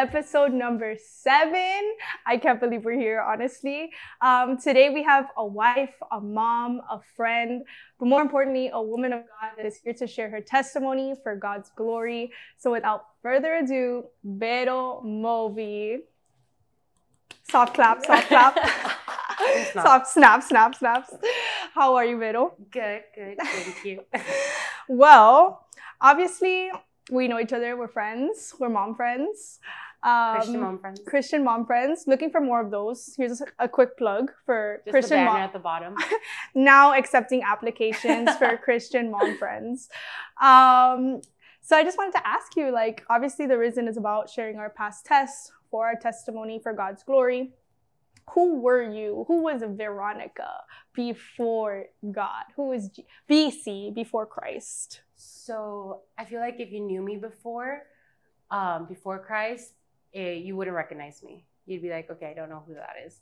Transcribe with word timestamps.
the 0.00 0.06
Risen 0.06 0.22
podcast, 0.22 0.30
episode 0.30 0.52
number 0.52 0.96
seven. 0.98 1.96
I 2.26 2.36
can't 2.36 2.60
believe 2.60 2.84
we're 2.84 2.98
here, 2.98 3.20
honestly. 3.20 3.90
Um, 4.20 4.58
today 4.58 4.90
we 4.90 5.02
have 5.02 5.28
a 5.36 5.46
wife, 5.46 5.94
a 6.10 6.20
mom, 6.20 6.80
a 6.90 7.00
friend, 7.16 7.64
but 7.98 8.06
more 8.06 8.22
importantly, 8.22 8.70
a 8.72 8.82
woman 8.82 9.12
of 9.12 9.20
God 9.20 9.52
that 9.56 9.66
is 9.66 9.76
here 9.76 9.94
to 9.94 10.06
share 10.06 10.30
her 10.30 10.40
testimony 10.40 11.14
for 11.22 11.36
God's 11.36 11.70
glory. 11.76 12.32
So 12.58 12.72
without 12.72 13.06
further 13.22 13.54
ado, 13.54 14.04
Vero 14.24 15.02
Mulvey. 15.04 16.04
Soft 17.50 17.74
clap, 17.74 18.04
soft 18.04 18.28
clap. 18.28 18.56
soft 19.72 20.06
snap, 20.08 20.42
snap, 20.42 20.74
snaps. 20.74 21.14
How 21.74 21.96
are 21.96 22.04
you, 22.04 22.18
Vero? 22.18 22.54
Good, 22.70 23.02
good, 23.14 23.38
thank 23.38 23.84
you. 23.84 24.04
well, 24.88 25.66
obviously, 26.00 26.70
we 27.10 27.28
know 27.28 27.40
each 27.40 27.52
other. 27.52 27.76
We're 27.76 27.88
friends. 27.88 28.54
We're 28.58 28.68
mom 28.68 28.94
friends. 28.94 29.58
Um, 30.02 30.36
Christian 30.36 30.60
mom 30.60 30.78
friends. 30.78 31.00
Christian 31.06 31.44
mom 31.44 31.66
friends. 31.66 32.04
Looking 32.06 32.30
for 32.30 32.40
more 32.40 32.60
of 32.60 32.70
those. 32.70 33.14
Here's 33.16 33.42
a, 33.58 33.68
quick 33.68 33.98
plug 33.98 34.32
for 34.46 34.80
Just 34.84 34.92
Christian 34.92 35.18
the 35.18 35.24
mom. 35.24 35.36
at 35.36 35.52
the 35.52 35.58
bottom. 35.58 35.94
now 36.54 36.94
accepting 36.94 37.42
applications 37.42 38.34
for 38.36 38.56
Christian 38.64 39.10
mom 39.10 39.36
friends. 39.36 39.88
Um, 40.40 41.20
so 41.60 41.76
I 41.76 41.84
just 41.84 41.98
wanted 41.98 42.12
to 42.12 42.26
ask 42.26 42.56
you, 42.56 42.72
like, 42.72 43.04
obviously, 43.10 43.46
the 43.46 43.58
Risen 43.58 43.86
is 43.88 43.98
about 43.98 44.30
sharing 44.30 44.56
our 44.56 44.70
past 44.70 45.04
tests 45.04 45.52
for 45.70 45.86
our 45.86 45.96
testimony 45.96 46.58
for 46.62 46.72
God's 46.72 47.02
glory. 47.02 47.52
Who 48.30 48.60
were 48.60 48.82
you? 48.82 49.24
Who 49.28 49.42
was 49.42 49.62
Veronica 49.66 50.50
before 50.94 51.86
God? 52.10 52.44
Who 52.56 52.68
was 52.68 52.88
G- 52.88 53.06
BC 53.28 53.94
before 53.94 54.24
Christ? 54.24 55.02
So 55.16 56.02
I 56.16 56.24
feel 56.24 56.40
like 56.40 56.56
if 56.58 56.72
you 56.72 56.80
knew 56.80 57.02
me 57.02 57.16
before, 57.16 57.82
um, 58.50 58.86
before 58.86 59.18
Christ, 59.18 59.74
it, 60.12 60.18
eh, 60.18 60.32
you 60.32 60.56
wouldn't 60.56 60.76
recognize 60.76 61.22
me. 61.22 61.44
You'd 61.66 61.82
be 61.82 61.90
like, 61.90 62.10
okay, 62.10 62.26
I 62.26 62.34
don't 62.34 62.50
know 62.50 62.62
who 62.66 62.74
that 62.74 62.94
is. 63.06 63.20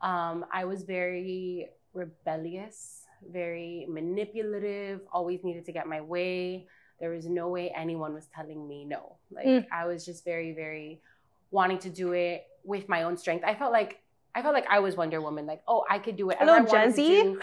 Um, 0.00 0.44
I 0.52 0.64
was 0.64 0.82
very 0.82 1.70
rebellious, 1.92 3.02
very 3.30 3.86
manipulative, 3.88 5.00
always 5.12 5.44
needed 5.44 5.64
to 5.66 5.72
get 5.72 5.86
my 5.86 6.00
way. 6.00 6.66
There 7.00 7.10
was 7.10 7.26
no 7.26 7.48
way 7.48 7.72
anyone 7.76 8.14
was 8.14 8.26
telling 8.34 8.66
me 8.68 8.84
no. 8.84 9.16
Like 9.30 9.46
mm. 9.46 9.66
I 9.72 9.86
was 9.86 10.04
just 10.04 10.24
very, 10.24 10.52
very 10.52 11.00
wanting 11.50 11.78
to 11.78 11.90
do 11.90 12.12
it 12.12 12.46
with 12.64 12.88
my 12.88 13.02
own 13.02 13.16
strength. 13.16 13.44
I 13.44 13.54
felt 13.54 13.72
like 13.72 14.00
I 14.34 14.42
felt 14.42 14.54
like 14.54 14.66
I 14.68 14.80
was 14.80 14.96
Wonder 14.96 15.20
Woman. 15.20 15.46
Like, 15.46 15.62
oh, 15.68 15.84
I 15.88 15.98
could 16.00 16.16
do 16.16 16.30
it. 16.30 16.38
Little 16.40 16.64
Jezzy. 16.64 17.40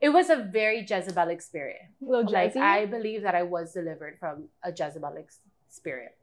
it 0.00 0.08
was 0.08 0.30
a 0.30 0.36
very 0.36 0.82
Jezebelic 0.84 1.42
spirit. 1.42 1.80
A 2.00 2.10
little 2.10 2.32
like 2.32 2.56
I 2.56 2.86
believe 2.86 3.22
that 3.22 3.34
I 3.34 3.42
was 3.42 3.72
delivered 3.72 4.18
from 4.18 4.48
a 4.62 4.72
Jezebelic 4.72 5.26
spirit. 5.68 6.16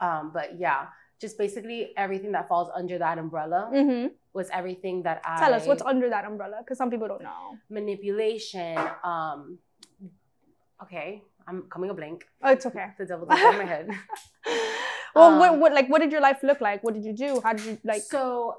Um, 0.00 0.30
but 0.32 0.58
yeah, 0.58 0.86
just 1.20 1.38
basically 1.38 1.92
everything 1.96 2.32
that 2.32 2.48
falls 2.48 2.68
under 2.74 2.98
that 2.98 3.18
umbrella 3.18 3.70
mm-hmm. 3.72 4.08
was 4.34 4.48
everything 4.52 5.02
that 5.02 5.22
I 5.24 5.38
tell 5.38 5.54
us 5.54 5.66
what's 5.66 5.82
under 5.82 6.10
that 6.10 6.24
umbrella 6.24 6.56
because 6.60 6.78
some 6.78 6.90
people 6.90 7.08
don't 7.08 7.22
know. 7.22 7.56
Manipulation. 7.70 8.78
Um, 9.02 9.58
okay, 10.82 11.22
I'm 11.48 11.62
coming 11.62 11.90
a 11.90 11.94
blank. 11.94 12.26
Oh, 12.42 12.52
it's 12.52 12.66
okay. 12.66 12.88
the 12.98 13.06
devil's 13.06 13.30
in 13.30 13.58
my 13.58 13.64
head. 13.64 13.88
well, 15.14 15.32
um, 15.32 15.38
what, 15.38 15.58
what 15.58 15.72
like 15.72 15.88
what 15.88 16.00
did 16.00 16.12
your 16.12 16.20
life 16.20 16.42
look 16.42 16.60
like? 16.60 16.82
What 16.84 16.94
did 16.94 17.04
you 17.04 17.14
do? 17.14 17.40
How 17.42 17.54
did 17.54 17.64
you 17.64 17.78
like? 17.84 18.02
So 18.02 18.58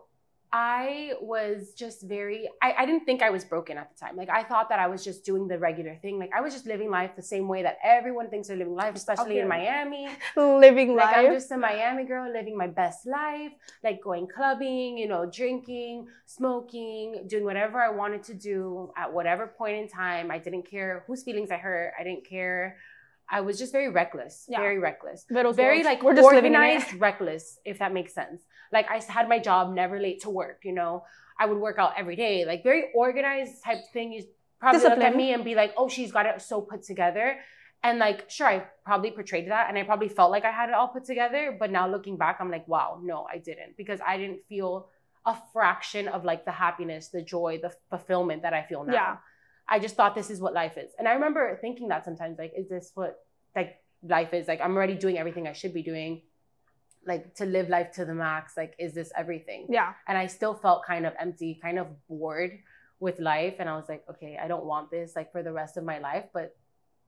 I 0.53 1.13
was 1.19 1.73
just 1.73 2.03
very, 2.03 2.47
I, 2.61 2.73
I 2.79 2.85
didn't 2.85 3.03
think 3.05 3.21
I 3.21 3.29
was 3.29 3.43
broken 3.43 3.77
at 3.77 3.93
the 3.93 3.99
time. 3.99 4.15
Like, 4.15 4.29
I 4.29 4.43
thought 4.43 4.69
that 4.69 4.79
I 4.79 4.87
was 4.87 5.03
just 5.03 5.25
doing 5.25 5.47
the 5.47 5.59
regular 5.59 5.95
thing. 5.95 6.19
Like, 6.19 6.31
I 6.33 6.39
was 6.39 6.53
just 6.53 6.65
living 6.65 6.89
life 6.89 7.11
the 7.17 7.21
same 7.21 7.49
way 7.49 7.63
that 7.63 7.77
everyone 7.83 8.29
thinks 8.29 8.47
they're 8.47 8.55
living 8.55 8.75
life, 8.75 8.95
especially 8.95 9.31
okay. 9.31 9.39
in 9.41 9.47
Miami. 9.49 10.07
Living 10.37 10.95
like, 10.95 11.07
life. 11.07 11.15
I'm 11.17 11.33
just 11.33 11.51
a 11.51 11.57
Miami 11.57 12.05
girl 12.05 12.31
living 12.31 12.57
my 12.57 12.67
best 12.67 13.05
life, 13.05 13.51
like 13.83 14.01
going 14.01 14.27
clubbing, 14.27 14.97
you 14.97 15.07
know, 15.07 15.25
drinking, 15.25 16.07
smoking, 16.25 17.25
doing 17.27 17.43
whatever 17.43 17.81
I 17.81 17.89
wanted 17.89 18.23
to 18.23 18.33
do 18.33 18.91
at 18.95 19.11
whatever 19.11 19.47
point 19.47 19.77
in 19.77 19.87
time. 19.89 20.31
I 20.31 20.37
didn't 20.37 20.69
care 20.69 21.03
whose 21.07 21.23
feelings 21.23 21.51
I 21.51 21.57
hurt. 21.57 21.93
I 21.99 22.03
didn't 22.03 22.25
care. 22.27 22.77
I 23.29 23.41
was 23.41 23.59
just 23.59 23.71
very 23.71 23.89
reckless, 23.89 24.45
yeah. 24.47 24.59
very 24.59 24.79
reckless, 24.79 25.25
very 25.29 25.83
like 25.83 26.01
we're 26.01 26.15
just 26.15 26.25
organized, 26.25 26.93
reckless, 26.93 27.59
if 27.65 27.79
that 27.79 27.93
makes 27.93 28.13
sense. 28.13 28.41
Like 28.71 28.89
I 28.89 29.01
had 29.07 29.27
my 29.27 29.39
job, 29.39 29.73
never 29.73 29.99
late 29.99 30.21
to 30.21 30.29
work. 30.29 30.61
You 30.63 30.73
know, 30.73 31.03
I 31.39 31.45
would 31.45 31.57
work 31.57 31.77
out 31.77 31.93
every 31.97 32.15
day, 32.15 32.45
like 32.45 32.63
very 32.63 32.85
organized 32.95 33.63
type 33.63 33.79
thing. 33.91 34.13
You 34.13 34.23
probably 34.59 34.79
Discipline. 34.79 34.99
look 34.99 35.07
at 35.09 35.15
me 35.15 35.33
and 35.33 35.43
be 35.43 35.55
like, 35.55 35.73
"Oh, 35.77 35.89
she's 35.89 36.11
got 36.11 36.25
it 36.25 36.41
so 36.41 36.61
put 36.61 36.83
together." 36.83 37.37
And 37.83 37.99
like, 37.99 38.29
sure, 38.29 38.47
I 38.47 38.65
probably 38.85 39.11
portrayed 39.11 39.49
that, 39.51 39.69
and 39.69 39.77
I 39.77 39.83
probably 39.83 40.09
felt 40.09 40.31
like 40.31 40.45
I 40.45 40.51
had 40.51 40.69
it 40.69 40.75
all 40.75 40.87
put 40.87 41.05
together. 41.05 41.55
But 41.59 41.71
now 41.71 41.87
looking 41.87 42.17
back, 42.17 42.37
I'm 42.39 42.49
like, 42.49 42.67
wow, 42.67 42.99
no, 43.03 43.27
I 43.31 43.37
didn't, 43.37 43.77
because 43.77 43.99
I 44.05 44.17
didn't 44.17 44.39
feel 44.49 44.89
a 45.25 45.35
fraction 45.53 46.07
of 46.07 46.25
like 46.25 46.45
the 46.45 46.51
happiness, 46.51 47.09
the 47.09 47.21
joy, 47.21 47.59
the 47.61 47.71
fulfillment 47.89 48.41
that 48.43 48.53
I 48.53 48.63
feel 48.63 48.83
now. 48.83 48.93
Yeah. 48.93 49.17
I 49.69 49.79
just 49.79 49.95
thought 49.95 50.15
this 50.15 50.29
is 50.29 50.39
what 50.39 50.53
life 50.53 50.77
is. 50.77 50.91
And 50.97 51.07
I 51.07 51.13
remember 51.13 51.57
thinking 51.61 51.89
that 51.89 52.05
sometimes, 52.05 52.37
like, 52.37 52.53
is 52.55 52.69
this 52.69 52.91
what 52.95 53.19
like 53.55 53.77
life 54.01 54.33
is? 54.33 54.47
Like, 54.47 54.61
I'm 54.61 54.75
already 54.75 54.95
doing 54.95 55.17
everything 55.17 55.47
I 55.47 55.53
should 55.53 55.73
be 55.73 55.83
doing 55.83 56.21
like 57.07 57.33
to 57.35 57.45
live 57.45 57.69
life 57.69 57.91
to 57.93 58.05
the 58.05 58.13
max. 58.13 58.57
Like 58.57 58.75
is 58.77 58.93
this 58.93 59.11
everything? 59.15 59.67
Yeah. 59.69 59.93
And 60.07 60.17
i 60.17 60.27
still 60.27 60.53
felt 60.53 60.85
kind 60.85 61.05
of 61.05 61.13
empty 61.19 61.59
kind 61.61 61.79
of 61.79 61.87
bored 62.07 62.59
with 62.99 63.19
life. 63.19 63.55
And 63.59 63.69
i 63.69 63.75
was 63.75 63.85
like 63.87 64.03
okay 64.09 64.37
i 64.41 64.47
don't 64.47 64.65
want 64.65 64.91
this 64.91 65.15
like 65.15 65.31
for 65.31 65.41
the 65.41 65.53
rest 65.53 65.77
of 65.77 65.83
my 65.83 65.99
life 65.99 66.25
but 66.33 66.55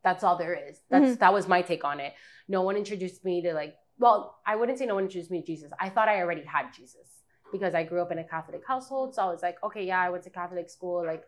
that's 0.01 0.23
all 0.23 0.37
there 0.37 0.53
is. 0.53 0.79
That's 0.89 1.05
mm-hmm. 1.05 1.13
that 1.15 1.33
was 1.33 1.49
my 1.49 1.61
take 1.61 1.83
on 1.83 1.99
it. 1.99 2.13
No 2.47 2.61
one 2.61 2.77
introduced 2.77 3.25
me 3.25 3.41
to 3.41 3.53
like 3.53 3.75
well 3.97 4.39
i 4.47 4.55
wouldn't 4.55 4.79
say 4.79 4.85
no 4.85 4.95
one 4.95 5.03
introduced 5.03 5.31
me 5.31 5.41
to 5.41 5.47
jesus. 5.47 5.71
I 5.79 5.89
thought 5.89 6.07
i 6.07 6.21
already 6.21 6.43
had 6.43 6.71
jesus 6.73 7.07
because 7.51 7.73
i 7.75 7.83
grew 7.83 8.01
up 8.01 8.11
in 8.11 8.19
a 8.19 8.23
catholic 8.23 8.63
household. 8.65 9.15
So 9.15 9.23
i 9.23 9.25
was 9.25 9.41
like 9.41 9.57
okay 9.63 9.85
yeah 9.85 10.01
i 10.01 10.09
went 10.09 10.23
to 10.23 10.29
catholic 10.29 10.69
school 10.69 11.05
like 11.05 11.23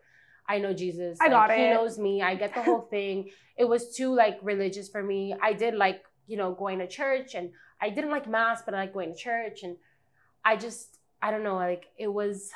I 0.48 0.58
know 0.58 0.72
Jesus. 0.72 1.18
I 1.20 1.28
got 1.28 1.50
it. 1.50 1.58
He 1.58 1.64
knows 1.68 1.98
me. 1.98 2.22
I 2.22 2.34
get 2.34 2.54
the 2.54 2.62
whole 2.62 2.80
thing. 2.90 3.30
It 3.56 3.64
was 3.64 3.94
too 3.94 4.14
like 4.14 4.38
religious 4.42 4.88
for 4.88 5.02
me. 5.02 5.34
I 5.40 5.52
did 5.52 5.74
like, 5.74 6.02
you 6.26 6.36
know, 6.36 6.52
going 6.52 6.78
to 6.78 6.86
church 6.86 7.34
and 7.34 7.50
I 7.80 7.90
didn't 7.90 8.10
like 8.10 8.28
mass, 8.28 8.62
but 8.64 8.74
I 8.74 8.78
like 8.80 8.92
going 8.92 9.12
to 9.14 9.18
church. 9.18 9.62
And 9.62 9.76
I 10.44 10.56
just, 10.56 10.98
I 11.20 11.30
don't 11.30 11.44
know, 11.44 11.56
like 11.56 11.86
it 11.98 12.08
was, 12.08 12.50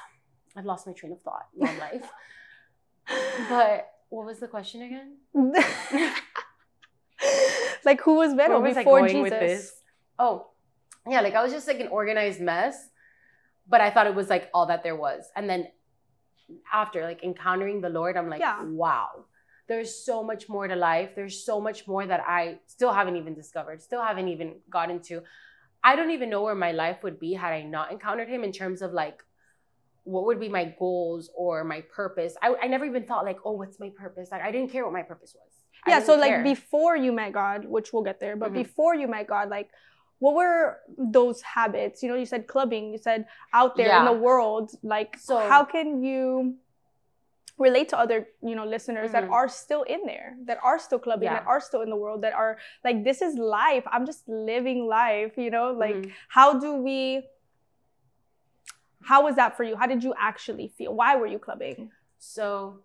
I've 0.56 0.64
lost 0.64 0.86
my 0.86 0.92
train 0.92 1.12
of 1.12 1.20
thought 1.22 1.46
in 1.58 1.66
my 1.66 1.78
life. 1.90 2.10
but 3.48 3.90
what 4.08 4.26
was 4.26 4.38
the 4.38 4.48
question 4.48 4.82
again? 4.82 5.16
like 7.84 8.00
who 8.00 8.16
was 8.16 8.34
better 8.34 8.58
was 8.58 8.76
before 8.76 9.08
Jesus? 9.08 9.72
Oh, 10.18 10.48
yeah, 11.08 11.20
like 11.20 11.34
I 11.34 11.42
was 11.42 11.52
just 11.52 11.68
like 11.68 11.80
an 11.80 11.88
organized 11.88 12.40
mess, 12.40 12.88
but 13.68 13.80
I 13.80 13.90
thought 13.90 14.06
it 14.06 14.14
was 14.14 14.28
like 14.28 14.50
all 14.52 14.66
that 14.66 14.82
there 14.82 14.96
was. 14.96 15.30
And 15.36 15.48
then 15.48 15.68
after 16.72 17.02
like 17.02 17.22
encountering 17.22 17.80
the 17.80 17.88
Lord, 17.88 18.16
I'm 18.16 18.28
like, 18.28 18.40
yeah. 18.40 18.62
wow 18.62 19.26
there's 19.68 20.04
so 20.04 20.22
much 20.22 20.48
more 20.48 20.68
to 20.68 20.76
life. 20.76 21.10
There's 21.14 21.44
so 21.44 21.60
much 21.60 21.86
more 21.86 22.06
that 22.06 22.20
I 22.26 22.58
still 22.66 22.92
haven't 22.92 23.16
even 23.16 23.34
discovered, 23.34 23.82
still 23.82 24.02
haven't 24.02 24.28
even 24.28 24.56
gotten 24.70 25.00
to. 25.02 25.22
I 25.82 25.96
don't 25.96 26.10
even 26.10 26.30
know 26.30 26.42
where 26.42 26.54
my 26.54 26.72
life 26.72 27.02
would 27.02 27.18
be 27.18 27.32
had 27.32 27.52
I 27.52 27.62
not 27.62 27.92
encountered 27.92 28.28
him 28.28 28.44
in 28.44 28.52
terms 28.52 28.82
of 28.82 28.92
like 28.92 29.22
what 30.04 30.24
would 30.26 30.38
be 30.38 30.48
my 30.48 30.72
goals 30.78 31.30
or 31.36 31.64
my 31.64 31.80
purpose. 31.80 32.36
I, 32.40 32.54
I 32.62 32.66
never 32.68 32.84
even 32.84 33.04
thought 33.04 33.24
like, 33.24 33.38
oh, 33.44 33.52
what's 33.52 33.80
my 33.80 33.90
purpose? 33.90 34.28
Like 34.30 34.42
I 34.42 34.52
didn't 34.52 34.70
care 34.70 34.84
what 34.84 34.92
my 34.92 35.02
purpose 35.02 35.34
was. 35.34 35.52
I 35.84 35.90
yeah, 35.90 36.00
so 36.00 36.20
care. 36.20 36.36
like 36.36 36.44
before 36.44 36.96
you 36.96 37.12
met 37.12 37.32
God, 37.32 37.64
which 37.64 37.92
we'll 37.92 38.04
get 38.04 38.20
there, 38.20 38.36
but 38.36 38.46
mm-hmm. 38.46 38.62
before 38.62 38.94
you 38.94 39.08
met 39.08 39.26
God, 39.26 39.48
like 39.48 39.70
what 40.18 40.34
were 40.34 40.78
those 40.96 41.42
habits? 41.42 42.02
You 42.02 42.08
know, 42.08 42.16
you 42.16 42.26
said 42.26 42.46
clubbing, 42.46 42.92
you 42.92 42.98
said 42.98 43.26
out 43.52 43.76
there 43.76 43.88
yeah. 43.88 44.00
in 44.00 44.04
the 44.06 44.18
world. 44.20 44.72
Like, 44.82 45.18
so 45.18 45.38
how 45.38 45.64
can 45.64 46.02
you 46.02 46.56
relate 47.58 47.88
to 47.88 47.98
other 47.98 48.28
you 48.42 48.54
know 48.54 48.66
listeners 48.66 49.10
mm-hmm. 49.10 49.26
that 49.26 49.30
are 49.30 49.48
still 49.48 49.82
in 49.84 50.00
there 50.04 50.36
that 50.44 50.58
are 50.62 50.78
still 50.78 50.98
clubbing 50.98 51.24
yeah. 51.24 51.34
that 51.34 51.46
are 51.46 51.60
still 51.60 51.80
in 51.80 51.88
the 51.88 51.96
world 51.96 52.22
that 52.22 52.34
are 52.34 52.58
like 52.84 53.02
this 53.02 53.22
is 53.22 53.36
life 53.36 53.82
i'm 53.90 54.04
just 54.04 54.28
living 54.28 54.86
life 54.86 55.32
you 55.36 55.50
know 55.50 55.72
like 55.72 55.94
mm-hmm. 55.94 56.10
how 56.28 56.58
do 56.58 56.74
we 56.74 57.22
how 59.02 59.24
was 59.24 59.36
that 59.36 59.56
for 59.56 59.64
you 59.64 59.74
how 59.76 59.86
did 59.86 60.04
you 60.04 60.12
actually 60.18 60.70
feel 60.76 60.94
why 60.94 61.16
were 61.16 61.26
you 61.26 61.38
clubbing 61.38 61.90
so 62.18 62.80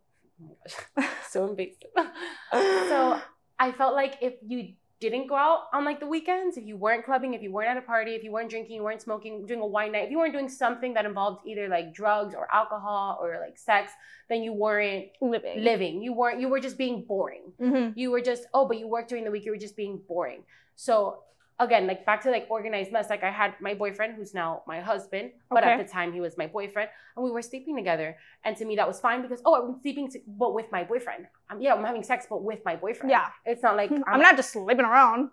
so 1.30 1.50
invasive 1.50 1.90
so 2.52 3.20
i 3.60 3.72
felt 3.74 3.94
like 3.94 4.16
if 4.22 4.36
you 4.48 4.74
didn't 5.02 5.28
go 5.28 5.36
out 5.36 5.64
on 5.74 5.84
like 5.84 6.00
the 6.00 6.06
weekends, 6.06 6.56
if 6.56 6.66
you 6.66 6.78
weren't 6.78 7.04
clubbing, 7.04 7.34
if 7.34 7.42
you 7.42 7.52
weren't 7.52 7.70
at 7.70 7.76
a 7.76 7.82
party, 7.82 8.12
if 8.12 8.24
you 8.24 8.32
weren't 8.32 8.50
drinking, 8.50 8.76
you 8.76 8.84
weren't 8.84 9.02
smoking, 9.02 9.46
doing 9.48 9.60
a 9.60 9.66
wine 9.66 9.92
night, 9.92 10.06
if 10.06 10.12
you 10.12 10.20
weren't 10.20 10.32
doing 10.32 10.48
something 10.48 10.94
that 10.94 11.06
involved 11.06 11.42
either 11.46 11.68
like 11.68 11.94
drugs 11.94 12.36
or 12.36 12.48
alcohol 12.54 13.18
or 13.20 13.40
like 13.42 13.58
sex, 13.58 13.92
then 14.30 14.44
you 14.44 14.54
weren't 14.54 15.08
living. 15.20 15.64
Living. 15.64 16.02
You 16.04 16.14
weren't. 16.14 16.40
You 16.40 16.48
were 16.48 16.60
just 16.60 16.78
being 16.78 17.04
boring. 17.04 17.52
Mm-hmm. 17.60 18.00
You 18.00 18.12
were 18.12 18.22
just 18.22 18.46
oh, 18.54 18.68
but 18.68 18.78
you 18.78 18.88
worked 18.88 19.10
during 19.10 19.26
the 19.26 19.32
week. 19.32 19.44
You 19.44 19.52
were 19.52 19.58
just 19.58 19.76
being 19.76 20.00
boring. 20.08 20.44
So 20.76 21.24
again, 21.60 21.88
like 21.88 22.06
back 22.06 22.22
to 22.24 22.32
like 22.32 22.48
organized 22.50 22.92
mess. 22.92 23.10
Like 23.10 23.24
I 23.24 23.32
had 23.32 23.56
my 23.62 23.74
boyfriend, 23.74 24.16
who's 24.16 24.34
now 24.34 24.64
my 24.68 24.80
husband, 24.80 25.32
but 25.50 25.64
okay. 25.64 25.74
at 25.74 25.86
the 25.86 25.92
time 25.92 26.14
he 26.14 26.22
was 26.22 26.38
my 26.38 26.48
boyfriend, 26.48 26.90
and 27.16 27.24
we 27.24 27.32
were 27.32 27.42
sleeping 27.42 27.76
together. 27.76 28.18
And 28.44 28.58
to 28.58 28.66
me, 28.66 28.76
that 28.76 28.88
was 28.88 29.00
fine 29.00 29.22
because 29.22 29.42
oh, 29.46 29.56
I'm 29.56 29.82
sleeping, 29.82 30.10
to, 30.12 30.20
but 30.28 30.54
with 30.54 30.72
my 30.72 30.84
boyfriend. 30.84 31.28
I'm, 31.50 31.62
yeah, 31.62 31.74
I'm 31.74 31.84
having 31.84 32.04
sex, 32.04 32.26
but 32.30 32.44
with 32.44 32.60
my 32.66 32.76
boyfriend. 32.76 33.12
Yeah, 33.12 33.28
it's 33.46 33.64
not 33.64 33.76
like 33.76 33.92
I'm, 33.92 34.04
I'm 34.08 34.22
not 34.22 34.36
just 34.36 34.52
sleeping 34.54 34.86
around. 34.86 35.30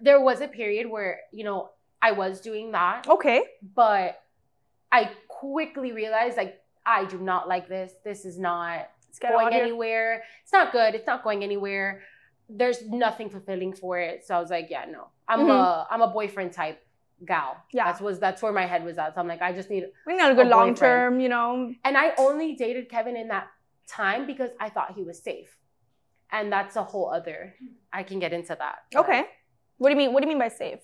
there 0.00 0.20
was 0.20 0.40
a 0.40 0.48
period 0.48 0.88
where 0.88 1.20
you 1.32 1.44
know 1.44 1.70
I 2.02 2.12
was 2.12 2.40
doing 2.40 2.72
that. 2.72 3.06
Okay. 3.08 3.42
But 3.74 4.22
I 4.92 5.10
quickly 5.28 5.92
realized 5.92 6.36
like 6.36 6.60
I 6.84 7.04
do 7.04 7.18
not 7.18 7.48
like 7.48 7.68
this. 7.68 7.92
This 8.04 8.24
is 8.24 8.38
not 8.38 8.90
it's 9.08 9.18
going 9.18 9.52
anywhere. 9.52 10.22
It's 10.42 10.52
not 10.52 10.72
good. 10.72 10.94
It's 10.94 11.06
not 11.06 11.22
going 11.24 11.42
anywhere. 11.42 12.02
There's 12.50 12.86
nothing 12.86 13.30
fulfilling 13.30 13.72
for 13.72 13.98
it. 13.98 14.26
So 14.26 14.34
I 14.34 14.40
was 14.40 14.50
like, 14.50 14.68
yeah, 14.70 14.84
no. 14.90 15.08
I'm 15.28 15.40
mm-hmm. 15.40 15.50
a 15.50 15.86
I'm 15.90 16.02
a 16.02 16.08
boyfriend 16.08 16.52
type 16.52 16.84
gal. 17.24 17.56
Yeah. 17.72 17.84
That's 17.84 18.00
was 18.00 18.18
that's 18.18 18.42
where 18.42 18.52
my 18.52 18.66
head 18.66 18.84
was 18.84 18.98
at. 18.98 19.14
So 19.14 19.20
I'm 19.20 19.28
like, 19.28 19.42
I 19.42 19.52
just 19.52 19.70
need 19.70 19.84
we 20.06 20.16
need 20.16 20.22
a 20.22 20.34
good 20.34 20.48
long 20.48 20.74
term, 20.74 21.20
you 21.20 21.28
know. 21.28 21.72
And 21.84 21.96
I 21.96 22.12
only 22.18 22.54
dated 22.56 22.88
Kevin 22.88 23.16
in 23.16 23.28
that 23.28 23.48
time 23.88 24.26
because 24.26 24.50
I 24.58 24.68
thought 24.68 24.94
he 24.94 25.02
was 25.02 25.22
safe. 25.22 25.56
And 26.32 26.52
that's 26.52 26.76
a 26.76 26.84
whole 26.84 27.10
other 27.10 27.54
I 27.92 28.02
can 28.02 28.18
get 28.18 28.32
into 28.32 28.56
that. 28.58 28.78
Okay. 28.94 29.24
What 29.78 29.88
do 29.88 29.94
you 29.94 29.98
mean? 29.98 30.12
What 30.12 30.22
do 30.22 30.26
you 30.26 30.32
mean 30.34 30.38
by 30.38 30.48
safe? 30.48 30.80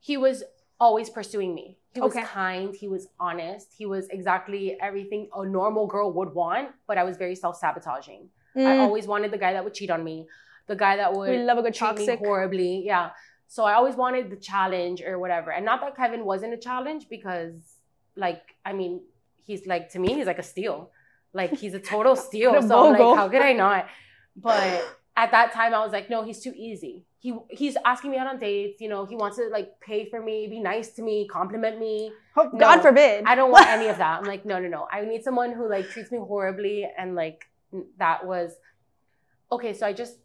He 0.00 0.16
was 0.16 0.44
always 0.78 1.08
pursuing 1.10 1.54
me. 1.54 1.78
He 1.94 2.00
was 2.00 2.14
okay. 2.14 2.26
kind, 2.26 2.74
he 2.74 2.88
was 2.88 3.08
honest, 3.18 3.68
he 3.76 3.86
was 3.86 4.08
exactly 4.08 4.76
everything 4.82 5.30
a 5.34 5.46
normal 5.46 5.86
girl 5.86 6.12
would 6.12 6.34
want, 6.34 6.68
but 6.86 6.98
I 6.98 7.04
was 7.04 7.16
very 7.16 7.34
self-sabotaging. 7.34 8.28
Mm. 8.54 8.66
I 8.66 8.78
always 8.78 9.06
wanted 9.06 9.30
the 9.30 9.38
guy 9.38 9.54
that 9.54 9.64
would 9.64 9.72
cheat 9.72 9.90
on 9.90 10.04
me, 10.04 10.26
the 10.66 10.76
guy 10.76 10.96
that 10.96 11.12
would 11.12 11.30
we 11.30 11.38
love 11.38 11.58
a 11.58 11.62
good 11.62 11.74
treat 11.74 11.88
toxic. 11.88 12.20
me 12.20 12.26
horribly. 12.26 12.82
Yeah. 12.84 13.10
So 13.48 13.64
I 13.64 13.74
always 13.74 13.94
wanted 13.94 14.30
the 14.30 14.36
challenge 14.36 15.02
or 15.02 15.18
whatever. 15.18 15.52
And 15.52 15.64
not 15.64 15.80
that 15.80 15.96
Kevin 15.96 16.24
wasn't 16.24 16.54
a 16.54 16.56
challenge 16.56 17.08
because 17.08 17.54
like 18.16 18.42
I 18.64 18.72
mean, 18.72 19.02
he's 19.44 19.66
like 19.66 19.90
to 19.90 19.98
me, 19.98 20.14
he's 20.14 20.26
like 20.26 20.38
a 20.38 20.42
steal. 20.42 20.90
Like 21.32 21.56
he's 21.56 21.74
a 21.74 21.80
total 21.80 22.16
steal. 22.28 22.60
so 22.62 22.86
I'm 22.86 22.92
like, 22.92 23.16
how 23.16 23.28
could 23.28 23.42
I 23.42 23.52
not? 23.52 23.86
But 24.36 24.84
at 25.16 25.30
that 25.30 25.52
time 25.52 25.74
I 25.74 25.78
was 25.78 25.92
like, 25.92 26.10
no, 26.10 26.24
he's 26.24 26.40
too 26.40 26.52
easy. 26.56 27.06
He 27.18 27.36
he's 27.50 27.76
asking 27.84 28.10
me 28.10 28.18
out 28.18 28.26
on 28.26 28.38
dates, 28.38 28.80
you 28.80 28.88
know, 28.88 29.06
he 29.06 29.16
wants 29.16 29.36
to 29.36 29.48
like 29.48 29.80
pay 29.80 30.08
for 30.10 30.20
me, 30.20 30.48
be 30.48 30.60
nice 30.60 30.90
to 30.94 31.02
me, 31.02 31.26
compliment 31.28 31.78
me. 31.78 32.12
Oh, 32.36 32.50
no, 32.52 32.58
God 32.58 32.82
forbid. 32.82 33.24
I 33.24 33.34
don't 33.34 33.50
want 33.50 33.66
any 33.68 33.88
of 33.88 33.98
that. 34.04 34.18
I'm 34.20 34.24
like, 34.26 34.44
no, 34.44 34.58
no, 34.58 34.68
no. 34.68 34.88
I 34.90 35.04
need 35.04 35.22
someone 35.22 35.52
who 35.52 35.68
like 35.68 35.88
treats 35.88 36.10
me 36.10 36.18
horribly 36.18 36.88
and 36.98 37.14
like 37.14 37.46
that 37.98 38.26
was 38.26 38.52
okay, 39.50 39.72
so 39.72 39.86
I 39.86 39.92
just 39.92 40.16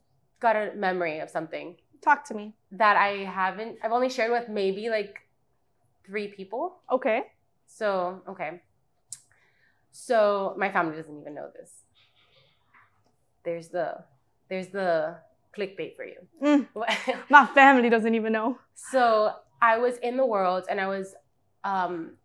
got 0.41 0.55
a 0.55 0.73
memory 0.75 1.19
of 1.19 1.29
something. 1.29 1.77
Talk 2.01 2.25
to 2.25 2.33
me. 2.33 2.53
That 2.71 2.97
I 2.97 3.25
haven't 3.25 3.77
I've 3.83 3.91
only 3.91 4.09
shared 4.09 4.31
with 4.31 4.49
maybe 4.49 4.89
like 4.89 5.19
three 6.05 6.27
people. 6.27 6.81
Okay. 6.91 7.23
So, 7.67 8.21
okay. 8.27 8.61
So 9.91 10.55
my 10.57 10.71
family 10.71 10.97
doesn't 10.97 11.19
even 11.21 11.35
know 11.35 11.49
this. 11.55 11.83
There's 13.43 13.69
the 13.69 14.03
there's 14.49 14.67
the 14.67 15.15
clickbait 15.57 15.95
for 15.95 16.05
you. 16.05 16.17
Mm. 16.43 16.67
My 17.29 17.45
family 17.47 17.89
doesn't 17.89 18.15
even 18.15 18.33
know. 18.33 18.57
So 18.75 19.33
I 19.61 19.77
was 19.77 19.97
in 19.97 20.17
the 20.17 20.25
world 20.25 20.65
and 20.69 20.79
I 20.79 20.87
was 20.87 21.15
um, 21.63 22.17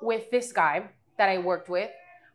with 0.00 0.30
this 0.30 0.52
guy 0.52 0.90
that 1.18 1.28
I 1.28 1.38
worked 1.38 1.68
with. 1.68 1.90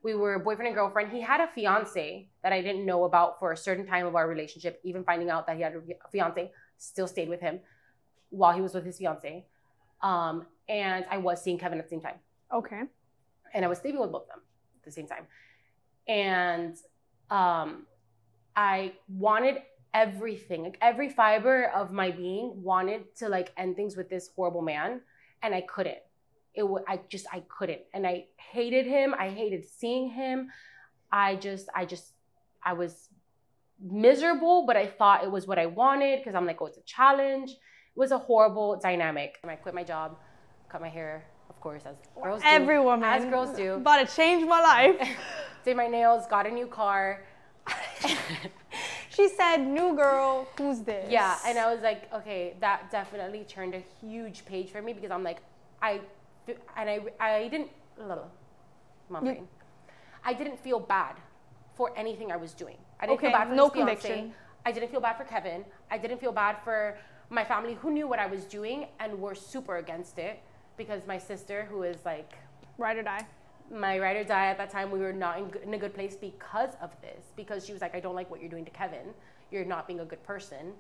We 0.06 0.14
were 0.14 0.38
boyfriend 0.38 0.68
and 0.68 0.76
girlfriend. 0.76 1.12
He 1.12 1.20
had 1.20 1.42
a 1.42 1.48
fiance 1.48 2.30
that 2.44 2.54
I 2.54 2.62
didn't 2.62 2.86
know 2.86 3.06
about 3.06 3.40
for 3.40 3.54
a 3.54 3.58
certain 3.58 3.88
time 3.88 4.06
of 4.06 4.16
our 4.16 4.28
relationship. 4.28 4.80
Even 4.84 5.04
finding 5.04 5.32
out 5.32 5.48
that 5.48 5.56
he 5.56 5.64
had 5.64 5.74
a 5.74 6.10
fiance, 6.12 6.52
still 6.78 7.08
stayed 7.08 7.28
with 7.28 7.42
him 7.42 7.60
while 8.30 8.54
he 8.54 8.62
was 8.62 8.76
with 8.76 8.86
his 8.86 9.00
fiance. 9.00 9.48
Um, 10.04 10.46
and 10.70 11.06
I 11.10 11.18
was 11.18 11.42
seeing 11.42 11.58
Kevin 11.58 11.80
at 11.80 11.86
the 11.86 11.90
same 11.90 12.02
time. 12.02 12.18
Okay. 12.54 12.82
And 13.56 13.66
I 13.66 13.68
was 13.68 13.80
sleeping 13.80 14.00
with 14.00 14.12
both 14.12 14.22
of 14.24 14.28
them 14.28 14.42
at 14.78 14.86
the 14.86 14.92
same 14.92 15.08
time. 15.08 15.26
And 16.08 16.76
um, 17.32 17.88
I 18.56 18.94
wanted 19.10 19.64
everything, 19.96 20.62
like 20.62 20.78
every 20.84 21.10
fiber 21.10 21.72
of 21.74 21.92
my 21.92 22.12
being 22.12 22.62
wanted 22.62 23.16
to 23.16 23.28
like 23.28 23.52
end 23.58 23.76
things 23.76 23.98
with 23.98 24.12
this 24.12 24.30
horrible 24.36 24.62
man, 24.62 25.02
and 25.42 25.56
I 25.56 25.62
couldn't. 25.62 26.05
It 26.56 26.68
would 26.68 26.84
I 26.88 27.00
just 27.10 27.26
I 27.32 27.44
couldn't, 27.48 27.82
and 27.94 28.06
I 28.08 28.26
hated 28.38 28.86
him. 28.86 29.14
I 29.18 29.30
hated 29.30 29.66
seeing 29.66 30.10
him. 30.10 30.52
I 31.12 31.36
just 31.36 31.70
I 31.76 31.86
just 31.86 32.14
I 32.64 32.74
was 32.74 33.10
miserable, 33.80 34.66
but 34.66 34.78
I 34.78 34.88
thought 34.88 35.24
it 35.24 35.32
was 35.32 35.48
what 35.48 35.60
I 35.60 35.66
wanted 35.66 36.20
because 36.20 36.36
I'm 36.36 36.46
like, 36.46 36.62
oh, 36.62 36.68
it's 36.68 36.78
a 36.78 36.82
challenge. 36.82 37.52
It 37.52 38.00
was 38.00 38.12
a 38.12 38.18
horrible 38.18 38.80
dynamic. 38.82 39.38
And 39.44 39.52
I 39.52 39.56
quit 39.56 39.76
my 39.76 39.84
job, 39.84 40.18
cut 40.70 40.82
my 40.82 40.90
hair, 40.90 41.26
of 41.50 41.60
course, 41.60 41.84
as 41.86 41.96
girls 42.22 42.42
do. 42.42 42.48
Every 42.48 42.80
woman. 42.80 43.08
As 43.08 43.26
girls 43.26 43.56
do. 43.56 43.80
But 43.84 44.02
it 44.02 44.10
changed 44.16 44.48
my 44.48 44.62
life. 44.62 45.10
Did 45.66 45.78
my 45.78 45.88
nails, 45.88 46.26
got 46.28 46.46
a 46.46 46.52
new 46.52 46.68
car 46.68 47.26
she 49.10 49.30
said, 49.30 49.58
"New 49.58 49.96
girl, 49.96 50.48
who's 50.58 50.82
this?" 50.82 51.10
Yeah, 51.10 51.38
and 51.46 51.58
I 51.58 51.74
was 51.74 51.82
like, 51.82 52.12
okay, 52.14 52.56
that 52.60 52.92
definitely 52.92 53.46
turned 53.48 53.74
a 53.74 53.84
huge 54.02 54.46
page 54.46 54.72
for 54.72 54.82
me 54.82 54.94
because 54.94 55.12
I'm 55.12 55.24
like, 55.24 55.40
I, 55.82 56.02
and 56.78 56.90
I, 56.90 57.00
I 57.20 57.48
didn't, 57.48 57.70
brain, 59.22 59.48
I 60.24 60.34
didn't 60.34 60.60
feel 60.60 60.80
bad 60.80 61.16
for 61.76 61.92
anything 61.98 62.32
I 62.32 62.38
was 62.38 62.54
doing. 62.54 62.78
I 63.00 63.06
didn't 63.06 63.20
okay, 63.20 63.28
feel 63.28 63.38
bad 63.38 63.48
for 63.50 63.56
no 63.56 63.70
conviction. 63.70 64.34
I 64.66 64.72
didn't 64.72 64.90
feel 64.90 65.02
bad 65.02 65.18
for 65.18 65.26
Kevin. 65.26 65.64
I 65.92 65.98
didn't 65.98 66.20
feel 66.20 66.32
bad 66.32 66.58
for 66.64 66.98
my 67.30 67.44
family 67.44 67.76
who 67.76 67.92
knew 67.92 68.08
what 68.08 68.20
I 68.20 68.26
was 68.26 68.46
doing 68.46 68.88
and 69.00 69.20
were 69.20 69.36
super 69.36 69.78
against 69.78 70.18
it 70.18 70.42
because 70.78 71.06
my 71.08 71.18
sister, 71.18 71.66
who 71.70 71.84
is 71.84 71.98
like 72.06 72.34
ride 72.78 72.98
or 72.98 73.04
die, 73.04 73.26
my 73.72 74.00
ride 74.00 74.18
or 74.18 74.24
die 74.24 74.48
at 74.48 74.58
that 74.58 74.70
time, 74.70 74.92
we 74.92 75.00
were 75.00 75.14
not 75.14 75.38
in, 75.38 75.52
in, 75.64 75.74
a 75.74 75.78
good 75.78 75.94
place 75.94 76.16
because 76.16 76.72
of 76.82 76.92
this. 77.02 77.32
Because 77.36 77.66
she 77.66 77.74
was 77.74 77.82
like, 77.82 77.96
I 77.96 78.00
don't 78.00 78.16
like 78.16 78.30
what 78.30 78.42
you're 78.42 78.50
doing 78.50 78.66
to 78.66 78.72
Kevin. 78.72 79.14
You're 79.52 79.66
not 79.66 79.88
being 79.88 80.00
a 80.00 80.06
good 80.06 80.24
person. 80.24 80.74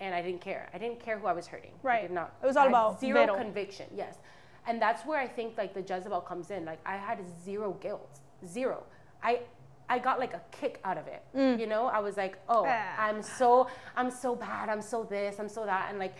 And 0.00 0.14
I 0.14 0.22
didn't 0.22 0.40
care. 0.40 0.68
I 0.74 0.78
didn't 0.78 1.00
care 1.00 1.18
who 1.18 1.26
I 1.26 1.32
was 1.32 1.46
hurting. 1.46 1.72
Right. 1.82 2.00
I 2.00 2.02
did 2.02 2.10
not. 2.10 2.34
It 2.42 2.46
was 2.46 2.56
all 2.56 2.68
about 2.68 3.00
zero 3.00 3.20
middle. 3.20 3.36
conviction. 3.36 3.86
Yes. 3.94 4.18
And 4.66 4.80
that's 4.80 5.04
where 5.04 5.18
I 5.18 5.26
think 5.26 5.58
like 5.58 5.74
the 5.74 5.80
Jezebel 5.80 6.20
comes 6.20 6.50
in. 6.50 6.64
Like 6.64 6.80
I 6.86 6.96
had 6.96 7.18
zero 7.44 7.76
guilt. 7.80 8.20
Zero. 8.46 8.84
I 9.22 9.40
I 9.88 9.98
got 9.98 10.18
like 10.18 10.34
a 10.34 10.40
kick 10.50 10.80
out 10.84 10.98
of 10.98 11.06
it. 11.06 11.22
Mm. 11.36 11.58
You 11.58 11.66
know, 11.66 11.86
I 11.86 11.98
was 11.98 12.16
like, 12.16 12.38
oh, 12.48 12.64
ah. 12.66 12.94
I'm 12.98 13.22
so 13.22 13.68
I'm 13.96 14.10
so 14.10 14.34
bad. 14.34 14.68
I'm 14.68 14.80
so 14.80 15.04
this. 15.04 15.38
I'm 15.38 15.48
so 15.48 15.64
that. 15.66 15.88
And 15.90 15.98
like, 15.98 16.14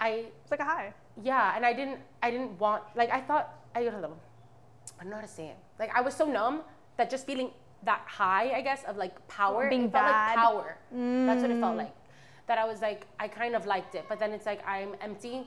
I. 0.00 0.26
It's 0.42 0.50
like 0.50 0.60
a 0.60 0.64
high. 0.64 0.92
Yeah, 1.22 1.56
and 1.56 1.64
I 1.64 1.72
didn't 1.72 1.98
I 2.22 2.30
didn't 2.30 2.58
want 2.58 2.82
like 2.94 3.10
I 3.10 3.20
thought 3.20 3.54
I 3.74 3.80
I 3.80 3.84
don't 3.84 5.10
know 5.10 5.16
how 5.16 5.22
to 5.22 5.28
say 5.28 5.48
it. 5.48 5.56
Like 5.78 5.90
I 5.94 6.00
was 6.00 6.14
so 6.14 6.26
numb 6.26 6.62
that 6.96 7.10
just 7.10 7.26
feeling 7.26 7.50
that 7.84 8.02
high, 8.06 8.50
I 8.50 8.60
guess, 8.60 8.84
of 8.84 8.96
like 8.96 9.26
power. 9.28 9.68
Being 9.68 9.84
it 9.84 9.92
bad. 9.92 10.34
felt 10.34 10.56
like 10.56 10.64
power. 10.64 10.78
Mm. 10.94 11.26
That's 11.26 11.42
what 11.42 11.50
it 11.50 11.60
felt 11.60 11.74
mm. 11.74 11.78
like. 11.78 11.94
That 12.46 12.58
I 12.58 12.64
was 12.64 12.80
like, 12.80 13.06
I 13.20 13.28
kind 13.28 13.54
of 13.54 13.66
liked 13.66 13.94
it, 13.94 14.04
but 14.08 14.18
then 14.18 14.32
it's 14.32 14.46
like 14.46 14.66
I'm 14.66 14.94
empty. 15.00 15.46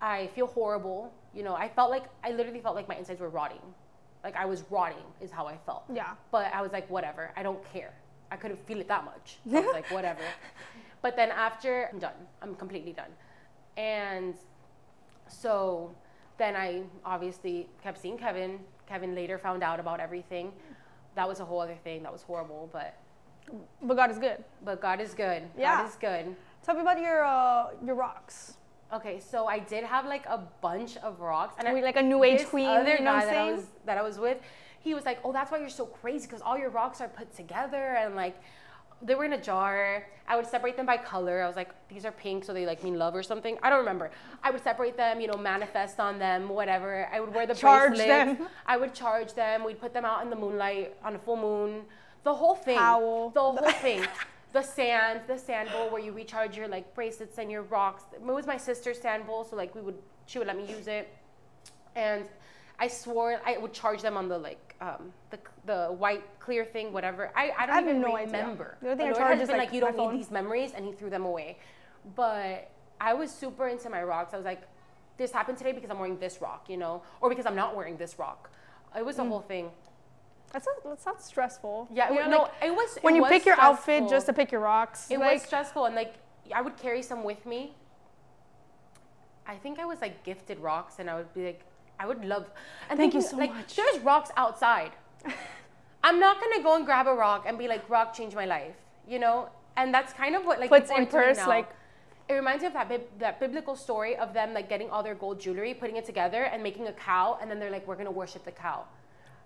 I 0.00 0.28
feel 0.28 0.46
horrible. 0.46 1.12
You 1.34 1.42
know, 1.42 1.54
I 1.54 1.68
felt 1.68 1.90
like 1.90 2.04
I 2.24 2.30
literally 2.30 2.60
felt 2.60 2.74
like 2.74 2.88
my 2.88 2.96
insides 2.96 3.20
were 3.20 3.28
rotting. 3.28 3.60
Like 4.24 4.36
I 4.36 4.44
was 4.44 4.64
rotting 4.70 5.04
is 5.20 5.30
how 5.30 5.46
I 5.46 5.56
felt. 5.66 5.84
Yeah. 5.92 6.14
But 6.30 6.52
I 6.52 6.62
was 6.62 6.72
like, 6.72 6.88
whatever. 6.90 7.30
I 7.36 7.42
don't 7.42 7.62
care. 7.72 7.92
I 8.30 8.36
couldn't 8.36 8.64
feel 8.66 8.80
it 8.80 8.88
that 8.88 9.04
much. 9.04 9.38
I 9.52 9.60
was 9.60 9.72
like, 9.72 9.90
whatever. 9.90 10.20
But 11.02 11.16
then 11.16 11.30
after 11.30 11.88
I'm 11.92 11.98
done. 11.98 12.14
I'm 12.42 12.54
completely 12.54 12.92
done. 12.92 13.10
And 13.76 14.34
so 15.28 15.94
then 16.38 16.56
I 16.56 16.82
obviously 17.04 17.68
kept 17.82 18.00
seeing 18.00 18.18
Kevin. 18.18 18.58
Kevin 18.88 19.14
later 19.14 19.38
found 19.38 19.62
out 19.62 19.80
about 19.80 20.00
everything. 20.00 20.52
That 21.14 21.28
was 21.28 21.40
a 21.40 21.44
whole 21.44 21.60
other 21.60 21.76
thing. 21.82 22.02
That 22.02 22.12
was 22.12 22.22
horrible, 22.22 22.68
but 22.72 22.96
but 23.82 23.94
God 23.94 24.10
is 24.10 24.18
good. 24.18 24.42
But 24.64 24.80
God 24.80 25.00
is 25.00 25.14
good. 25.14 25.44
Yeah. 25.56 25.76
God 25.76 25.88
is 25.88 25.96
good. 25.96 26.36
Tell 26.62 26.74
me 26.74 26.80
about 26.80 27.00
your 27.00 27.24
uh, 27.24 27.68
your 27.84 27.94
rocks. 27.94 28.56
Okay, 28.92 29.20
so 29.20 29.46
I 29.46 29.58
did 29.58 29.84
have 29.84 30.06
like 30.06 30.26
a 30.26 30.38
bunch 30.60 30.96
of 30.98 31.20
rocks, 31.20 31.56
and 31.58 31.74
we 31.74 31.82
like 31.82 31.96
a 31.96 32.02
new 32.02 32.22
age 32.22 32.46
queen. 32.46 32.68
Other 32.68 32.94
you 32.94 33.04
know 33.04 33.12
guy 33.12 33.24
that 33.24 33.36
I 33.36 33.52
was 33.52 33.64
that 33.84 33.98
I 33.98 34.02
was 34.02 34.18
with, 34.18 34.38
he 34.80 34.94
was 34.94 35.04
like, 35.04 35.18
"Oh, 35.24 35.32
that's 35.32 35.50
why 35.50 35.58
you're 35.58 35.68
so 35.68 35.86
crazy 35.86 36.26
because 36.26 36.40
all 36.40 36.56
your 36.56 36.70
rocks 36.70 37.00
are 37.00 37.08
put 37.08 37.34
together 37.34 37.96
and 37.96 38.14
like." 38.14 38.36
they 39.02 39.14
were 39.14 39.24
in 39.24 39.32
a 39.34 39.40
jar. 39.40 40.06
I 40.28 40.36
would 40.36 40.46
separate 40.46 40.76
them 40.76 40.86
by 40.86 40.96
color. 40.96 41.42
I 41.42 41.46
was 41.46 41.56
like, 41.56 41.70
these 41.88 42.04
are 42.04 42.12
pink, 42.12 42.44
so 42.44 42.52
they 42.52 42.66
like 42.66 42.82
mean 42.82 42.98
love 42.98 43.14
or 43.14 43.22
something. 43.22 43.58
I 43.62 43.70
don't 43.70 43.80
remember. 43.80 44.10
I 44.42 44.50
would 44.50 44.62
separate 44.62 44.96
them, 44.96 45.20
you 45.20 45.28
know, 45.28 45.36
manifest 45.36 46.00
on 46.00 46.18
them, 46.18 46.48
whatever. 46.48 47.08
I 47.12 47.20
would 47.20 47.34
wear 47.34 47.46
the 47.46 47.54
charge 47.54 47.96
bracelets. 47.96 48.38
them. 48.38 48.48
I 48.66 48.76
would 48.76 48.94
charge 48.94 49.34
them. 49.34 49.64
We'd 49.64 49.80
put 49.80 49.92
them 49.92 50.04
out 50.04 50.22
in 50.22 50.30
the 50.30 50.36
moonlight 50.36 50.96
on 51.04 51.14
a 51.14 51.18
full 51.18 51.36
moon. 51.36 51.82
The 52.24 52.34
whole 52.34 52.54
thing. 52.54 52.78
Howl. 52.78 53.30
The 53.30 53.40
whole 53.40 53.70
thing. 53.72 54.04
the 54.56 54.62
sand, 54.62 55.20
the 55.26 55.36
sand 55.36 55.68
bowl 55.70 55.90
where 55.90 56.00
you 56.00 56.12
recharge 56.12 56.56
your 56.56 56.66
like 56.66 56.94
bracelets 56.94 57.36
and 57.36 57.50
your 57.50 57.62
rocks. 57.62 58.04
It 58.14 58.22
was 58.22 58.46
my 58.46 58.56
sister's 58.56 58.98
sand 58.98 59.26
bowl, 59.26 59.44
so 59.44 59.54
like 59.54 59.74
we 59.74 59.82
would, 59.82 59.98
she 60.24 60.38
would 60.38 60.46
let 60.46 60.56
me 60.56 60.66
use 60.66 60.86
it, 60.86 61.14
and 61.94 62.24
I 62.78 62.88
swore 62.88 63.38
I 63.44 63.58
would 63.58 63.74
charge 63.74 64.00
them 64.00 64.16
on 64.16 64.28
the 64.28 64.38
like 64.38 64.74
um, 64.80 65.12
the 65.28 65.38
the 65.66 65.88
white 65.88 66.24
clear 66.40 66.64
thing, 66.64 66.94
whatever. 66.94 67.30
I, 67.36 67.52
I 67.58 67.66
don't 67.66 67.76
I 67.76 67.80
even 67.82 68.00
no 68.00 68.16
remember. 68.16 68.78
Idea. 68.82 68.96
The 68.96 69.20
Lord 69.20 69.38
has 69.38 69.48
been 69.48 69.58
like, 69.58 69.66
like 69.66 69.74
you 69.74 69.80
don't 69.80 69.94
phone. 69.94 70.14
need 70.14 70.20
these 70.20 70.30
memories, 70.30 70.72
and 70.74 70.86
He 70.86 70.92
threw 70.92 71.10
them 71.10 71.26
away. 71.26 71.58
But 72.14 72.70
I 72.98 73.12
was 73.12 73.30
super 73.30 73.68
into 73.68 73.90
my 73.90 74.02
rocks. 74.02 74.32
I 74.32 74.38
was 74.38 74.46
like, 74.46 74.62
this 75.18 75.32
happened 75.32 75.58
today 75.58 75.72
because 75.72 75.90
I'm 75.90 75.98
wearing 75.98 76.18
this 76.18 76.40
rock, 76.40 76.70
you 76.70 76.78
know, 76.78 77.02
or 77.20 77.28
because 77.28 77.44
I'm 77.44 77.56
not 77.56 77.76
wearing 77.76 77.98
this 77.98 78.18
rock. 78.18 78.50
It 78.96 79.04
was 79.04 79.18
a 79.18 79.22
mm. 79.22 79.28
whole 79.28 79.40
thing. 79.40 79.70
That's 80.52 80.66
not, 80.66 80.90
that's 80.90 81.06
not 81.06 81.22
stressful. 81.22 81.88
Yeah, 81.92 82.10
you 82.12 82.20
know, 82.20 82.30
no, 82.30 82.38
like, 82.42 82.52
it 82.62 82.70
was. 82.70 82.98
When 83.02 83.14
it 83.14 83.16
you 83.16 83.22
was 83.22 83.30
pick 83.30 83.44
your 83.44 83.56
stressful. 83.56 83.94
outfit 83.94 84.08
just 84.08 84.26
to 84.26 84.32
pick 84.32 84.52
your 84.52 84.60
rocks, 84.60 85.10
it 85.10 85.18
like, 85.18 85.34
was 85.34 85.42
stressful, 85.42 85.84
and 85.86 85.94
like 85.94 86.14
I 86.54 86.62
would 86.62 86.76
carry 86.76 87.02
some 87.02 87.24
with 87.24 87.44
me 87.44 87.74
I 89.48 89.56
think 89.56 89.78
I 89.78 89.84
was 89.84 90.00
like 90.00 90.24
gifted 90.24 90.58
rocks, 90.58 90.98
and 90.98 91.08
I 91.08 91.14
would 91.14 91.32
be 91.32 91.44
like, 91.46 91.60
I 91.98 92.06
would 92.06 92.24
love. 92.24 92.50
And 92.90 92.98
thank 92.98 93.14
you 93.14 93.22
so 93.22 93.36
like, 93.36 93.54
much. 93.54 93.76
There's 93.76 93.98
rocks 94.00 94.30
outside. 94.36 94.92
I'm 96.04 96.20
not 96.20 96.40
gonna 96.40 96.62
go 96.62 96.76
and 96.76 96.84
grab 96.84 97.06
a 97.06 97.14
rock 97.14 97.44
and 97.46 97.58
be 97.58 97.68
like, 97.68 97.88
rock 97.88 98.14
changed 98.14 98.36
my 98.36 98.46
life, 98.46 98.76
you 99.08 99.18
know. 99.18 99.48
And 99.76 99.92
that's 99.92 100.12
kind 100.12 100.34
of 100.34 100.44
what 100.44 100.60
like 100.60 100.70
puts 100.70 100.90
in 100.90 101.06
purse 101.06 101.38
like. 101.46 101.70
It 102.28 102.34
reminds 102.34 102.62
me 102.62 102.66
of 102.66 102.72
that 102.72 102.88
bib- 102.88 103.18
that 103.18 103.38
biblical 103.38 103.76
story 103.76 104.16
of 104.16 104.34
them 104.34 104.52
like 104.52 104.68
getting 104.68 104.90
all 104.90 105.02
their 105.02 105.14
gold 105.14 105.38
jewelry, 105.40 105.74
putting 105.74 105.96
it 105.96 106.04
together, 106.04 106.44
and 106.44 106.62
making 106.62 106.88
a 106.88 106.92
cow, 106.92 107.38
and 107.40 107.48
then 107.48 107.60
they're 107.60 107.70
like, 107.70 107.86
we're 107.86 107.96
gonna 107.96 108.10
worship 108.10 108.44
the 108.44 108.50
cow. 108.50 108.84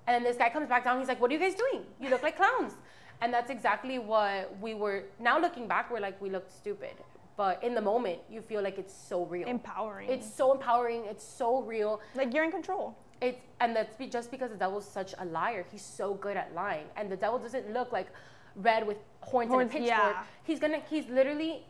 And 0.07 0.15
then 0.15 0.23
this 0.23 0.37
guy 0.37 0.49
comes 0.51 0.69
back 0.69 0.85
down. 0.85 0.99
He's 0.99 1.09
like, 1.09 1.21
what 1.21 1.31
are 1.31 1.35
you 1.35 1.41
guys 1.41 1.55
doing? 1.55 1.85
You 2.01 2.11
look 2.11 2.23
like 2.23 2.37
clowns. 2.37 2.73
And 3.21 3.33
that's 3.33 3.51
exactly 3.51 3.99
what 3.99 4.59
we 4.61 4.75
were. 4.75 5.05
Now 5.19 5.39
looking 5.39 5.69
back, 5.69 5.91
we're 5.91 6.01
like, 6.01 6.21
we 6.21 6.31
looked 6.31 6.53
stupid. 6.53 6.95
But 7.37 7.63
in 7.63 7.75
the 7.75 7.81
moment, 7.81 8.19
you 8.31 8.43
feel 8.43 8.63
like 8.63 8.77
it's 8.79 8.95
so 8.95 9.25
real. 9.25 9.49
Empowering. 9.49 10.11
It's 10.11 10.31
so 10.31 10.53
empowering. 10.53 11.05
It's 11.07 11.25
so 11.25 11.63
real. 11.63 12.01
Like 12.15 12.35
you're 12.35 12.45
in 12.45 12.51
control. 12.51 12.97
It's 13.21 13.41
and 13.61 13.77
that's 13.77 13.95
be, 13.97 14.07
just 14.07 14.31
because 14.31 14.51
the 14.51 14.57
devil's 14.57 14.87
such 14.89 15.15
a 15.19 15.25
liar. 15.25 15.65
He's 15.71 15.85
so 15.85 16.15
good 16.15 16.37
at 16.37 16.55
lying, 16.55 16.87
and 16.97 17.11
the 17.11 17.17
devil 17.17 17.39
doesn't 17.39 17.73
look 17.73 17.93
like 17.93 18.09
red 18.57 18.87
with 18.87 18.97
horns, 19.21 19.51
horns 19.51 19.71
and 19.75 19.85
a 19.85 19.87
pitchfork. 19.87 20.15
Yeah. 20.17 20.23
He's 20.45 20.59
gonna. 20.59 20.81
He's 20.89 21.07
literally. 21.09 21.65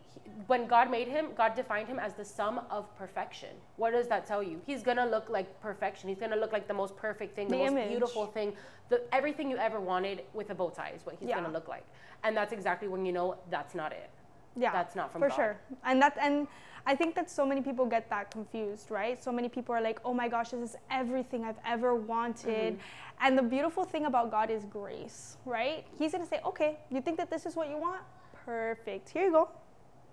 When 0.46 0.66
God 0.66 0.90
made 0.90 1.08
him, 1.08 1.28
God 1.36 1.54
defined 1.54 1.88
him 1.88 1.98
as 1.98 2.14
the 2.14 2.24
sum 2.24 2.60
of 2.70 2.94
perfection. 2.96 3.50
What 3.76 3.92
does 3.92 4.08
that 4.08 4.26
tell 4.26 4.42
you? 4.42 4.60
He's 4.66 4.82
gonna 4.82 5.06
look 5.06 5.28
like 5.28 5.60
perfection. 5.60 6.08
He's 6.08 6.18
gonna 6.18 6.36
look 6.36 6.52
like 6.52 6.66
the 6.66 6.74
most 6.74 6.96
perfect 6.96 7.36
thing, 7.36 7.48
the, 7.48 7.56
the 7.56 7.62
most 7.62 7.72
image. 7.72 7.88
beautiful 7.88 8.26
thing, 8.26 8.54
the 8.88 9.02
everything 9.14 9.50
you 9.50 9.56
ever 9.56 9.80
wanted 9.80 10.22
with 10.34 10.50
a 10.50 10.54
bow 10.54 10.70
tie 10.70 10.92
is 10.94 11.04
what 11.06 11.16
he's 11.20 11.28
yeah. 11.28 11.36
gonna 11.36 11.52
look 11.52 11.68
like. 11.68 11.84
And 12.24 12.36
that's 12.36 12.52
exactly 12.52 12.88
when 12.88 13.06
you 13.06 13.12
know 13.12 13.36
that's 13.50 13.74
not 13.74 13.92
it. 13.92 14.10
Yeah, 14.56 14.72
that's 14.72 14.96
not 14.96 15.12
from 15.12 15.20
God. 15.20 15.32
for 15.32 15.36
God. 15.36 15.36
sure. 15.36 15.60
And 15.84 16.02
that 16.02 16.16
and 16.20 16.48
I 16.86 16.96
think 16.96 17.14
that 17.14 17.30
so 17.30 17.46
many 17.46 17.60
people 17.60 17.86
get 17.86 18.08
that 18.10 18.30
confused, 18.30 18.90
right? 18.90 19.22
So 19.22 19.30
many 19.30 19.48
people 19.48 19.74
are 19.74 19.80
like, 19.80 20.00
oh 20.04 20.14
my 20.14 20.28
gosh, 20.28 20.50
this 20.50 20.70
is 20.70 20.76
everything 20.90 21.44
I've 21.44 21.58
ever 21.66 21.94
wanted. 21.94 22.74
Mm-hmm. 22.74 23.26
And 23.26 23.36
the 23.36 23.42
beautiful 23.42 23.84
thing 23.84 24.06
about 24.06 24.30
God 24.30 24.50
is 24.50 24.64
grace, 24.64 25.36
right? 25.44 25.86
He's 25.98 26.12
going 26.12 26.24
to 26.24 26.28
say, 26.28 26.40
okay, 26.44 26.78
you 26.90 27.00
think 27.00 27.18
that 27.18 27.30
this 27.30 27.44
is 27.44 27.54
what 27.54 27.68
you 27.68 27.76
want? 27.76 28.00
Perfect. 28.46 29.10
Here 29.10 29.24
you 29.24 29.32
go. 29.32 29.50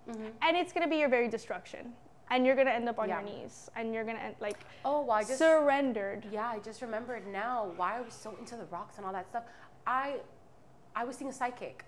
Mm-hmm. 0.08 0.26
And 0.42 0.56
it's 0.56 0.72
going 0.72 0.84
to 0.84 0.88
be 0.88 0.96
your 0.96 1.08
very 1.08 1.28
destruction. 1.28 1.92
And 2.30 2.44
you're 2.44 2.54
going 2.54 2.66
to 2.66 2.74
end 2.74 2.88
up 2.88 2.98
on 2.98 3.08
yeah. 3.08 3.20
your 3.20 3.30
knees. 3.30 3.70
And 3.74 3.94
you're 3.94 4.04
going 4.04 4.16
to 4.16 4.22
end 4.22 4.34
like, 4.40 4.58
oh, 4.84 5.02
well, 5.02 5.12
I 5.12 5.22
just 5.22 5.38
surrendered. 5.38 6.26
Yeah, 6.30 6.48
I 6.48 6.58
just 6.58 6.82
remembered 6.82 7.26
now 7.26 7.72
why 7.76 7.98
I 7.98 8.00
was 8.00 8.14
so 8.14 8.34
into 8.38 8.56
the 8.56 8.64
rocks 8.66 8.98
and 8.98 9.06
all 9.06 9.12
that 9.12 9.28
stuff. 9.28 9.44
I, 9.86 10.16
I 10.94 11.04
was 11.04 11.16
seeing 11.16 11.30
a 11.30 11.32
psychic 11.32 11.84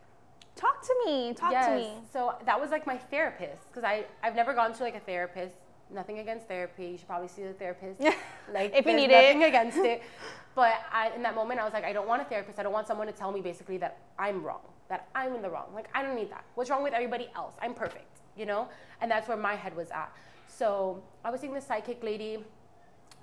Talk 0.56 0.82
to 0.82 0.94
me. 1.06 1.32
Talk 1.34 1.52
yes. 1.52 1.66
to 1.66 1.74
me. 1.74 1.92
So 2.12 2.34
that 2.44 2.60
was 2.60 2.70
like 2.70 2.86
my 2.86 2.98
therapist 2.98 3.62
because 3.68 3.84
I 3.84 4.04
I've 4.22 4.34
never 4.34 4.52
gone 4.52 4.72
to 4.74 4.82
like 4.82 4.94
a 4.94 5.00
therapist. 5.00 5.54
Nothing 5.92 6.18
against 6.18 6.46
therapy. 6.46 6.86
You 6.86 6.98
should 6.98 7.06
probably 7.06 7.28
see 7.28 7.42
the 7.42 7.52
therapist. 7.52 8.00
like 8.52 8.74
if 8.74 8.86
you 8.86 8.94
need 8.94 9.10
nothing 9.10 9.42
it. 9.42 9.48
against 9.48 9.78
it. 9.78 10.02
But 10.52 10.74
I, 10.92 11.10
in 11.10 11.22
that 11.22 11.36
moment, 11.36 11.60
I 11.60 11.64
was 11.64 11.72
like, 11.72 11.84
I 11.84 11.92
don't 11.92 12.08
want 12.08 12.22
a 12.22 12.24
therapist. 12.24 12.58
I 12.58 12.64
don't 12.64 12.72
want 12.72 12.88
someone 12.88 13.06
to 13.06 13.12
tell 13.12 13.30
me 13.30 13.40
basically 13.40 13.78
that 13.78 13.98
I'm 14.18 14.42
wrong, 14.42 14.62
that 14.90 15.09
I'm 15.14 15.35
in 15.35 15.40
the 15.40 15.49
wrong. 15.49 15.68
Like 15.75 15.88
I 15.94 16.02
don't 16.02 16.14
need 16.14 16.30
that. 16.30 16.44
What's 16.54 16.68
wrong 16.68 16.82
with 16.82 16.92
everybody 16.92 17.30
else? 17.35 17.54
I'm 17.62 17.73
perfect, 17.73 18.20
you 18.37 18.44
know. 18.44 18.68
And 19.00 19.11
that's 19.11 19.26
where 19.26 19.38
my 19.38 19.54
head 19.54 19.75
was 19.75 19.90
at. 19.90 20.14
So 20.47 21.02
I 21.25 21.30
was 21.30 21.40
seeing 21.40 21.54
this 21.54 21.66
psychic 21.66 22.02
lady 22.02 22.44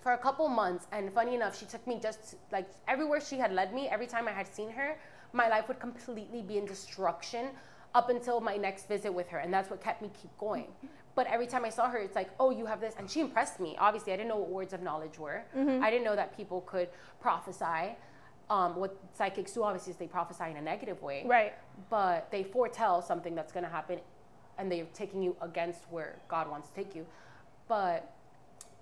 for 0.02 0.14
a 0.14 0.18
couple 0.18 0.48
months, 0.48 0.88
and 0.92 1.12
funny 1.14 1.36
enough, 1.36 1.60
she 1.60 1.66
took 1.66 1.86
me 1.86 2.00
just 2.02 2.36
like 2.52 2.68
everywhere 2.88 3.22
she 3.22 3.38
had 3.38 3.54
led 3.54 3.74
me. 3.74 3.88
Every 3.90 4.08
time 4.08 4.28
I 4.28 4.32
had 4.32 4.48
seen 4.52 4.72
her, 4.72 4.98
my 5.34 5.48
life 5.50 5.68
would 5.68 5.80
completely 5.80 6.42
be 6.42 6.58
in 6.58 6.66
destruction 6.66 7.50
up 7.94 8.10
until 8.10 8.40
my 8.40 8.56
next 8.58 8.88
visit 8.88 9.14
with 9.14 9.28
her. 9.30 9.40
And 9.40 9.54
that's 9.54 9.70
what 9.70 9.82
kept 9.84 10.02
me 10.02 10.10
keep 10.20 10.36
going. 10.38 10.68
But 11.16 11.28
every 11.28 11.48
time 11.48 11.66
I 11.66 11.70
saw 11.70 11.90
her, 11.90 11.98
it's 11.98 12.16
like, 12.16 12.30
oh, 12.40 12.52
you 12.52 12.66
have 12.68 12.80
this. 12.80 12.94
And 13.00 13.10
she 13.10 13.22
impressed 13.22 13.60
me. 13.60 13.76
Obviously, 13.80 14.14
I 14.14 14.18
didn't 14.18 14.30
know 14.30 14.38
what 14.38 14.50
words 14.50 14.72
of 14.74 14.84
knowledge 14.84 15.18
were. 15.18 15.44
Mm-hmm. 15.58 15.84
I 15.84 15.90
didn't 15.90 16.06
know 16.06 16.16
that 16.16 16.38
people 16.38 16.62
could 16.62 16.90
prophesy. 17.20 17.96
Um, 18.50 18.76
what 18.78 18.98
psychics 19.14 19.52
do, 19.52 19.64
obviously, 19.64 19.92
is 19.92 19.98
they 19.98 20.08
prophesy 20.08 20.46
in 20.50 20.58
a 20.58 20.62
negative 20.62 21.02
way. 21.02 21.24
Right. 21.26 21.54
But 21.90 22.30
they 22.32 22.44
foretell 22.44 23.02
something 23.02 23.36
that's 23.36 23.52
going 23.52 23.66
to 23.66 23.70
happen 23.70 24.00
and 24.58 24.72
they're 24.72 24.86
taking 24.94 25.22
you 25.22 25.36
against 25.42 25.82
where 25.90 26.16
God 26.28 26.50
wants 26.50 26.70
to 26.70 26.76
take 26.76 26.96
you. 26.96 27.06
But 27.68 28.14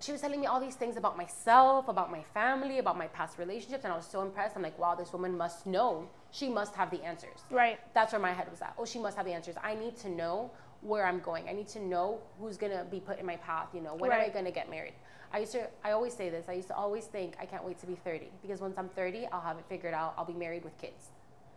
she 0.00 0.12
was 0.12 0.20
telling 0.20 0.40
me 0.40 0.46
all 0.46 0.60
these 0.60 0.74
things 0.74 0.96
about 0.96 1.16
myself, 1.16 1.88
about 1.88 2.10
my 2.10 2.22
family, 2.34 2.78
about 2.78 2.98
my 2.98 3.06
past 3.08 3.38
relationships, 3.38 3.84
and 3.84 3.92
I 3.92 3.96
was 3.96 4.06
so 4.06 4.22
impressed. 4.22 4.56
I'm 4.56 4.62
like, 4.62 4.78
wow, 4.78 4.94
this 4.94 5.12
woman 5.12 5.36
must 5.36 5.66
know. 5.66 6.08
She 6.30 6.48
must 6.48 6.74
have 6.74 6.90
the 6.90 7.02
answers. 7.02 7.40
Right. 7.50 7.78
That's 7.94 8.12
where 8.12 8.20
my 8.20 8.32
head 8.32 8.50
was 8.50 8.60
at. 8.60 8.74
Oh, 8.78 8.84
she 8.84 8.98
must 8.98 9.16
have 9.16 9.26
the 9.26 9.32
answers. 9.32 9.56
I 9.62 9.74
need 9.74 9.96
to 9.98 10.08
know 10.10 10.50
where 10.82 11.06
I'm 11.06 11.20
going. 11.20 11.48
I 11.48 11.52
need 11.52 11.68
to 11.68 11.80
know 11.80 12.18
who's 12.38 12.56
gonna 12.56 12.84
be 12.90 13.00
put 13.00 13.18
in 13.18 13.26
my 13.26 13.36
path. 13.36 13.68
You 13.72 13.80
know, 13.80 13.94
when 13.94 14.10
right. 14.10 14.24
am 14.24 14.30
I 14.30 14.32
gonna 14.32 14.50
get 14.50 14.70
married? 14.70 14.92
I 15.32 15.38
used 15.40 15.52
to. 15.52 15.68
I 15.84 15.92
always 15.92 16.14
say 16.14 16.30
this. 16.30 16.46
I 16.48 16.52
used 16.52 16.68
to 16.68 16.76
always 16.76 17.04
think 17.04 17.36
I 17.40 17.46
can't 17.46 17.64
wait 17.64 17.78
to 17.80 17.86
be 17.86 17.94
30 17.94 18.30
because 18.42 18.60
once 18.60 18.76
I'm 18.78 18.88
30, 18.90 19.26
I'll 19.32 19.40
have 19.40 19.58
it 19.58 19.64
figured 19.68 19.94
out. 19.94 20.14
I'll 20.16 20.24
be 20.24 20.34
married 20.34 20.64
with 20.64 20.76
kids. 20.78 21.10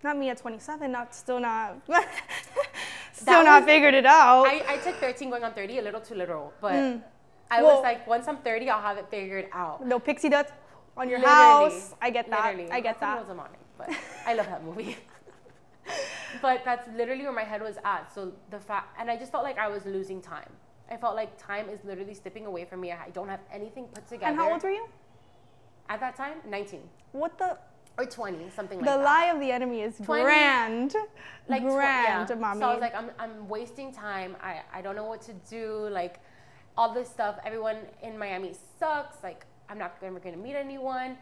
Not 0.03 0.17
me 0.17 0.29
at 0.29 0.38
27. 0.38 0.91
Not 0.91 1.13
still 1.13 1.39
not. 1.39 1.77
still 3.11 3.43
not 3.43 3.65
figured 3.65 3.93
it 3.93 4.05
out. 4.05 4.47
I, 4.47 4.63
I 4.67 4.77
took 4.77 4.95
13 4.95 5.29
going 5.29 5.43
on 5.43 5.53
30 5.53 5.79
a 5.79 5.81
little 5.81 6.01
too 6.01 6.15
literal, 6.15 6.53
but. 6.61 6.73
Mm 6.73 7.03
I 7.51 7.63
well, 7.63 7.75
was 7.75 7.83
like, 7.83 8.05
once 8.07 8.27
I'm 8.27 8.38
30, 8.38 8.69
I'll 8.69 8.81
have 8.81 8.97
it 8.97 9.07
figured 9.09 9.47
out. 9.51 9.85
No 9.85 9.99
pixie 9.99 10.29
dust 10.29 10.53
on 10.95 11.09
your 11.09 11.19
literally, 11.19 11.71
house. 11.71 11.95
I 12.01 12.09
get 12.09 12.29
that. 12.29 12.45
Literally. 12.45 12.71
I 12.71 12.79
get 12.79 12.99
that. 12.99 13.27
Was 13.27 13.38
but 13.77 13.89
I 14.25 14.33
love 14.35 14.45
that 14.47 14.63
movie. 14.63 14.97
but 16.41 16.63
that's 16.63 16.88
literally 16.95 17.23
where 17.23 17.31
my 17.31 17.43
head 17.43 17.61
was 17.61 17.77
at. 17.83 18.13
So 18.13 18.33
the 18.51 18.59
fact, 18.59 18.95
and 18.99 19.09
I 19.09 19.17
just 19.17 19.31
felt 19.31 19.43
like 19.43 19.57
I 19.57 19.67
was 19.67 19.85
losing 19.85 20.21
time. 20.21 20.49
I 20.91 20.98
felt 20.98 21.15
like 21.15 21.38
time 21.38 21.69
is 21.69 21.79
literally 21.84 22.13
slipping 22.13 22.46
away 22.46 22.65
from 22.65 22.81
me. 22.81 22.91
I 22.91 23.10
don't 23.10 23.29
have 23.29 23.41
anything 23.51 23.86
put 23.86 24.08
together. 24.08 24.27
And 24.27 24.36
how 24.36 24.51
old 24.51 24.63
were 24.63 24.72
you? 24.72 24.88
At 25.88 26.00
that 26.00 26.15
time, 26.15 26.38
19. 26.48 26.81
What 27.12 27.38
the? 27.38 27.58
Or 27.98 28.05
20, 28.05 28.50
something 28.51 28.79
like 28.79 28.86
the 28.86 28.91
that. 28.91 28.98
The 28.98 29.03
lie 29.03 29.25
of 29.25 29.39
the 29.39 29.51
enemy 29.51 29.81
is 29.81 29.98
20, 29.98 30.24
grand. 30.24 30.96
Like 31.48 31.63
grand, 31.63 32.27
tw- 32.27 32.31
yeah. 32.31 32.36
mommy. 32.36 32.60
So 32.62 32.67
I 32.67 32.74
was 32.74 32.81
like, 32.81 32.96
I'm, 32.96 33.12
I'm 33.19 33.50
wasting 33.50 33.91
time. 33.91 34.38
I, 34.41 34.62
I 34.74 34.81
don't 34.81 34.96
know 34.96 35.05
what 35.05 35.22
to 35.24 35.34
do. 35.50 35.89
Like, 35.91 36.19
all 36.77 36.93
this 36.93 37.10
stuff. 37.10 37.38
Everyone 37.46 37.77
in 38.01 38.17
Miami 38.17 38.55
sucks. 38.79 39.22
Like, 39.22 39.46
I'm 39.67 39.77
not 39.77 39.98
ever 40.01 40.19
going 40.19 40.36
to 40.36 40.41
meet 40.41 40.55
anyone. 40.55 41.17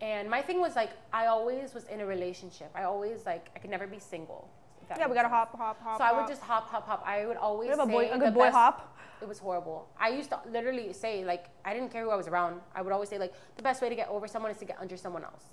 And 0.00 0.28
my 0.28 0.42
thing 0.42 0.60
was 0.60 0.76
like, 0.76 0.90
I 1.12 1.26
always 1.26 1.74
was 1.74 1.84
in 1.84 2.00
a 2.00 2.06
relationship. 2.06 2.70
I 2.74 2.84
always 2.84 3.26
like, 3.26 3.48
I 3.56 3.58
could 3.58 3.70
never 3.70 3.86
be 3.86 3.98
single. 3.98 4.48
Yeah, 4.90 5.06
we 5.08 5.14
gotta 5.14 5.28
hop, 5.28 5.56
hop, 5.56 5.82
hop. 5.82 5.98
So. 5.98 6.04
I 6.04 6.12
would 6.12 6.28
just 6.28 6.42
hop, 6.42 6.68
hop, 6.68 6.86
hop. 6.86 7.02
I 7.06 7.26
would 7.26 7.36
always. 7.36 7.68
We 7.68 7.76
have 7.76 7.88
a 7.88 7.90
boy, 7.90 8.10
a 8.10 8.18
good 8.18 8.34
boy 8.34 8.44
best, 8.44 8.54
hop. 8.54 8.96
It 9.20 9.28
was 9.28 9.38
horrible. 9.38 9.88
I 9.98 10.08
used 10.08 10.30
to 10.30 10.40
literally 10.50 10.92
say 10.92 11.24
like, 11.24 11.46
I 11.64 11.72
didn't 11.74 11.90
care 11.90 12.02
who 12.04 12.10
I 12.10 12.16
was 12.16 12.28
around. 12.28 12.60
I 12.74 12.82
would 12.82 12.92
always 12.92 13.08
say 13.08 13.18
like, 13.18 13.32
the 13.56 13.62
best 13.62 13.80
way 13.80 13.88
to 13.88 13.94
get 13.94 14.08
over 14.08 14.26
someone 14.26 14.50
is 14.50 14.58
to 14.58 14.64
get 14.64 14.78
under 14.80 14.96
someone 14.96 15.24
else, 15.24 15.44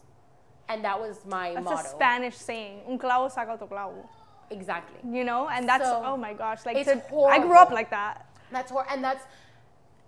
and 0.67 0.83
that 0.83 0.99
was 0.99 1.25
my 1.25 1.53
that's 1.53 1.65
motto. 1.65 1.87
A 1.87 1.89
Spanish 1.89 2.35
saying. 2.35 2.81
Un 2.87 2.97
clavo 2.97 3.33
saca 3.33 3.49
otro 3.49 3.67
clavo. 3.67 4.07
Exactly. 4.51 4.99
You 5.17 5.23
know, 5.23 5.47
and 5.49 5.69
that's 5.69 5.85
so, 5.85 6.01
oh 6.03 6.17
my 6.17 6.33
gosh, 6.33 6.65
like 6.65 6.83
to, 6.85 7.01
I 7.27 7.39
grew 7.39 7.57
up 7.57 7.71
like 7.71 7.91
that. 7.91 8.25
That's 8.51 8.71
horrible, 8.71 8.91
and 8.93 9.03
that's 9.03 9.23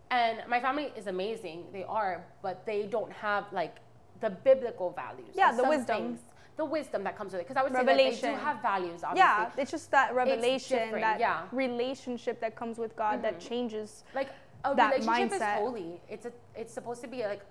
and 0.10 0.40
my 0.48 0.60
family 0.60 0.92
is 0.96 1.08
amazing. 1.08 1.66
They 1.72 1.84
are, 1.84 2.26
but 2.42 2.66
they 2.66 2.88
don't 2.88 3.14
have 3.14 3.46
like 3.52 3.78
the 4.20 4.30
biblical 4.30 4.92
values. 4.92 5.30
Yeah, 5.36 5.52
the 5.52 5.64
wisdom. 5.64 5.98
Things, 5.98 6.20
the 6.58 6.66
wisdom 6.66 7.04
that 7.04 7.18
comes 7.18 7.34
with 7.34 7.42
it. 7.42 7.48
Because 7.48 7.60
I 7.60 7.64
would 7.64 7.74
revelation. 7.74 8.14
say 8.14 8.22
that 8.22 8.34
they 8.34 8.40
do 8.40 8.46
have 8.46 8.62
values, 8.62 9.04
obviously. 9.04 9.18
Yeah, 9.18 9.50
it's 9.58 9.72
just 9.72 9.92
that 9.92 10.14
revelation, 10.14 10.92
that 10.92 11.20
yeah. 11.20 11.44
relationship 11.52 12.40
that 12.42 12.56
comes 12.56 12.78
with 12.78 12.96
God 12.96 13.14
mm-hmm. 13.14 13.24
that 13.24 13.40
changes 13.40 14.04
like 14.14 14.30
a 14.66 14.76
that 14.76 15.00
relationship 15.00 15.40
mindset. 15.40 15.56
is 15.56 15.60
holy. 15.60 16.02
It's 16.10 16.26
a 16.26 16.32
it's 16.56 16.74
supposed 16.74 17.02
to 17.02 17.08
be 17.08 17.24
like 17.24 17.42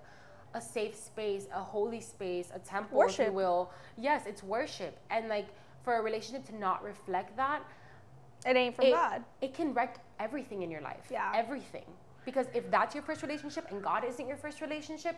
a 0.53 0.61
safe 0.61 0.95
space, 0.95 1.47
a 1.53 1.59
holy 1.59 2.01
space, 2.01 2.49
a 2.53 2.59
temple, 2.59 2.97
worship. 2.97 3.19
if 3.19 3.27
you 3.27 3.33
will. 3.33 3.71
Yes, 3.97 4.23
it's 4.25 4.43
worship. 4.43 4.97
And 5.09 5.29
like 5.29 5.47
for 5.83 5.97
a 5.97 6.01
relationship 6.01 6.45
to 6.47 6.55
not 6.55 6.83
reflect 6.83 7.35
that, 7.37 7.63
it 8.45 8.55
ain't 8.55 8.75
from 8.75 8.85
it, 8.85 8.91
God. 8.91 9.23
It 9.41 9.53
can 9.53 9.73
wreck 9.73 9.99
everything 10.19 10.61
in 10.61 10.71
your 10.71 10.81
life. 10.81 11.07
Yeah. 11.09 11.31
Everything. 11.35 11.85
Because 12.25 12.47
if 12.53 12.69
that's 12.69 12.93
your 12.93 13.03
first 13.03 13.21
relationship 13.21 13.67
and 13.71 13.81
God 13.81 14.03
isn't 14.03 14.27
your 14.27 14.37
first 14.37 14.61
relationship, 14.61 15.15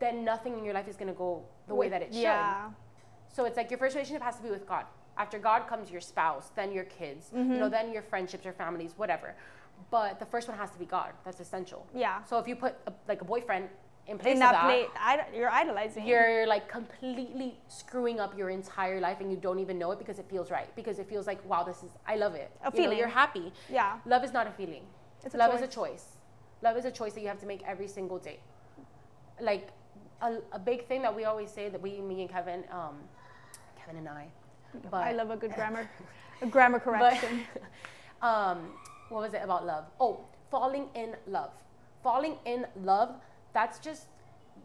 then 0.00 0.24
nothing 0.24 0.58
in 0.58 0.64
your 0.64 0.74
life 0.74 0.88
is 0.88 0.96
going 0.96 1.08
to 1.08 1.14
go 1.14 1.42
the 1.68 1.74
way 1.74 1.88
that 1.88 2.02
it 2.02 2.12
should. 2.12 2.22
Yeah. 2.22 2.70
So 3.32 3.44
it's 3.46 3.56
like 3.56 3.70
your 3.70 3.78
first 3.78 3.94
relationship 3.94 4.22
has 4.22 4.36
to 4.36 4.42
be 4.42 4.50
with 4.50 4.66
God. 4.68 4.84
After 5.16 5.38
God 5.38 5.66
comes 5.66 5.90
your 5.90 6.00
spouse, 6.00 6.50
then 6.54 6.72
your 6.72 6.84
kids, 6.84 7.30
mm-hmm. 7.34 7.52
you 7.52 7.58
know, 7.58 7.68
then 7.68 7.92
your 7.92 8.02
friendships 8.02 8.46
or 8.46 8.52
families, 8.52 8.94
whatever. 8.96 9.34
But 9.90 10.18
the 10.18 10.26
first 10.26 10.48
one 10.48 10.56
has 10.56 10.70
to 10.70 10.78
be 10.78 10.84
God. 10.84 11.12
That's 11.24 11.40
essential. 11.40 11.86
Yeah. 11.94 12.22
So 12.24 12.38
if 12.38 12.46
you 12.46 12.56
put 12.56 12.76
a, 12.86 12.92
like 13.08 13.20
a 13.20 13.24
boyfriend 13.24 13.68
in 14.06 14.18
place 14.18 14.34
in 14.34 14.38
that, 14.40 14.54
of 14.54 14.68
that 14.68 15.24
plate, 15.24 15.36
you're 15.36 15.50
idolizing. 15.50 16.06
You're 16.06 16.46
like 16.46 16.68
completely 16.68 17.58
screwing 17.68 18.20
up 18.20 18.36
your 18.36 18.50
entire 18.50 19.00
life, 19.00 19.20
and 19.20 19.30
you 19.30 19.36
don't 19.36 19.58
even 19.58 19.78
know 19.78 19.92
it 19.92 19.98
because 19.98 20.18
it 20.18 20.26
feels 20.30 20.50
right. 20.50 20.74
Because 20.76 20.98
it 20.98 21.08
feels 21.08 21.26
like, 21.26 21.44
wow, 21.48 21.62
this 21.62 21.82
is 21.82 21.90
I 22.06 22.16
love 22.16 22.34
it. 22.34 22.50
A 22.62 22.66
you 22.66 22.70
feeling. 22.72 22.90
Know, 22.90 22.96
you're 22.98 23.08
happy. 23.08 23.52
Yeah. 23.70 23.98
Love 24.06 24.24
is 24.24 24.32
not 24.32 24.46
a 24.46 24.50
feeling. 24.50 24.82
It's 25.24 25.34
a 25.34 25.38
love 25.38 25.52
choice. 25.52 25.60
is 25.60 25.68
a 25.68 25.70
choice. 25.70 26.04
Love 26.62 26.76
is 26.76 26.84
a 26.84 26.90
choice 26.90 27.12
that 27.14 27.20
you 27.20 27.28
have 27.28 27.40
to 27.40 27.46
make 27.46 27.62
every 27.66 27.88
single 27.88 28.18
day. 28.18 28.38
Like 29.40 29.68
a, 30.20 30.38
a 30.52 30.58
big 30.58 30.86
thing 30.86 31.02
that 31.02 31.14
we 31.14 31.24
always 31.24 31.50
say 31.50 31.68
that 31.68 31.80
we, 31.80 32.00
me 32.00 32.22
and 32.22 32.30
Kevin, 32.30 32.64
um, 32.70 32.96
And 33.96 34.08
I. 34.08 34.26
But, 34.90 35.04
I 35.04 35.12
love 35.12 35.30
a 35.30 35.36
good 35.36 35.52
grammar, 35.54 35.88
a 36.40 36.46
grammar 36.46 36.78
correction. 36.78 37.44
But, 38.20 38.26
um, 38.26 38.58
what 39.08 39.20
was 39.22 39.34
it 39.34 39.42
about 39.42 39.66
love? 39.66 39.84
Oh, 40.00 40.20
falling 40.50 40.88
in 40.94 41.14
love. 41.26 41.50
falling 42.02 42.36
in 42.44 42.66
love, 42.82 43.14
that's 43.52 43.78
just 43.78 44.06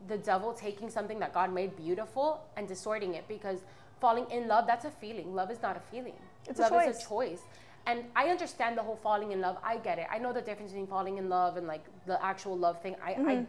the 0.07 0.17
devil 0.17 0.53
taking 0.53 0.89
something 0.89 1.19
that 1.19 1.34
God 1.34 1.53
made 1.53 1.75
beautiful 1.75 2.41
and 2.55 2.67
distorting 2.67 3.15
it 3.15 3.27
because 3.27 3.60
falling 4.00 4.29
in 4.31 4.48
love, 4.48 4.65
that's 4.67 4.86
a 4.86 4.91
feeling. 4.91 5.36
Love 5.36 5.51
is 5.51 5.62
not 5.62 5.75
a 5.75 5.79
feeling. 5.91 6.13
It's 6.48 6.60
love 6.60 6.72
a 6.72 6.75
choice. 6.75 6.96
is 6.96 7.03
a 7.03 7.07
choice. 7.07 7.41
And 7.86 8.03
I 8.15 8.27
understand 8.27 8.77
the 8.77 8.84
whole 8.84 8.98
falling 8.98 9.31
in 9.31 9.39
love. 9.41 9.57
I 9.63 9.77
get 9.77 9.98
it. 9.98 10.07
I 10.12 10.17
know 10.19 10.34
the 10.34 10.41
difference 10.41 10.72
between 10.72 10.88
falling 10.88 11.17
in 11.17 11.29
love 11.29 11.57
and 11.57 11.67
like 11.67 11.86
the 12.05 12.24
actual 12.24 12.57
love 12.57 12.81
thing. 12.81 12.96
I, 13.03 13.13
mm-hmm. 13.13 13.29
I 13.29 13.46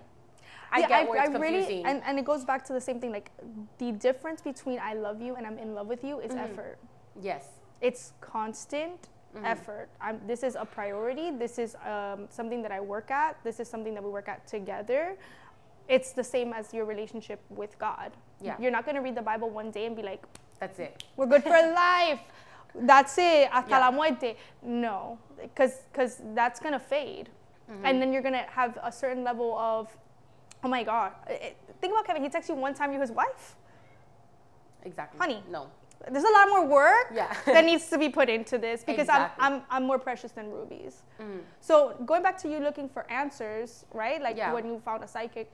I 0.71 0.81
yeah, 0.81 0.89
get 0.89 1.01
I, 1.01 1.05
where 1.09 1.21
it's 1.21 1.29
I 1.29 1.33
confusing. 1.33 1.69
Really, 1.69 1.85
and, 1.85 2.03
and 2.05 2.19
it 2.19 2.25
goes 2.25 2.45
back 2.45 2.65
to 2.67 2.73
the 2.73 2.81
same 2.81 3.01
thing. 3.01 3.13
Like 3.13 3.31
the 3.79 3.93
difference 3.93 4.41
between 4.43 4.79
I 4.79 4.95
love 4.95 5.21
you 5.21 5.37
and 5.37 5.47
I'm 5.47 5.59
in 5.59 5.75
love 5.75 5.87
with 5.87 6.05
you 6.05 6.21
is 6.21 6.33
mm-hmm. 6.33 6.41
effort. 6.41 6.79
Yes. 7.21 7.47
It's 7.81 8.13
constant 8.21 9.09
mm-hmm. 9.35 9.45
effort. 9.45 9.89
I'm, 10.01 10.21
this 10.27 10.43
is 10.43 10.57
a 10.57 10.65
priority. 10.65 11.31
This 11.31 11.59
is 11.59 11.77
um, 11.87 12.27
something 12.31 12.63
that 12.63 12.73
I 12.73 12.81
work 12.81 13.11
at. 13.11 13.43
This 13.45 13.61
is 13.61 13.69
something 13.69 13.95
that 13.95 14.03
we 14.03 14.11
work 14.11 14.29
at 14.29 14.47
together. 14.47 15.17
It's 15.89 16.13
the 16.13 16.25
same 16.25 16.53
as 16.53 16.75
your 16.75 16.85
relationship 16.85 17.41
with 17.49 17.79
God. 17.79 18.13
Yeah. 18.41 18.57
You're 18.61 18.71
not 18.71 18.85
going 18.85 18.97
to 18.97 19.01
read 19.01 19.15
the 19.15 19.23
Bible 19.23 19.51
one 19.51 19.71
day 19.71 19.87
and 19.87 19.97
be 19.97 20.03
like, 20.03 20.23
that's 20.61 20.79
it. 20.79 21.05
We're 21.17 21.27
good 21.27 21.43
for 21.43 21.51
life. 21.75 22.21
That's 22.75 23.17
it. 23.19 23.49
Hasta 23.51 23.71
yeah. 23.71 23.79
la 23.79 23.91
muerte. 23.91 24.37
No, 24.63 25.19
because 25.41 26.21
that's 26.35 26.61
going 26.61 26.73
to 26.73 26.79
fade. 26.79 27.31
Mm-hmm. 27.71 27.87
And 27.87 28.03
then 28.03 28.13
you're 28.13 28.23
going 28.23 28.35
to 28.35 28.47
have 28.51 28.79
a 28.83 28.93
certain 28.93 29.25
level 29.25 29.57
of, 29.59 29.97
oh 30.65 30.69
my 30.69 30.83
God. 30.83 31.13
It, 31.29 31.57
think 31.81 31.93
about 31.93 32.07
Kevin. 32.07 32.23
He 32.23 32.29
texts 32.29 32.49
you 32.49 32.55
one 32.55 32.75
time 32.75 32.93
you're 32.93 33.01
his 33.01 33.13
wife. 33.13 33.57
Exactly. 34.85 35.19
Honey. 35.19 35.43
No 35.51 35.69
there's 36.11 36.25
a 36.25 36.31
lot 36.31 36.49
more 36.49 36.65
work 36.65 37.13
yeah. 37.15 37.35
that 37.47 37.65
needs 37.65 37.89
to 37.89 37.99
be 37.99 38.09
put 38.09 38.29
into 38.29 38.59
this 38.59 38.85
because 38.85 39.03
exactly. 39.03 39.45
I'm, 39.45 39.55
I'm, 39.55 39.63
I'm 39.71 39.85
more 39.85 39.99
precious 39.99 40.33
than 40.33 40.51
rubies. 40.51 41.03
Mm. 41.21 41.41
So 41.61 41.97
going 42.07 42.23
back 42.23 42.39
to 42.43 42.49
you 42.49 42.61
looking 42.61 42.89
for 42.89 43.11
answers, 43.11 43.85
right? 43.93 44.23
Like 44.23 44.37
yeah. 44.37 44.53
when 44.53 44.67
you 44.67 44.81
found 44.85 45.03
a 45.03 45.09
psychic, 45.09 45.53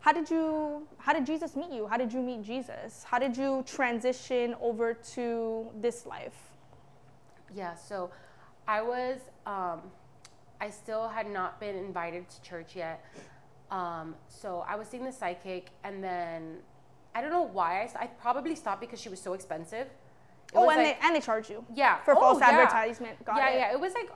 how 0.00 0.12
did 0.12 0.30
you 0.30 0.86
how 0.98 1.12
did 1.12 1.26
Jesus 1.26 1.56
meet 1.56 1.70
you? 1.70 1.86
How 1.86 1.96
did 1.96 2.12
you 2.12 2.20
meet 2.20 2.42
Jesus? 2.42 3.04
How 3.04 3.18
did 3.18 3.36
you 3.36 3.64
transition 3.66 4.54
over 4.60 4.94
to 5.14 5.68
this 5.80 6.06
life? 6.06 6.38
Yeah, 7.54 7.74
so 7.74 8.10
I 8.66 8.80
was 8.80 9.18
um, 9.44 9.80
I 10.60 10.70
still 10.70 11.08
had 11.08 11.28
not 11.28 11.60
been 11.60 11.76
invited 11.76 12.28
to 12.30 12.42
church 12.42 12.76
yet. 12.76 13.04
Um, 13.70 14.14
so 14.28 14.64
I 14.68 14.76
was 14.76 14.88
seeing 14.88 15.04
the 15.04 15.12
psychic 15.12 15.70
and 15.84 16.02
then 16.02 16.58
I 17.14 17.20
don't 17.20 17.30
know 17.30 17.42
why. 17.42 17.82
I, 17.82 18.04
I 18.04 18.06
probably 18.06 18.54
stopped 18.54 18.80
because 18.80 19.00
she 19.00 19.08
was 19.08 19.20
so 19.20 19.32
expensive. 19.32 19.86
It 19.86 20.56
oh, 20.56 20.68
and 20.68 20.82
like, 20.82 21.00
they 21.00 21.06
and 21.06 21.14
they 21.14 21.20
charge 21.20 21.48
you. 21.48 21.64
Yeah. 21.74 21.98
For 21.98 22.16
oh, 22.16 22.20
false 22.20 22.40
yeah. 22.40 22.50
advertisement. 22.50 23.24
Got 23.24 23.36
yeah, 23.36 23.50
it. 23.50 23.58
yeah. 23.58 23.72
It 23.72 23.80
was 23.80 23.94
like 23.94 24.10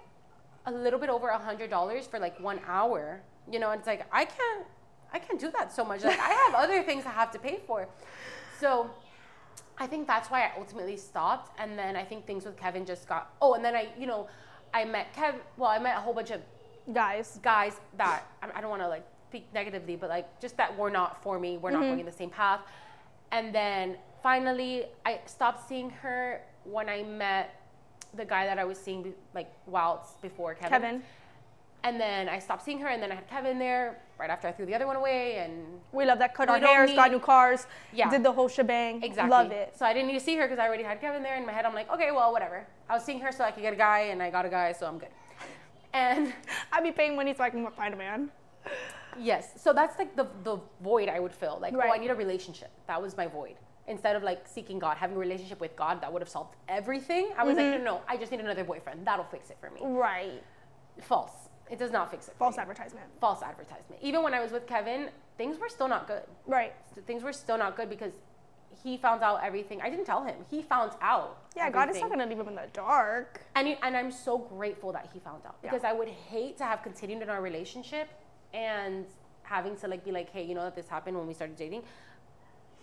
a 0.67 0.73
little 0.73 0.99
bit 0.99 1.09
over 1.09 1.29
a 1.29 1.39
hundred 1.39 1.71
dollars 1.71 2.07
for 2.07 2.19
like 2.19 2.39
one 2.41 2.61
hour. 2.67 3.21
You 3.51 3.59
know, 3.59 3.71
and 3.71 3.79
it's 3.79 3.87
like 3.87 4.07
I 4.11 4.25
can't, 4.25 4.67
I 5.13 5.19
can't 5.19 5.39
do 5.39 5.51
that 5.53 5.73
so 5.73 5.85
much. 5.85 6.03
Like 6.03 6.19
I 6.19 6.33
have 6.47 6.55
other 6.55 6.83
things 6.83 7.05
I 7.07 7.11
have 7.11 7.31
to 7.33 7.39
pay 7.39 7.61
for. 7.67 7.89
So, 8.59 8.91
I 9.77 9.87
think 9.87 10.07
that's 10.07 10.31
why 10.31 10.45
I 10.45 10.53
ultimately 10.59 10.97
stopped. 10.97 11.61
And 11.61 11.79
then 11.79 11.95
I 11.95 12.05
think 12.05 12.27
things 12.27 12.45
with 12.45 12.57
Kevin 12.57 12.87
just 12.87 13.07
got. 13.09 13.33
Oh, 13.43 13.55
and 13.55 13.65
then 13.65 13.75
I, 13.75 13.89
you 13.99 14.07
know, 14.07 14.29
I 14.73 14.85
met 14.85 15.15
Kev. 15.15 15.35
Well, 15.57 15.71
I 15.71 15.79
met 15.79 15.97
a 15.97 16.01
whole 16.01 16.15
bunch 16.15 16.31
of 16.31 16.41
guys. 16.93 17.39
Guys 17.43 17.81
that 17.99 18.23
I 18.43 18.61
don't 18.61 18.71
want 18.71 18.83
to 18.83 18.89
like 18.89 19.07
speak 19.35 19.53
negatively, 19.53 19.97
but 19.97 20.09
like 20.09 20.41
just 20.41 20.57
that 20.57 20.79
we're 20.79 20.91
not 20.91 21.21
for 21.21 21.41
me. 21.41 21.57
We're 21.57 21.73
not 21.73 21.81
mm-hmm. 21.81 21.89
going 21.89 22.01
in 22.01 22.07
the 22.07 22.13
same 22.13 22.31
path. 22.31 22.61
And 23.33 23.53
then 23.53 23.97
finally, 24.23 24.85
I 25.05 25.19
stopped 25.27 25.69
seeing 25.69 25.91
her 25.91 26.41
when 26.63 26.89
I 26.89 27.03
met 27.03 27.61
the 28.17 28.25
guy 28.25 28.47
that 28.47 28.61
I 28.61 28.65
was 28.65 28.79
seeing 28.79 29.13
like 29.35 29.51
while 29.67 30.09
before 30.23 30.55
Kevin. 30.55 30.71
Kevin. 30.71 31.03
And 31.83 32.01
then 32.01 32.29
I 32.29 32.39
stopped 32.39 32.65
seeing 32.65 32.79
her, 32.79 32.89
and 32.89 33.03
then 33.03 33.13
I 33.13 33.17
had 33.17 33.29
Kevin 33.29 33.59
there 33.59 34.01
right 34.19 34.31
after 34.31 34.49
I 34.49 34.53
threw 34.53 34.65
the 34.65 34.75
other 34.75 34.87
one 34.87 34.97
away. 34.97 35.39
And 35.39 35.53
we 35.93 36.07
love 36.07 36.19
that. 36.21 36.33
Cut 36.35 36.49
our 36.49 36.59
hairs, 36.59 36.91
need, 36.91 36.97
got 36.97 37.11
new 37.11 37.19
cars. 37.19 37.67
Yeah. 37.93 38.09
Did 38.09 38.23
the 38.23 38.33
whole 38.33 38.49
shebang. 38.49 39.03
Exactly. 39.03 39.31
Love 39.31 39.51
it. 39.51 39.75
So 39.77 39.85
I 39.85 39.93
didn't 39.93 40.07
need 40.07 40.19
to 40.19 40.25
see 40.25 40.37
her 40.37 40.45
because 40.45 40.61
I 40.61 40.67
already 40.67 40.85
had 40.85 41.01
Kevin 41.01 41.23
there 41.23 41.37
in 41.37 41.45
my 41.45 41.53
head. 41.53 41.67
I'm 41.67 41.75
like, 41.75 41.93
okay, 41.93 42.11
well, 42.13 42.33
whatever. 42.33 42.67
I 42.89 42.95
was 42.95 43.05
seeing 43.05 43.21
her 43.21 43.33
so 43.33 43.45
I 43.45 43.51
could 43.51 43.63
get 43.63 43.73
a 43.73 43.77
guy, 43.77 43.99
and 44.13 44.23
I 44.23 44.31
got 44.31 44.47
a 44.47 44.49
guy, 44.49 44.73
so 44.73 44.87
I'm 44.87 44.99
good. 44.99 45.13
And 45.93 46.33
I'd 46.73 46.85
be 46.85 46.93
paying 46.93 47.17
money 47.17 47.35
so 47.35 47.43
I 47.43 47.51
can 47.51 47.69
find 47.73 47.93
a 47.93 47.97
man. 47.97 48.31
Yes. 49.19 49.53
So 49.57 49.73
that's 49.73 49.99
like 49.99 50.17
the, 50.17 50.27
the 50.43 50.59
void 50.83 51.09
I 51.09 51.19
would 51.19 51.33
fill. 51.33 51.59
Like, 51.61 51.75
right. 51.75 51.89
oh, 51.91 51.95
I 51.95 51.99
need 51.99 52.11
a 52.11 52.15
relationship. 52.15 52.71
That 52.87 53.01
was 53.01 53.17
my 53.17 53.27
void. 53.27 53.57
Instead 53.87 54.17
of 54.17 54.23
like 54.23 54.47
seeking 54.47 54.79
God, 54.79 54.97
having 54.97 55.17
a 55.17 55.21
relationship 55.21 55.61
with 55.61 55.77
God 55.77 56.01
that 56.01 56.13
would 56.13 56.23
have 56.23 56.29
solved 56.29 56.57
everything, 56.69 57.31
I 57.37 57.45
was 57.45 57.57
mm-hmm. 57.57 57.73
like, 57.73 57.83
no, 57.83 57.97
no, 57.97 58.01
I 58.09 58.17
just 58.17 58.33
need 58.33 58.41
another 58.41 58.65
boyfriend. 58.65 59.07
That'll 59.07 59.27
fix 59.27 59.51
it 59.51 59.59
for 59.61 59.71
me. 59.71 59.81
Right. 59.83 60.43
False. 61.01 61.33
It 61.71 61.79
does 61.79 61.91
not 61.91 62.11
fix 62.11 62.29
it. 62.29 62.35
False 62.39 62.59
advertisement. 62.59 63.07
False 63.21 63.43
advertisement. 63.43 64.01
Even 64.03 64.23
when 64.23 64.35
I 64.35 64.41
was 64.41 64.53
with 64.53 64.67
Kevin, 64.67 65.11
things 65.39 65.59
were 65.59 65.69
still 65.69 65.89
not 65.89 66.07
good. 66.07 66.23
Right. 66.47 66.75
Things 67.07 67.23
were 67.23 67.33
still 67.33 67.59
not 67.59 67.77
good 67.77 67.89
because 67.89 68.13
he 68.83 68.97
found 68.97 69.23
out 69.23 69.41
everything. 69.43 69.81
I 69.81 69.91
didn't 69.91 70.05
tell 70.05 70.25
him. 70.25 70.37
He 70.51 70.63
found 70.63 70.93
out. 71.01 71.39
Yeah, 71.57 71.67
everything. 71.67 71.87
God 71.87 71.95
is 71.95 72.01
not 72.01 72.11
gonna 72.11 72.27
leave 72.27 72.39
him 72.39 72.49
in 72.49 72.55
the 72.55 72.69
dark. 72.73 73.41
And 73.55 73.77
and 73.83 73.97
I'm 73.97 74.11
so 74.11 74.39
grateful 74.39 74.93
that 74.93 75.09
he 75.13 75.21
found 75.21 75.43
out 75.47 75.61
because 75.63 75.83
yeah. 75.83 75.91
I 75.91 75.93
would 75.93 76.09
hate 76.09 76.59
to 76.59 76.65
have 76.65 76.83
continued 76.83 77.23
in 77.23 77.31
our 77.31 77.41
relationship 77.41 78.09
and 78.55 79.05
having 79.43 79.77
to 79.77 79.89
like 79.89 80.05
be 80.05 80.13
like, 80.13 80.31
hey, 80.31 80.43
you 80.45 80.55
know 80.55 80.63
that 80.63 80.75
this 80.75 80.89
happened 80.89 81.19
when 81.19 81.27
we 81.27 81.35
started 81.35 81.57
dating. 81.57 81.83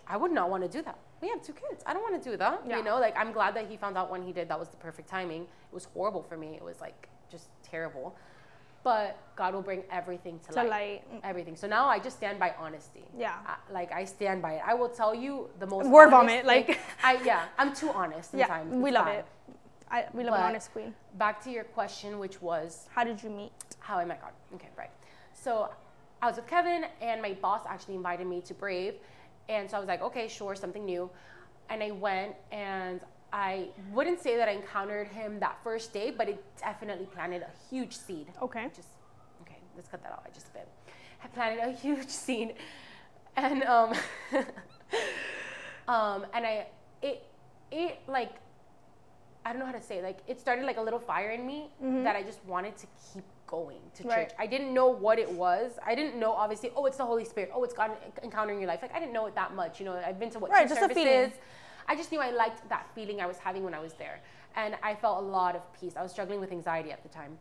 I 0.07 0.17
would 0.17 0.31
not 0.31 0.49
want 0.49 0.63
to 0.63 0.69
do 0.69 0.83
that. 0.83 0.97
We 1.21 1.29
have 1.29 1.41
two 1.41 1.53
kids. 1.53 1.83
I 1.85 1.93
don't 1.93 2.03
want 2.03 2.21
to 2.21 2.29
do 2.29 2.35
that. 2.37 2.61
Yeah. 2.67 2.77
You 2.77 2.83
know, 2.83 2.99
like 2.99 3.15
I'm 3.17 3.31
glad 3.31 3.55
that 3.55 3.67
he 3.69 3.77
found 3.77 3.97
out 3.97 4.11
when 4.11 4.21
he 4.21 4.33
did. 4.33 4.49
That 4.49 4.59
was 4.59 4.69
the 4.69 4.77
perfect 4.77 5.09
timing. 5.09 5.43
It 5.43 5.73
was 5.73 5.85
horrible 5.85 6.21
for 6.21 6.37
me. 6.37 6.55
It 6.55 6.63
was 6.63 6.81
like 6.81 7.07
just 7.29 7.47
terrible. 7.63 8.15
But 8.83 9.17
God 9.35 9.53
will 9.53 9.61
bring 9.61 9.83
everything 9.91 10.39
to, 10.39 10.53
to 10.53 10.63
light. 10.63 10.69
light. 10.69 11.03
Everything. 11.23 11.55
So 11.55 11.67
now 11.67 11.87
I 11.87 11.99
just 11.99 12.17
stand 12.17 12.39
by 12.39 12.53
honesty. 12.59 13.03
Yeah. 13.17 13.35
I, 13.45 13.55
like 13.71 13.91
I 13.91 14.05
stand 14.05 14.41
by 14.41 14.53
it. 14.53 14.61
I 14.65 14.73
will 14.73 14.89
tell 14.89 15.13
you 15.13 15.49
the 15.59 15.67
most. 15.67 15.87
Word 15.87 16.09
vomit. 16.09 16.45
Like 16.45 16.79
I 17.03 17.21
yeah. 17.23 17.45
I'm 17.57 17.73
too 17.73 17.91
honest. 17.91 18.31
Yeah. 18.33 18.63
We 18.63 18.91
love 18.91 19.07
it. 19.07 19.25
I, 19.89 20.05
we 20.13 20.23
love 20.23 20.31
but 20.31 20.39
an 20.39 20.45
honest 20.47 20.71
queen. 20.71 20.95
Back 21.17 21.43
to 21.43 21.51
your 21.51 21.65
question, 21.65 22.17
which 22.17 22.41
was 22.41 22.87
how 22.89 23.03
did 23.03 23.21
you 23.21 23.29
meet? 23.29 23.51
How 23.79 23.97
I 23.97 24.05
met 24.05 24.21
God. 24.21 24.31
Okay, 24.55 24.69
right. 24.77 24.89
So 25.41 25.71
I 26.21 26.27
was 26.27 26.35
with 26.35 26.45
Kevin, 26.45 26.85
and 27.01 27.19
my 27.19 27.33
boss 27.33 27.61
actually 27.67 27.95
invited 27.95 28.27
me 28.27 28.41
to 28.41 28.53
Brave. 28.53 28.93
And 29.49 29.69
so 29.69 29.77
I 29.77 29.79
was 29.79 29.89
like, 29.89 30.01
okay, 30.03 30.27
sure, 30.27 30.53
something 30.53 30.85
new. 30.85 31.09
And 31.69 31.81
I 31.81 31.89
went, 31.89 32.35
and 32.51 33.01
I 33.33 33.69
wouldn't 33.91 34.19
say 34.21 34.37
that 34.37 34.47
I 34.47 34.51
encountered 34.51 35.07
him 35.07 35.39
that 35.39 35.57
first 35.63 35.93
day, 35.93 36.13
but 36.15 36.29
it 36.29 36.43
definitely 36.59 37.07
planted 37.07 37.41
a 37.41 37.49
huge 37.69 37.97
seed. 37.97 38.27
Okay. 38.39 38.67
Just, 38.75 38.89
okay, 39.41 39.57
let's 39.75 39.89
cut 39.89 40.03
that 40.03 40.11
out. 40.11 40.23
I 40.27 40.29
just 40.29 40.47
a 40.49 40.51
bit. 40.51 40.67
I 41.23 41.27
planted 41.27 41.67
a 41.67 41.71
huge 41.71 42.09
seed. 42.23 42.53
And, 43.35 43.63
um, 43.63 43.93
um, 45.87 46.25
and 46.35 46.45
I, 46.45 46.67
it, 47.01 47.25
it 47.71 47.99
like, 48.07 48.33
I 49.43 49.53
don't 49.53 49.59
know 49.59 49.65
how 49.65 49.71
to 49.71 49.81
say, 49.81 49.97
it. 49.97 50.03
like, 50.03 50.19
it 50.27 50.39
started 50.39 50.65
like 50.65 50.77
a 50.77 50.81
little 50.81 50.99
fire 50.99 51.31
in 51.31 51.47
me 51.47 51.71
mm-hmm. 51.83 52.03
that 52.03 52.15
I 52.15 52.21
just 52.21 52.45
wanted 52.45 52.77
to 52.77 52.85
keep 53.11 53.23
going 53.51 53.81
to 53.95 54.07
right. 54.07 54.29
church. 54.29 54.37
I 54.39 54.47
didn't 54.47 54.73
know 54.73 54.87
what 54.87 55.19
it 55.19 55.29
was. 55.29 55.73
I 55.85 55.93
didn't 55.93 56.17
know 56.17 56.31
obviously. 56.31 56.71
Oh, 56.75 56.85
it's 56.85 56.97
the 56.97 57.05
Holy 57.05 57.25
Spirit. 57.25 57.51
Oh, 57.53 57.63
it's 57.63 57.73
God 57.73 57.91
encountering 58.23 58.59
your 58.59 58.69
life. 58.69 58.79
Like 58.81 58.95
I 58.95 58.99
didn't 58.99 59.13
know 59.13 59.27
it 59.27 59.35
that 59.35 59.53
much. 59.53 59.79
You 59.79 59.85
know, 59.85 60.01
I've 60.03 60.19
been 60.19 60.31
to 60.31 60.39
what 60.39 60.49
right, 60.49 60.61
church 60.61 60.79
just 60.79 60.81
services. 60.81 61.37
I 61.87 61.95
just 61.95 62.11
knew 62.11 62.19
I 62.19 62.31
liked 62.31 62.67
that 62.69 62.87
feeling 62.95 63.19
I 63.19 63.25
was 63.25 63.37
having 63.37 63.63
when 63.63 63.73
I 63.73 63.79
was 63.79 63.93
there, 63.93 64.21
and 64.55 64.75
I 64.81 64.95
felt 64.95 65.23
a 65.23 65.27
lot 65.27 65.55
of 65.55 65.61
peace. 65.79 65.93
I 65.97 66.01
was 66.01 66.11
struggling 66.11 66.39
with 66.39 66.51
anxiety 66.51 66.91
at 66.91 67.03
the 67.03 67.09
time, 67.09 67.37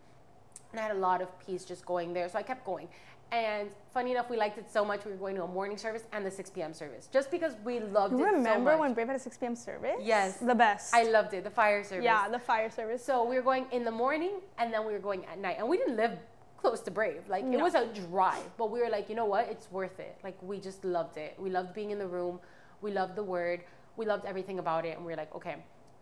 and 0.73 0.81
I 0.81 0.83
had 0.83 0.96
a 0.96 0.99
lot 0.99 1.23
of 1.23 1.29
peace 1.46 1.64
just 1.64 1.87
going 1.87 2.12
there. 2.12 2.29
So 2.29 2.38
I 2.38 2.42
kept 2.42 2.64
going. 2.66 2.88
And 3.33 3.71
funny 3.95 4.11
enough, 4.11 4.29
we 4.29 4.37
liked 4.37 4.59
it 4.59 4.71
so 4.71 4.85
much 4.85 5.05
we 5.05 5.12
were 5.12 5.16
going 5.16 5.37
to 5.37 5.45
a 5.45 5.47
morning 5.47 5.77
service 5.77 6.03
and 6.12 6.27
the 6.27 6.31
6 6.31 6.51
p.m. 6.51 6.75
service 6.75 7.09
just 7.12 7.31
because 7.31 7.53
we 7.64 7.79
loved 7.79 8.19
you 8.19 8.27
it. 8.27 8.33
Remember 8.33 8.73
so 8.73 8.79
when 8.79 8.93
Brave 8.93 9.07
had 9.07 9.16
a 9.16 9.21
6 9.21 9.38
p.m. 9.38 9.55
service? 9.55 9.97
Yes, 10.03 10.38
the 10.38 10.55
best. 10.55 10.93
I 10.93 11.05
loved 11.05 11.33
it. 11.35 11.45
The 11.45 11.51
fire 11.51 11.85
service. 11.85 12.05
Yeah, 12.05 12.29
the 12.29 12.40
fire 12.40 12.71
service. 12.71 13.05
So 13.05 13.25
we 13.25 13.37
were 13.37 13.43
going 13.43 13.66
in 13.71 13.85
the 13.85 13.90
morning 13.90 14.40
and 14.59 14.73
then 14.73 14.85
we 14.85 14.93
were 14.93 14.99
going 14.99 15.25
at 15.27 15.38
night, 15.38 15.57
and 15.59 15.69
we 15.69 15.77
didn't 15.77 15.97
live 15.97 16.19
close 16.57 16.81
to 16.81 16.90
Brave. 16.90 17.23
Like 17.29 17.45
no. 17.45 17.59
it 17.59 17.62
was 17.62 17.75
a 17.75 17.87
drive, 17.87 18.51
but 18.57 18.71
we 18.71 18.81
were 18.81 18.90
like, 18.90 19.09
you 19.09 19.14
know 19.14 19.27
what? 19.27 19.49
It's 19.49 19.71
worth 19.71 20.01
it. 20.01 20.16
Like 20.25 20.37
we 20.43 20.59
just 20.59 20.85
loved 20.85 21.16
it. 21.16 21.37
We 21.38 21.51
loved 21.51 21.73
being 21.73 21.90
in 21.90 21.99
the 21.99 22.09
room. 22.09 22.40
We 22.83 22.90
loved 22.90 23.14
the 23.14 23.23
word. 23.23 23.62
We 23.97 24.07
loved 24.07 24.25
everything 24.25 24.59
about 24.59 24.85
it, 24.87 24.97
and 24.97 25.05
we 25.05 25.12
were 25.12 25.16
like, 25.16 25.35
okay. 25.35 25.57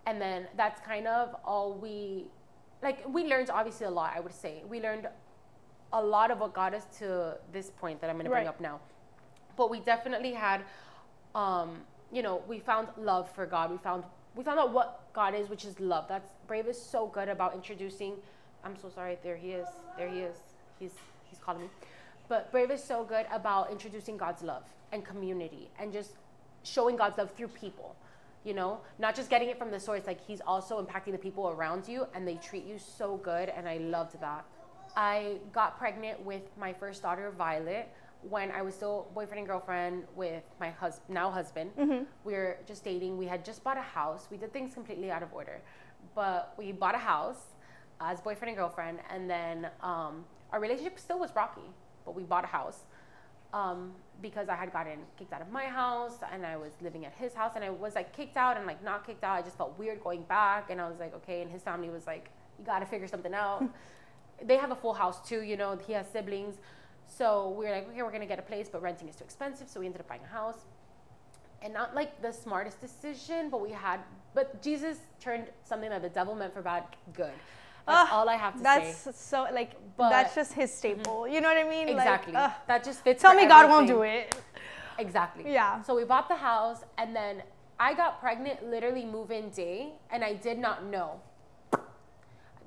And 0.07 0.21
then 0.21 0.47
that's 0.57 0.81
kind 0.81 1.07
of 1.07 1.37
all 1.45 1.75
we, 1.75 2.31
like 2.83 3.07
we 3.09 3.25
learned 3.25 3.51
obviously 3.51 3.87
a 3.87 3.91
lot. 3.91 4.13
I 4.17 4.21
would 4.21 4.35
say 4.35 4.63
we 4.69 4.81
learned 4.81 5.09
a 5.93 6.03
lot 6.03 6.31
of 6.31 6.41
what 6.41 6.53
got 6.53 6.75
us 6.75 6.85
to 6.99 7.37
this 7.53 7.71
point 7.71 8.01
that 8.01 8.11
I'm 8.11 8.17
going 8.17 8.25
to 8.25 8.31
bring 8.31 8.45
right. 8.45 8.49
up 8.49 8.61
now. 8.61 8.81
But 9.57 9.71
we 9.71 9.81
definitely 9.81 10.33
had, 10.33 10.63
um, 11.35 11.79
you 12.13 12.23
know, 12.23 12.43
we 12.47 12.61
found 12.61 12.89
love 12.97 13.31
for 13.33 13.47
God. 13.47 13.71
We 13.71 13.79
found 13.79 14.05
we 14.35 14.45
found 14.45 14.61
out 14.61 14.73
what 14.73 15.13
God 15.13 15.35
is, 15.35 15.49
which 15.49 15.65
is 15.65 15.81
love. 15.81 16.07
That's 16.09 16.31
Brave 16.47 16.67
is 16.67 16.81
so 16.81 17.07
good 17.07 17.29
about 17.29 17.55
introducing. 17.55 18.15
I'm 18.65 18.77
so 18.77 18.89
sorry. 18.89 19.19
There 19.23 19.37
he 19.37 19.53
is. 19.53 19.67
There 19.97 20.09
he 20.09 20.21
is 20.21 20.37
he's 20.79 20.93
he's 21.25 21.39
calling 21.39 21.63
me. 21.63 21.69
But 22.29 22.51
Brave 22.53 22.71
is 22.71 22.83
so 22.83 23.05
good 23.05 23.27
about 23.33 23.71
introducing 23.71 24.17
God's 24.17 24.43
love 24.43 24.65
and 24.93 25.05
community 25.05 25.71
and 25.79 25.93
just 25.93 26.13
showing 26.63 26.97
God's 26.97 27.19
love 27.19 27.31
through 27.33 27.49
people. 27.49 27.97
You 28.45 28.55
know, 28.55 28.81
not 28.99 29.15
just 29.15 29.29
getting 29.31 29.49
it 29.49 29.59
from 29.59 29.71
the 29.71 29.81
source. 29.81 30.07
Like 30.07 30.25
he's 30.25 30.41
also 30.47 30.83
impacting 30.83 31.13
the 31.13 31.19
people 31.19 31.49
around 31.49 31.89
you, 31.89 32.07
and 32.15 32.27
they 32.27 32.37
treat 32.37 32.65
you 32.65 32.79
so 32.79 33.17
good. 33.17 33.49
And 33.49 33.69
I 33.69 33.79
loved 33.79 34.19
that. 34.21 34.45
I 34.97 35.37
got 35.53 35.79
pregnant 35.79 36.25
with 36.25 36.43
my 36.59 36.73
first 36.73 37.03
daughter, 37.03 37.31
Violet, 37.37 37.89
when 38.23 38.51
I 38.51 38.63
was 38.63 38.75
still 38.75 39.09
boyfriend 39.15 39.39
and 39.39 39.47
girlfriend 39.49 40.05
with 40.17 40.43
my 40.59 40.71
hus- 40.71 41.01
now 41.09 41.31
husband. 41.31 41.71
Mm-hmm. 41.79 42.05
We 42.25 42.33
were 42.33 42.59
just 42.67 42.85
dating. 42.85 43.17
We 43.17 43.27
had 43.27 43.45
just 43.45 43.63
bought 43.63 43.77
a 43.77 43.83
house. 43.83 44.27
We 44.31 44.37
did 44.37 44.53
things 44.53 44.75
completely 44.75 45.11
out 45.11 45.23
of 45.23 45.33
order, 45.33 45.61
but 46.15 46.55
we 46.59 46.73
bought 46.73 46.95
a 46.95 46.99
house 46.99 47.41
as 48.01 48.21
boyfriend 48.21 48.51
and 48.51 48.57
girlfriend, 48.57 48.99
and 49.11 49.29
then 49.29 49.69
um, 49.83 50.25
our 50.53 50.61
relationship 50.61 50.99
still 50.99 51.19
was 51.19 51.35
rocky. 51.35 51.71
But 52.05 52.15
we 52.15 52.23
bought 52.23 52.45
a 52.45 52.49
house 52.49 52.85
um, 53.53 53.93
because 54.23 54.49
I 54.49 54.55
had 54.57 54.73
gotten 54.73 54.99
kicked 55.19 55.33
out 55.33 55.43
of 55.43 55.51
my 55.51 55.65
house 55.65 56.19
and 56.33 56.45
I 56.47 56.57
was 56.57 56.73
living 56.81 57.05
at 57.07 57.15
his 57.15 57.35
house, 57.35 57.53
and 57.55 57.65
I 57.65 57.71
was 57.71 57.95
like 57.95 58.17
kicked 58.17 58.37
out 58.37 58.57
and 58.57 58.67
like 58.67 58.83
not 58.83 59.07
kicked 59.07 59.25
out. 59.25 59.37
I 59.37 59.43
just 59.43 59.57
felt 59.57 59.79
weird 59.79 60.03
going 60.03 60.23
back, 60.23 60.71
and 60.71 60.81
I 60.81 60.89
was 60.89 60.99
like, 60.99 61.15
okay. 61.17 61.43
And 61.43 61.51
his 61.51 61.63
family 61.63 61.89
was 61.91 62.07
like, 62.07 62.31
you 62.59 62.65
got 62.65 62.81
to 62.81 62.87
figure 62.87 63.07
something 63.07 63.35
out. 63.35 63.65
they 64.45 64.57
have 64.57 64.71
a 64.71 64.77
full 64.77 64.95
house 64.95 65.27
too, 65.29 65.43
you 65.43 65.57
know. 65.57 65.79
He 65.87 65.93
has 65.93 66.07
siblings. 66.09 66.57
So 67.07 67.55
we 67.59 67.65
were 67.65 67.73
like, 67.73 67.89
okay, 67.91 68.03
we're 68.03 68.13
gonna 68.13 68.27
get 68.27 68.39
a 68.39 68.43
place, 68.43 68.69
but 68.71 68.83
renting 68.83 69.09
is 69.09 69.17
too 69.17 69.25
expensive. 69.25 69.69
So 69.69 69.81
we 69.81 69.87
ended 69.87 70.01
up 70.01 70.09
buying 70.09 70.23
a 70.25 70.33
house. 70.33 70.59
And 71.61 71.75
not 71.75 71.95
like 71.95 72.23
the 72.23 72.33
smartest 72.33 72.81
decision, 72.81 73.51
but 73.51 73.61
we 73.61 73.73
had, 73.73 73.99
but 74.33 74.63
Jesus 74.63 74.99
turned 75.19 75.47
something 75.65 75.91
that 75.91 76.03
the 76.03 76.09
devil 76.09 76.35
meant 76.37 76.55
for 76.55 76.63
bad 76.63 76.85
good. 77.15 77.33
That's 77.85 78.13
uh, 78.13 78.15
all 78.15 78.29
I 78.29 78.37
have 78.37 78.55
to 78.57 78.63
that's 78.63 78.99
say. 78.99 79.03
That's 79.07 79.21
so 79.21 79.47
like 79.53 79.73
but, 79.97 80.11
that's 80.11 80.35
just 80.35 80.53
his 80.53 80.73
staple. 80.73 81.23
Mm-hmm. 81.23 81.35
You 81.35 81.41
know 81.41 81.49
what 81.49 81.57
I 81.57 81.69
mean? 81.69 81.89
Exactly. 81.89 82.35
Like, 82.35 82.51
uh, 82.51 82.55
that 82.69 82.85
just 82.85 83.03
fits. 83.03 83.23
Tell 83.23 83.33
me 83.33 83.43
everything. 83.43 83.67
God 83.67 83.71
won't 83.71 83.89
do 83.89 84.03
it. 84.03 84.37
Exactly. 84.99 85.53
Yeah. 85.53 85.83
So 85.83 85.97
we 85.97 86.05
bought 86.05 86.29
the 86.29 86.37
house, 86.37 86.85
and 86.99 87.17
then 87.17 87.43
I 87.81 87.95
got 87.95 88.21
pregnant 88.21 88.65
literally 88.69 89.05
move-in 89.05 89.51
day, 89.51 89.95
and 90.11 90.23
I 90.23 90.35
did 90.35 90.59
not 90.59 90.85
know. 90.85 91.21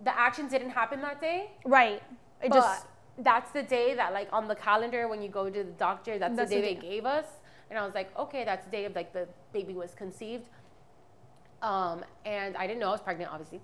The 0.04 0.18
action 0.18 0.48
didn't 0.48 0.72
happen 0.72 1.02
that 1.02 1.22
day. 1.22 1.52
Right. 1.66 2.02
It 2.42 2.50
but 2.50 2.56
just 2.56 2.86
that's 3.18 3.52
the 3.52 3.64
day 3.64 3.94
that 3.96 4.14
like 4.14 4.30
on 4.32 4.48
the 4.48 4.56
calendar 4.56 5.08
when 5.08 5.22
you 5.22 5.30
go 5.30 5.50
to 5.50 5.64
the 5.64 5.72
doctor 5.72 6.18
that's, 6.18 6.36
that's 6.36 6.50
the 6.50 6.56
day 6.56 6.62
the 6.62 6.76
they 6.76 6.82
gave 6.82 7.06
us. 7.06 7.26
And 7.70 7.80
i 7.80 7.86
was 7.86 7.94
like 7.94 8.18
okay 8.18 8.44
that's 8.44 8.66
the 8.66 8.72
day 8.72 8.86
of 8.86 8.96
like 8.96 9.14
the 9.14 9.28
baby 9.54 9.74
was 9.74 9.94
conceived. 9.94 10.46
Um, 11.62 12.04
and 12.26 12.58
i 12.58 12.66
didn't 12.68 12.80
know 12.80 12.88
i 12.88 12.92
was 12.92 13.02
pregnant 13.02 13.32
obviously. 13.32 13.62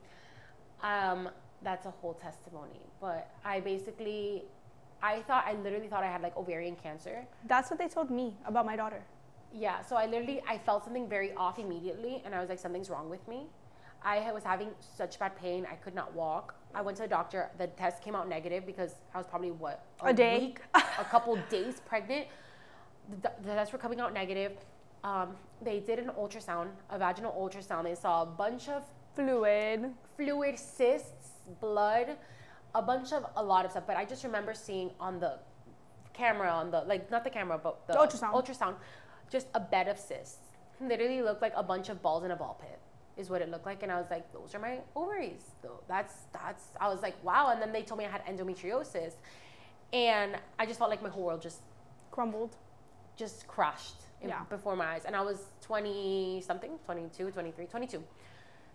Um, 0.83 1.29
that's 1.63 1.87
a 1.87 1.91
whole 1.91 2.13
testimony. 2.13 2.81
But 3.01 3.31
i 3.43 3.59
basically 3.59 4.43
i 5.01 5.21
thought 5.21 5.45
i 5.47 5.53
literally 5.53 5.87
thought 5.87 6.03
i 6.03 6.11
had 6.11 6.21
like 6.21 6.35
ovarian 6.37 6.75
cancer. 6.75 7.25
That's 7.47 7.69
what 7.71 7.79
they 7.79 7.87
told 7.87 8.11
me 8.11 8.35
about 8.45 8.65
my 8.65 8.75
daughter. 8.75 9.01
Yeah 9.53 9.81
so 9.81 9.95
i 9.95 10.05
literally 10.05 10.41
i 10.47 10.57
felt 10.57 10.83
something 10.83 11.07
very 11.09 11.33
off 11.33 11.57
immediately. 11.57 12.21
And 12.25 12.35
i 12.35 12.39
was 12.39 12.49
like 12.49 12.59
something's 12.59 12.89
wrong 12.89 13.09
with 13.09 13.27
me 13.27 13.47
I 14.07 14.31
was 14.31 14.43
having 14.43 14.69
such 14.79 15.19
bad 15.19 15.35
pain. 15.35 15.67
I 15.69 15.75
could 15.75 15.93
not 15.93 16.13
walk. 16.13 16.55
I 16.73 16.81
went 16.81 16.95
to 16.97 17.03
the 17.03 17.09
doctor. 17.09 17.49
The 17.57 17.67
test 17.67 18.01
came 18.01 18.15
out 18.15 18.29
negative 18.29 18.65
because 18.65 18.95
I 19.13 19.17
was 19.17 19.27
probably 19.27 19.51
what 19.51 19.83
a, 20.01 20.07
a 20.07 20.13
day, 20.13 20.39
week, 20.39 20.61
a 20.73 21.03
couple 21.03 21.37
days 21.49 21.81
pregnant. 21.85 22.27
The, 23.21 23.31
the, 23.41 23.49
tests 23.49 23.73
were 23.73 23.79
coming 23.79 23.99
out 23.99 24.13
negative. 24.13 24.53
Um, 25.03 25.35
they 25.61 25.79
did 25.81 25.99
an 25.99 26.11
ultrasound, 26.17 26.69
a 26.89 26.97
vaginal 26.97 27.33
ultrasound. 27.33 27.83
They 27.83 27.95
saw 27.95 28.23
a 28.23 28.25
bunch 28.25 28.69
of 28.69 28.83
fluid, 29.13 29.91
fluid 30.15 30.57
cysts, 30.57 31.31
blood, 31.59 32.15
a 32.75 32.81
bunch 32.81 33.11
of 33.11 33.25
a 33.35 33.43
lot 33.43 33.65
of 33.65 33.71
stuff. 33.71 33.83
But 33.85 33.97
I 33.97 34.05
just 34.05 34.23
remember 34.23 34.53
seeing 34.53 34.91
on 35.01 35.19
the 35.19 35.39
camera, 36.13 36.49
on 36.49 36.71
the 36.71 36.81
like 36.81 37.11
not 37.11 37.25
the 37.25 37.29
camera, 37.29 37.59
but 37.61 37.85
the, 37.87 37.93
the 37.93 37.99
ultrasound, 37.99 38.33
ultrasound, 38.33 38.75
just 39.29 39.47
a 39.53 39.59
bed 39.59 39.89
of 39.89 39.99
cysts. 39.99 40.37
Literally 40.79 41.21
looked 41.21 41.41
like 41.41 41.53
a 41.57 41.63
bunch 41.63 41.89
of 41.89 42.01
balls 42.01 42.23
in 42.23 42.31
a 42.31 42.35
ball 42.37 42.57
pit 42.61 42.79
is 43.17 43.29
what 43.29 43.41
it 43.41 43.49
looked 43.49 43.65
like 43.65 43.83
and 43.83 43.91
i 43.91 43.97
was 43.97 44.09
like 44.09 44.31
those 44.33 44.53
are 44.53 44.59
my 44.59 44.79
ovaries 44.95 45.51
though 45.61 45.79
that's 45.87 46.25
that's 46.33 46.65
i 46.79 46.87
was 46.87 47.01
like 47.01 47.15
wow 47.23 47.51
and 47.51 47.61
then 47.61 47.71
they 47.71 47.81
told 47.81 47.97
me 47.97 48.05
i 48.05 48.09
had 48.09 48.25
endometriosis 48.25 49.13
and 49.93 50.37
i 50.59 50.65
just 50.65 50.77
felt 50.77 50.89
like 50.89 51.01
my 51.01 51.09
whole 51.09 51.23
world 51.23 51.41
just 51.41 51.61
crumbled 52.11 52.55
just 53.15 53.47
crashed 53.47 54.01
in, 54.21 54.29
yeah. 54.29 54.43
before 54.49 54.75
my 54.75 54.85
eyes 54.85 55.05
and 55.05 55.15
i 55.15 55.21
was 55.21 55.51
20 55.61 56.41
something 56.45 56.71
22 56.85 57.31
23 57.31 57.65
22 57.65 58.03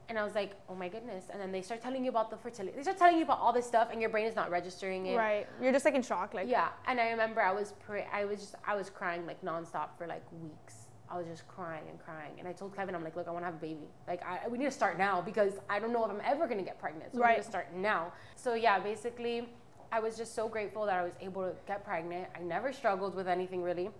and 0.09 0.19
I 0.19 0.25
was 0.25 0.35
like, 0.35 0.57
oh 0.69 0.75
my 0.75 0.89
goodness. 0.89 1.27
And 1.33 1.41
then 1.41 1.53
they 1.53 1.63
start 1.63 1.81
telling 1.81 2.05
you 2.05 2.11
about 2.11 2.29
the 2.29 2.37
fertility. 2.37 2.77
They 2.77 2.83
start 2.83 2.99
telling 2.99 3.17
you 3.17 3.23
about 3.23 3.39
all 3.39 3.53
this 3.53 3.67
stuff, 3.67 3.89
and 3.91 4.01
your 4.01 4.11
brain 4.11 4.27
is 4.27 4.37
not 4.37 4.51
registering 4.51 5.07
it. 5.07 5.17
Right. 5.17 5.47
You're 5.61 5.73
just 5.73 5.85
like 5.85 5.95
in 5.95 6.03
shock, 6.03 6.35
like. 6.35 6.49
Yeah. 6.49 6.69
And 6.87 7.01
I 7.01 7.11
remember 7.11 7.41
I 7.41 7.53
was 7.53 7.73
pre- 7.87 8.05
I 8.13 8.25
was 8.25 8.41
just 8.41 8.55
I 8.67 8.75
was 8.75 8.91
crying 8.91 9.27
like 9.27 9.43
nonstop 9.43 9.97
for 9.97 10.07
like 10.07 10.25
weeks 10.43 10.82
I 11.13 11.19
was 11.19 11.27
just 11.27 11.47
crying 11.47 11.85
and 11.91 11.99
crying. 12.03 12.33
And 12.39 12.49
I 12.49 12.53
told 12.53 12.75
Kevin, 12.75 12.95
I'm 12.95 13.05
like, 13.05 13.17
look, 13.17 13.29
I 13.29 13.31
want 13.31 13.43
to 13.43 13.47
have 13.47 13.57
a 13.57 13.59
baby. 13.59 13.87
Like, 14.09 14.23
I, 14.25 14.49
we 14.49 14.57
need 14.57 14.65
to 14.65 14.71
start 14.71 14.97
now 14.97 15.21
because 15.21 15.53
I 15.69 15.79
don't 15.79 15.93
know 15.93 16.05
if 16.07 16.11
I'm 16.11 16.23
ever 16.25 16.47
going 16.47 16.59
to 16.59 16.65
get 16.65 16.79
pregnant. 16.79 17.13
So 17.13 17.21
right. 17.21 17.33
we 17.33 17.37
need 17.37 17.43
to 17.43 17.49
start 17.49 17.75
now. 17.75 18.13
So, 18.35 18.55
yeah, 18.55 18.79
basically, 18.79 19.47
I 19.93 20.01
was 20.01 20.17
just 20.17 20.35
so 20.35 20.49
grateful 20.49 20.87
that 20.87 20.99
I 20.99 21.03
was 21.03 21.13
able 21.21 21.43
to 21.43 21.55
get 21.67 21.85
pregnant. 21.85 22.29
I 22.35 22.41
never 22.41 22.73
struggled 22.73 23.15
with 23.15 23.29
anything 23.29 23.63
really. 23.63 23.91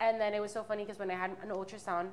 And 0.00 0.20
then 0.20 0.34
it 0.34 0.40
was 0.40 0.52
so 0.52 0.62
funny 0.62 0.84
because 0.84 0.98
when 0.98 1.10
I 1.10 1.14
had 1.14 1.30
an 1.42 1.48
ultrasound, 1.48 2.08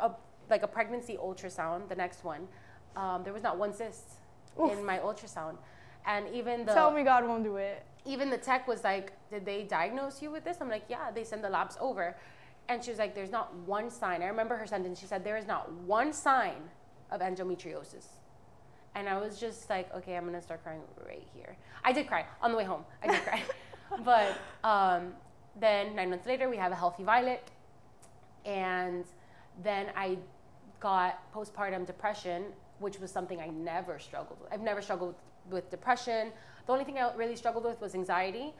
a, 0.00 0.10
like 0.50 0.64
a 0.64 0.68
pregnancy 0.68 1.16
ultrasound, 1.22 1.88
the 1.88 1.94
next 1.94 2.24
one, 2.24 2.48
um, 2.96 3.22
there 3.22 3.32
was 3.32 3.44
not 3.44 3.58
one 3.58 3.72
cyst 3.72 4.14
Oof. 4.60 4.72
in 4.72 4.84
my 4.84 4.98
ultrasound. 4.98 5.56
And 6.04 6.26
even 6.34 6.66
the. 6.66 6.74
Tell 6.74 6.90
me 6.90 7.04
God 7.04 7.26
won't 7.28 7.44
do 7.44 7.56
it. 7.56 7.84
Even 8.04 8.28
the 8.28 8.38
tech 8.38 8.66
was 8.66 8.82
like, 8.82 9.12
did 9.30 9.46
they 9.46 9.62
diagnose 9.62 10.20
you 10.20 10.32
with 10.32 10.44
this? 10.44 10.56
I'm 10.60 10.68
like, 10.68 10.84
yeah, 10.88 11.12
they 11.12 11.22
send 11.22 11.44
the 11.44 11.48
labs 11.48 11.78
over. 11.80 12.16
And 12.68 12.82
she 12.82 12.90
was 12.90 12.98
like, 12.98 13.14
there's 13.14 13.30
not 13.30 13.54
one 13.66 13.90
sign. 13.90 14.22
I 14.22 14.26
remember 14.26 14.56
her 14.56 14.66
sentence. 14.66 14.98
She 14.98 15.06
said, 15.06 15.24
there 15.24 15.36
is 15.36 15.46
not 15.46 15.70
one 15.72 16.12
sign 16.12 16.56
of 17.10 17.20
endometriosis. 17.20 18.06
And 18.94 19.08
I 19.08 19.18
was 19.18 19.38
just 19.38 19.68
like, 19.68 19.92
okay, 19.94 20.16
I'm 20.16 20.22
going 20.22 20.34
to 20.34 20.42
start 20.42 20.62
crying 20.62 20.80
right 21.04 21.26
here. 21.34 21.56
I 21.84 21.92
did 21.92 22.06
cry 22.06 22.24
on 22.40 22.52
the 22.52 22.56
way 22.56 22.64
home. 22.64 22.84
I 23.02 23.08
did 23.08 23.22
cry. 23.22 23.42
but 24.04 24.38
um, 24.62 25.12
then 25.60 25.94
nine 25.94 26.10
months 26.10 26.26
later, 26.26 26.48
we 26.48 26.56
have 26.56 26.72
a 26.72 26.76
healthy 26.76 27.02
Violet. 27.02 27.50
And 28.44 29.04
then 29.62 29.88
I 29.96 30.18
got 30.80 31.32
postpartum 31.34 31.86
depression, 31.86 32.44
which 32.78 32.98
was 32.98 33.10
something 33.10 33.40
I 33.40 33.48
never 33.48 33.98
struggled 33.98 34.40
with. 34.40 34.52
I've 34.52 34.60
never 34.60 34.80
struggled 34.80 35.14
with 35.50 35.70
depression. 35.70 36.30
The 36.66 36.72
only 36.72 36.84
thing 36.84 36.98
I 36.98 37.12
really 37.14 37.36
struggled 37.36 37.64
with 37.64 37.80
was 37.80 37.94
anxiety 37.94 38.54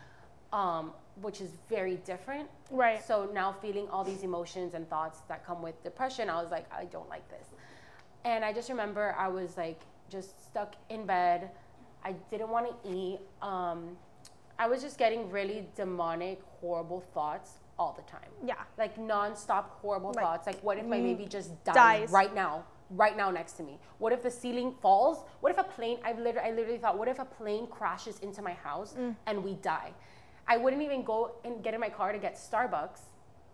um, 0.54 0.92
which 1.20 1.40
is 1.40 1.50
very 1.68 1.96
different. 1.96 2.48
Right. 2.70 3.04
So 3.04 3.28
now 3.34 3.52
feeling 3.52 3.88
all 3.88 4.04
these 4.04 4.22
emotions 4.22 4.74
and 4.74 4.88
thoughts 4.88 5.18
that 5.28 5.44
come 5.44 5.60
with 5.60 5.82
depression, 5.82 6.30
I 6.30 6.40
was 6.40 6.50
like, 6.50 6.72
I 6.72 6.84
don't 6.84 7.08
like 7.08 7.28
this. 7.28 7.48
And 8.24 8.44
I 8.44 8.52
just 8.52 8.68
remember 8.70 9.14
I 9.18 9.28
was 9.28 9.56
like 9.56 9.80
just 10.08 10.46
stuck 10.46 10.76
in 10.88 11.04
bed. 11.06 11.50
I 12.04 12.12
didn't 12.30 12.50
want 12.50 12.66
to 12.70 12.88
eat. 12.88 13.18
Um, 13.42 13.96
I 14.58 14.68
was 14.68 14.80
just 14.80 14.96
getting 14.96 15.28
really 15.30 15.66
demonic, 15.74 16.40
horrible 16.60 17.00
thoughts 17.12 17.54
all 17.76 17.92
the 17.92 18.08
time. 18.10 18.30
Yeah. 18.46 18.54
Like 18.78 18.96
nonstop 18.96 19.64
horrible 19.82 20.12
like, 20.14 20.24
thoughts. 20.24 20.46
Like, 20.46 20.60
what 20.62 20.78
if 20.78 20.86
my 20.86 21.00
baby 21.00 21.26
just 21.26 21.64
dies, 21.64 21.74
dies, 21.74 22.10
right 22.12 22.32
now? 22.32 22.64
Right 22.90 23.16
now 23.16 23.30
next 23.30 23.52
to 23.54 23.64
me. 23.64 23.80
What 23.98 24.12
if 24.12 24.22
the 24.22 24.30
ceiling 24.30 24.74
falls? 24.80 25.24
What 25.40 25.50
if 25.50 25.58
a 25.58 25.64
plane? 25.64 25.98
I 26.04 26.12
literally, 26.12 26.48
I 26.48 26.50
literally 26.52 26.78
thought, 26.78 26.96
what 26.96 27.08
if 27.08 27.18
a 27.18 27.24
plane 27.24 27.66
crashes 27.66 28.20
into 28.20 28.40
my 28.40 28.52
house 28.52 28.94
mm. 28.96 29.16
and 29.26 29.42
we 29.42 29.54
die? 29.54 29.92
I 30.46 30.56
wouldn't 30.56 30.82
even 30.82 31.04
go 31.04 31.36
and 31.44 31.62
get 31.62 31.74
in 31.74 31.80
my 31.80 31.88
car 31.88 32.12
to 32.12 32.18
get 32.18 32.36
Starbucks, 32.36 33.00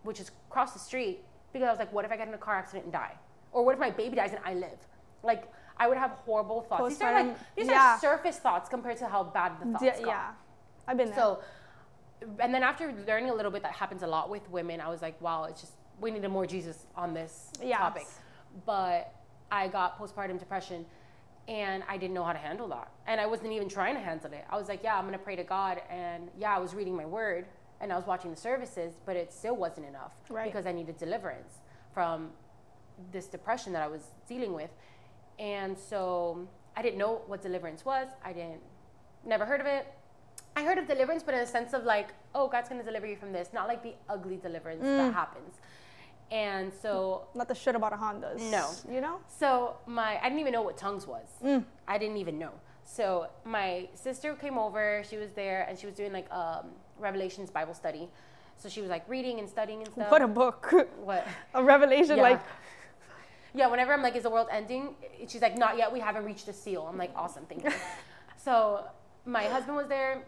which 0.03 0.19
is 0.19 0.31
across 0.49 0.73
the 0.73 0.79
street, 0.79 1.23
because 1.53 1.67
I 1.67 1.71
was 1.71 1.79
like, 1.79 1.93
what 1.93 2.05
if 2.05 2.11
I 2.11 2.17
get 2.17 2.27
in 2.27 2.33
a 2.33 2.37
car 2.37 2.55
accident 2.55 2.85
and 2.85 2.93
die? 2.93 3.13
Or 3.51 3.63
what 3.65 3.73
if 3.73 3.79
my 3.79 3.91
baby 3.91 4.15
dies 4.15 4.31
and 4.31 4.39
I 4.45 4.53
live? 4.53 4.79
Like, 5.23 5.51
I 5.77 5.87
would 5.87 5.97
have 5.97 6.11
horrible 6.25 6.61
thoughts. 6.61 6.93
These 6.93 7.01
are 7.01 7.13
like 7.13 7.55
these 7.55 7.67
yeah. 7.67 7.95
are 7.95 7.99
surface 7.99 8.37
thoughts 8.37 8.69
compared 8.69 8.97
to 8.97 9.07
how 9.07 9.23
bad 9.23 9.53
the 9.59 9.65
thoughts 9.71 9.99
got. 9.99 10.07
Yeah, 10.07 10.31
I've 10.87 10.97
been 10.97 11.09
there. 11.09 11.15
So, 11.15 11.39
and 12.39 12.53
then 12.53 12.63
after 12.63 12.93
learning 13.07 13.29
a 13.29 13.33
little 13.33 13.51
bit, 13.51 13.63
that 13.63 13.73
happens 13.73 14.03
a 14.03 14.07
lot 14.07 14.29
with 14.29 14.47
women. 14.49 14.79
I 14.79 14.89
was 14.89 15.01
like, 15.01 15.19
wow, 15.21 15.45
it's 15.45 15.61
just 15.61 15.73
we 15.99 16.11
need 16.11 16.27
more 16.29 16.45
Jesus 16.45 16.85
on 16.95 17.13
this 17.13 17.51
yes. 17.63 17.79
topic. 17.79 18.05
But 18.65 19.13
I 19.51 19.67
got 19.67 19.99
postpartum 19.99 20.37
depression 20.37 20.85
and 21.47 21.83
I 21.87 21.97
didn't 21.97 22.13
know 22.13 22.23
how 22.23 22.33
to 22.33 22.39
handle 22.39 22.67
that. 22.69 22.91
And 23.07 23.19
I 23.19 23.25
wasn't 23.25 23.51
even 23.51 23.67
trying 23.67 23.95
to 23.95 24.01
handle 24.01 24.31
it. 24.31 24.45
I 24.49 24.57
was 24.57 24.69
like, 24.69 24.81
yeah, 24.83 24.95
I'm 24.95 25.05
going 25.05 25.17
to 25.17 25.23
pray 25.23 25.35
to 25.35 25.43
God. 25.43 25.81
And 25.89 26.29
yeah, 26.39 26.55
I 26.55 26.59
was 26.59 26.73
reading 26.73 26.95
my 26.95 27.05
word 27.05 27.45
and 27.79 27.91
I 27.91 27.95
was 27.95 28.05
watching 28.05 28.31
the 28.31 28.37
services, 28.37 28.93
but 29.05 29.15
it 29.15 29.33
still 29.33 29.55
wasn't 29.55 29.87
enough 29.87 30.13
right. 30.29 30.45
because 30.45 30.65
I 30.65 30.71
needed 30.71 30.97
deliverance 30.97 31.55
from 31.93 32.29
this 33.11 33.25
depression 33.25 33.73
that 33.73 33.81
I 33.81 33.87
was 33.87 34.01
dealing 34.27 34.53
with. 34.53 34.69
And 35.39 35.77
so 35.77 36.47
I 36.77 36.81
didn't 36.81 36.99
know 36.99 37.21
what 37.25 37.41
deliverance 37.41 37.83
was. 37.83 38.07
I 38.23 38.33
didn't, 38.33 38.61
never 39.25 39.45
heard 39.45 39.59
of 39.59 39.67
it. 39.67 39.87
I 40.55 40.63
heard 40.63 40.77
of 40.77 40.87
deliverance, 40.87 41.23
but 41.23 41.33
in 41.33 41.39
a 41.41 41.47
sense 41.47 41.73
of 41.73 41.83
like, 41.83 42.09
oh, 42.35 42.47
God's 42.47 42.69
going 42.69 42.79
to 42.79 42.85
deliver 42.85 43.07
you 43.07 43.15
from 43.15 43.31
this, 43.31 43.49
not 43.53 43.67
like 43.67 43.81
the 43.81 43.93
ugly 44.09 44.37
deliverance 44.37 44.83
mm. 44.83 44.97
that 44.97 45.13
happens. 45.13 45.55
And 46.31 46.71
so 46.81 47.27
not 47.35 47.49
the 47.49 47.55
shit 47.55 47.75
about 47.75 47.91
a 47.91 47.97
Hondas. 47.97 48.39
No. 48.49 48.69
You 48.89 49.01
know? 49.01 49.19
So 49.27 49.75
my 49.85 50.17
I 50.19 50.23
didn't 50.23 50.39
even 50.39 50.53
know 50.53 50.61
what 50.61 50.77
tongues 50.77 51.05
was. 51.05 51.27
Mm. 51.43 51.65
I 51.87 51.97
didn't 51.97 52.17
even 52.17 52.39
know. 52.39 52.51
So 52.85 53.27
my 53.45 53.89
sister 53.93 54.33
came 54.35 54.57
over, 54.57 55.03
she 55.09 55.17
was 55.17 55.31
there 55.31 55.65
and 55.67 55.77
she 55.77 55.85
was 55.85 55.95
doing 55.95 56.13
like 56.13 56.31
um, 56.31 56.67
Revelations 56.99 57.49
Bible 57.49 57.73
study. 57.73 58.09
So 58.57 58.69
she 58.69 58.81
was 58.81 58.89
like 58.89 59.07
reading 59.09 59.39
and 59.39 59.49
studying 59.49 59.83
and 59.83 59.91
stuff. 59.91 60.11
What 60.11 60.21
a 60.21 60.27
book. 60.27 60.73
What? 61.03 61.27
A 61.53 61.63
revelation 61.63 62.17
yeah. 62.17 62.23
like 62.23 62.41
Yeah, 63.53 63.67
whenever 63.67 63.91
I'm 63.91 64.01
like, 64.01 64.15
is 64.15 64.23
the 64.23 64.29
world 64.29 64.47
ending? 64.49 64.95
She's 65.27 65.41
like, 65.41 65.57
not 65.57 65.77
yet, 65.77 65.91
we 65.91 65.99
haven't 65.99 66.23
reached 66.23 66.45
the 66.45 66.53
seal. 66.53 66.87
I'm 66.89 66.97
like, 66.97 67.11
awesome, 67.17 67.45
thank 67.49 67.65
you. 67.65 67.71
so 68.37 68.85
my 69.25 69.43
husband 69.43 69.75
was 69.75 69.87
there 69.87 70.23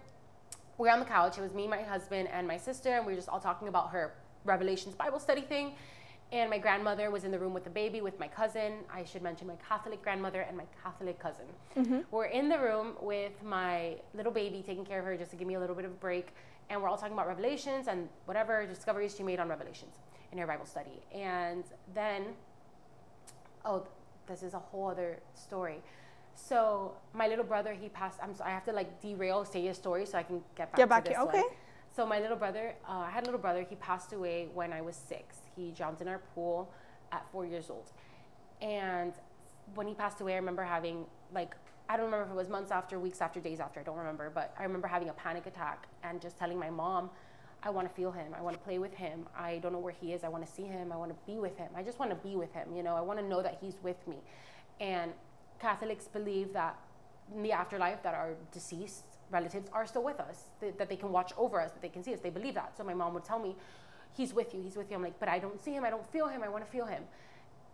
we're 0.78 0.90
on 0.90 1.00
the 1.00 1.06
couch. 1.06 1.38
It 1.38 1.42
was 1.42 1.54
me, 1.54 1.68
my 1.68 1.82
husband, 1.82 2.28
and 2.32 2.48
my 2.48 2.58
sister, 2.58 2.98
and 2.98 3.06
we 3.06 3.14
were 3.14 3.18
just 3.18 3.30
all 3.30 3.40
talking 3.40 3.68
about 3.68 3.92
her 3.92 4.14
Revelations 4.46 4.96
Bible 4.96 5.20
study 5.20 5.42
thing. 5.42 5.74
And 6.32 6.50
my 6.50 6.58
grandmother 6.58 7.12
was 7.12 7.26
in 7.26 7.32
the 7.32 7.38
room 7.38 7.54
with 7.54 7.64
the 7.64 7.70
baby 7.70 8.02
with 8.02 8.20
my 8.20 8.28
cousin. 8.28 8.74
I 8.92 9.04
should 9.04 9.22
mention 9.22 9.46
my 9.48 9.56
Catholic 9.68 10.02
grandmother 10.02 10.42
and 10.42 10.58
my 10.58 10.64
Catholic 10.82 11.20
cousin. 11.20 11.46
Mm-hmm. 11.78 12.00
We're 12.10 12.26
in 12.26 12.50
the 12.50 12.58
room 12.58 12.94
with 13.02 13.34
my 13.44 13.98
little 14.16 14.32
baby, 14.32 14.64
taking 14.66 14.84
care 14.84 14.98
of 14.98 15.06
her 15.06 15.16
just 15.16 15.30
to 15.32 15.38
give 15.38 15.48
me 15.48 15.54
a 15.54 15.60
little 15.60 15.76
bit 15.76 15.86
of 15.86 15.92
a 15.92 15.96
break. 15.96 16.34
And 16.72 16.82
we're 16.82 16.90
all 16.90 16.98
talking 16.98 17.14
about 17.14 17.28
Revelations 17.28 17.88
and 17.88 18.10
whatever 18.26 18.66
discoveries 18.66 19.16
she 19.16 19.22
made 19.22 19.40
on 19.40 19.48
Revelations 19.48 19.98
in 20.32 20.40
her 20.40 20.48
Bible 20.48 20.66
study. 20.66 21.04
And 21.14 21.66
then, 21.94 22.24
oh, 23.64 23.86
this 24.26 24.42
is 24.42 24.56
a 24.56 24.60
whole 24.60 24.88
other 24.90 25.20
story. 25.36 25.84
So 26.36 26.94
my 27.14 27.28
little 27.28 27.46
brother, 27.46 27.74
he 27.74 27.90
passed. 27.90 28.20
I'm. 28.24 28.34
So 28.34 28.44
I 28.44 28.50
have 28.50 28.66
to 28.66 28.74
like 28.74 29.02
derail, 29.02 29.46
say 29.46 29.62
his 29.66 29.78
story, 29.78 30.08
so 30.08 30.18
I 30.18 30.24
can 30.24 30.42
get 30.56 30.72
back. 30.72 30.78
Get 30.78 30.90
back 30.90 31.04
to 31.06 31.10
this 31.10 31.18
here. 31.18 31.28
Okay. 31.28 31.42
One. 31.42 31.52
So 31.96 32.08
my 32.08 32.20
little 32.20 32.38
brother, 32.38 32.74
uh, 32.90 33.06
I 33.08 33.12
had 33.12 33.24
a 33.24 33.26
little 33.26 33.40
brother. 33.40 33.66
He 33.70 33.76
passed 33.76 34.14
away 34.14 34.48
when 34.52 34.74
I 34.74 34.82
was 34.82 34.96
six. 34.96 35.38
He 35.56 35.72
jumped 35.72 36.02
in 36.02 36.08
our 36.08 36.22
pool 36.34 36.72
at 37.12 37.24
four 37.32 37.46
years 37.46 37.70
old, 37.70 37.92
and 38.62 39.14
when 39.76 39.88
he 39.88 39.94
passed 39.94 40.20
away, 40.20 40.34
I 40.34 40.38
remember 40.38 40.64
having 40.64 41.06
like 41.32 41.56
I 41.88 41.98
don't 41.98 42.06
remember 42.06 42.26
if 42.26 42.32
it 42.32 42.36
was 42.36 42.50
months 42.50 42.72
after, 42.72 43.00
weeks 43.00 43.22
after, 43.22 43.40
days 43.40 43.60
after. 43.60 43.80
I 43.80 43.84
don't 43.84 43.98
remember, 43.98 44.32
but 44.34 44.56
I 44.58 44.64
remember 44.64 44.88
having 44.88 45.10
a 45.10 45.14
panic 45.14 45.46
attack 45.46 45.88
and 46.04 46.20
just 46.20 46.38
telling 46.40 46.58
my 46.58 46.70
mom, 46.70 47.10
I 47.62 47.70
want 47.70 47.88
to 47.88 47.94
feel 47.94 48.12
him. 48.12 48.34
I 48.36 48.42
want 48.42 48.56
to 48.56 48.64
play 48.64 48.80
with 48.80 48.94
him. 48.94 49.28
I 49.38 49.58
don't 49.58 49.74
know 49.74 49.80
where 49.80 49.94
he 49.94 50.14
is. 50.14 50.24
I 50.24 50.30
want 50.30 50.46
to 50.46 50.52
see 50.52 50.64
him. 50.64 50.92
I 50.92 50.98
want 50.98 51.12
to 51.12 51.32
be 51.32 51.40
with 51.40 51.58
him. 51.58 51.70
I 51.76 51.84
just 51.84 52.00
want 52.00 52.10
to 52.12 52.16
be 52.28 52.36
with 52.36 52.54
him. 52.54 52.76
You 52.76 52.84
know, 52.84 52.96
I 52.96 53.02
want 53.02 53.20
to 53.20 53.26
know 53.26 53.44
that 53.44 53.58
he's 53.62 53.76
with 53.84 54.08
me. 54.08 54.18
And 54.80 55.12
Catholics 55.60 56.08
believe 56.08 56.54
that 56.54 56.80
in 57.36 57.44
the 57.44 57.52
afterlife 57.52 58.02
that 58.04 58.14
our 58.14 58.34
deceased 58.52 59.06
relatives 59.34 59.70
are 59.74 59.86
still 59.86 60.04
with 60.04 60.20
us, 60.20 60.46
that, 60.62 60.78
that 60.78 60.90
they 60.90 60.96
can 60.96 61.12
watch 61.12 61.34
over 61.38 61.60
us, 61.60 61.72
that 61.72 61.82
they 61.82 61.90
can 61.90 62.04
see 62.04 62.14
us. 62.14 62.20
They 62.20 62.30
believe 62.30 62.54
that. 62.54 62.78
So 62.78 62.84
my 62.84 62.94
mom 62.94 63.14
would 63.16 63.26
tell 63.26 63.40
me, 63.40 63.56
he's 64.16 64.34
with 64.34 64.54
you, 64.54 64.62
he's 64.62 64.76
with 64.76 64.90
you. 64.90 64.96
I'm 64.96 65.04
like, 65.04 65.20
but 65.20 65.30
I 65.30 65.40
don't 65.40 65.62
see 65.62 65.72
him, 65.72 65.84
I 65.84 65.90
don't 65.90 66.10
feel 66.12 66.28
him, 66.28 66.44
I 66.44 66.50
want 66.50 66.64
to 66.64 66.72
feel 66.72 66.86
him. 66.86 67.04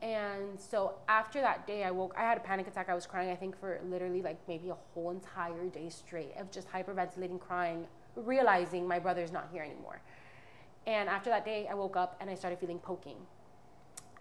And 0.02 0.58
so 0.58 0.94
after 1.10 1.42
that 1.42 1.68
day, 1.68 1.84
I 1.84 1.92
woke, 1.92 2.16
I 2.18 2.22
had 2.22 2.38
a 2.38 2.42
panic 2.42 2.68
attack. 2.68 2.88
I 2.88 2.96
was 2.96 3.06
crying, 3.06 3.32
I 3.32 3.36
think, 3.36 3.60
for 3.60 3.82
literally 3.90 4.22
like 4.22 4.38
maybe 4.48 4.70
a 4.70 4.78
whole 4.94 5.12
entire 5.12 5.66
day 5.68 5.90
straight 5.90 6.32
of 6.40 6.50
just 6.52 6.72
hyperventilating, 6.72 7.40
crying, 7.40 7.86
realizing 8.16 8.88
my 8.88 8.98
brother's 8.98 9.34
not 9.34 9.50
here 9.52 9.62
anymore. 9.62 10.02
And 10.88 11.10
after 11.10 11.30
that 11.30 11.44
day, 11.44 11.68
I 11.70 11.74
woke 11.74 11.98
up 11.98 12.16
and 12.22 12.30
I 12.30 12.36
started 12.36 12.60
feeling 12.60 12.80
poking. 12.80 13.18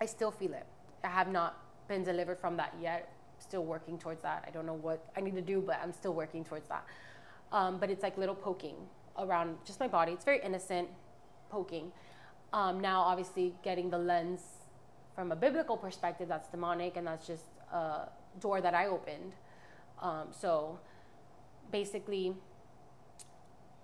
I 0.01 0.07
still 0.07 0.33
feel 0.33 0.53
it. 0.53 0.67
I 1.05 1.09
have 1.09 1.29
not 1.29 1.63
been 1.87 2.03
delivered 2.03 2.41
from 2.41 2.57
that 2.57 2.75
yet 2.83 3.13
still 3.39 3.65
working 3.65 3.99
towards 3.99 4.23
that. 4.23 4.45
I 4.47 4.51
don't 4.51 4.67
know 4.67 4.75
what 4.75 5.05
I 5.17 5.21
need 5.21 5.35
to 5.35 5.43
do, 5.43 5.63
but 5.65 5.79
I'm 5.83 5.93
still 5.93 6.15
working 6.15 6.45
towards 6.45 6.69
that. 6.69 6.85
Um, 7.53 7.79
but 7.79 7.91
it's 7.91 8.03
like 8.03 8.19
little 8.19 8.35
poking 8.35 8.77
around 9.19 9.57
just 9.65 9.81
my 9.81 9.89
body. 9.89 10.13
It's 10.13 10.25
very 10.25 10.41
innocent 10.43 10.89
poking. 11.51 11.93
Um, 12.53 12.81
now, 12.81 13.01
obviously, 13.03 13.55
getting 13.63 13.91
the 13.91 13.99
lens 13.99 14.41
from 15.15 15.33
a 15.33 15.37
biblical 15.37 15.77
perspective, 15.77 16.29
that's 16.29 16.49
demonic, 16.49 16.97
and 16.97 17.07
that's 17.07 17.27
just 17.27 17.45
a 17.73 18.09
door 18.41 18.61
that 18.61 18.75
I 18.75 18.87
opened. 18.87 19.33
Um, 20.01 20.29
so 20.31 20.79
basically, 21.73 22.35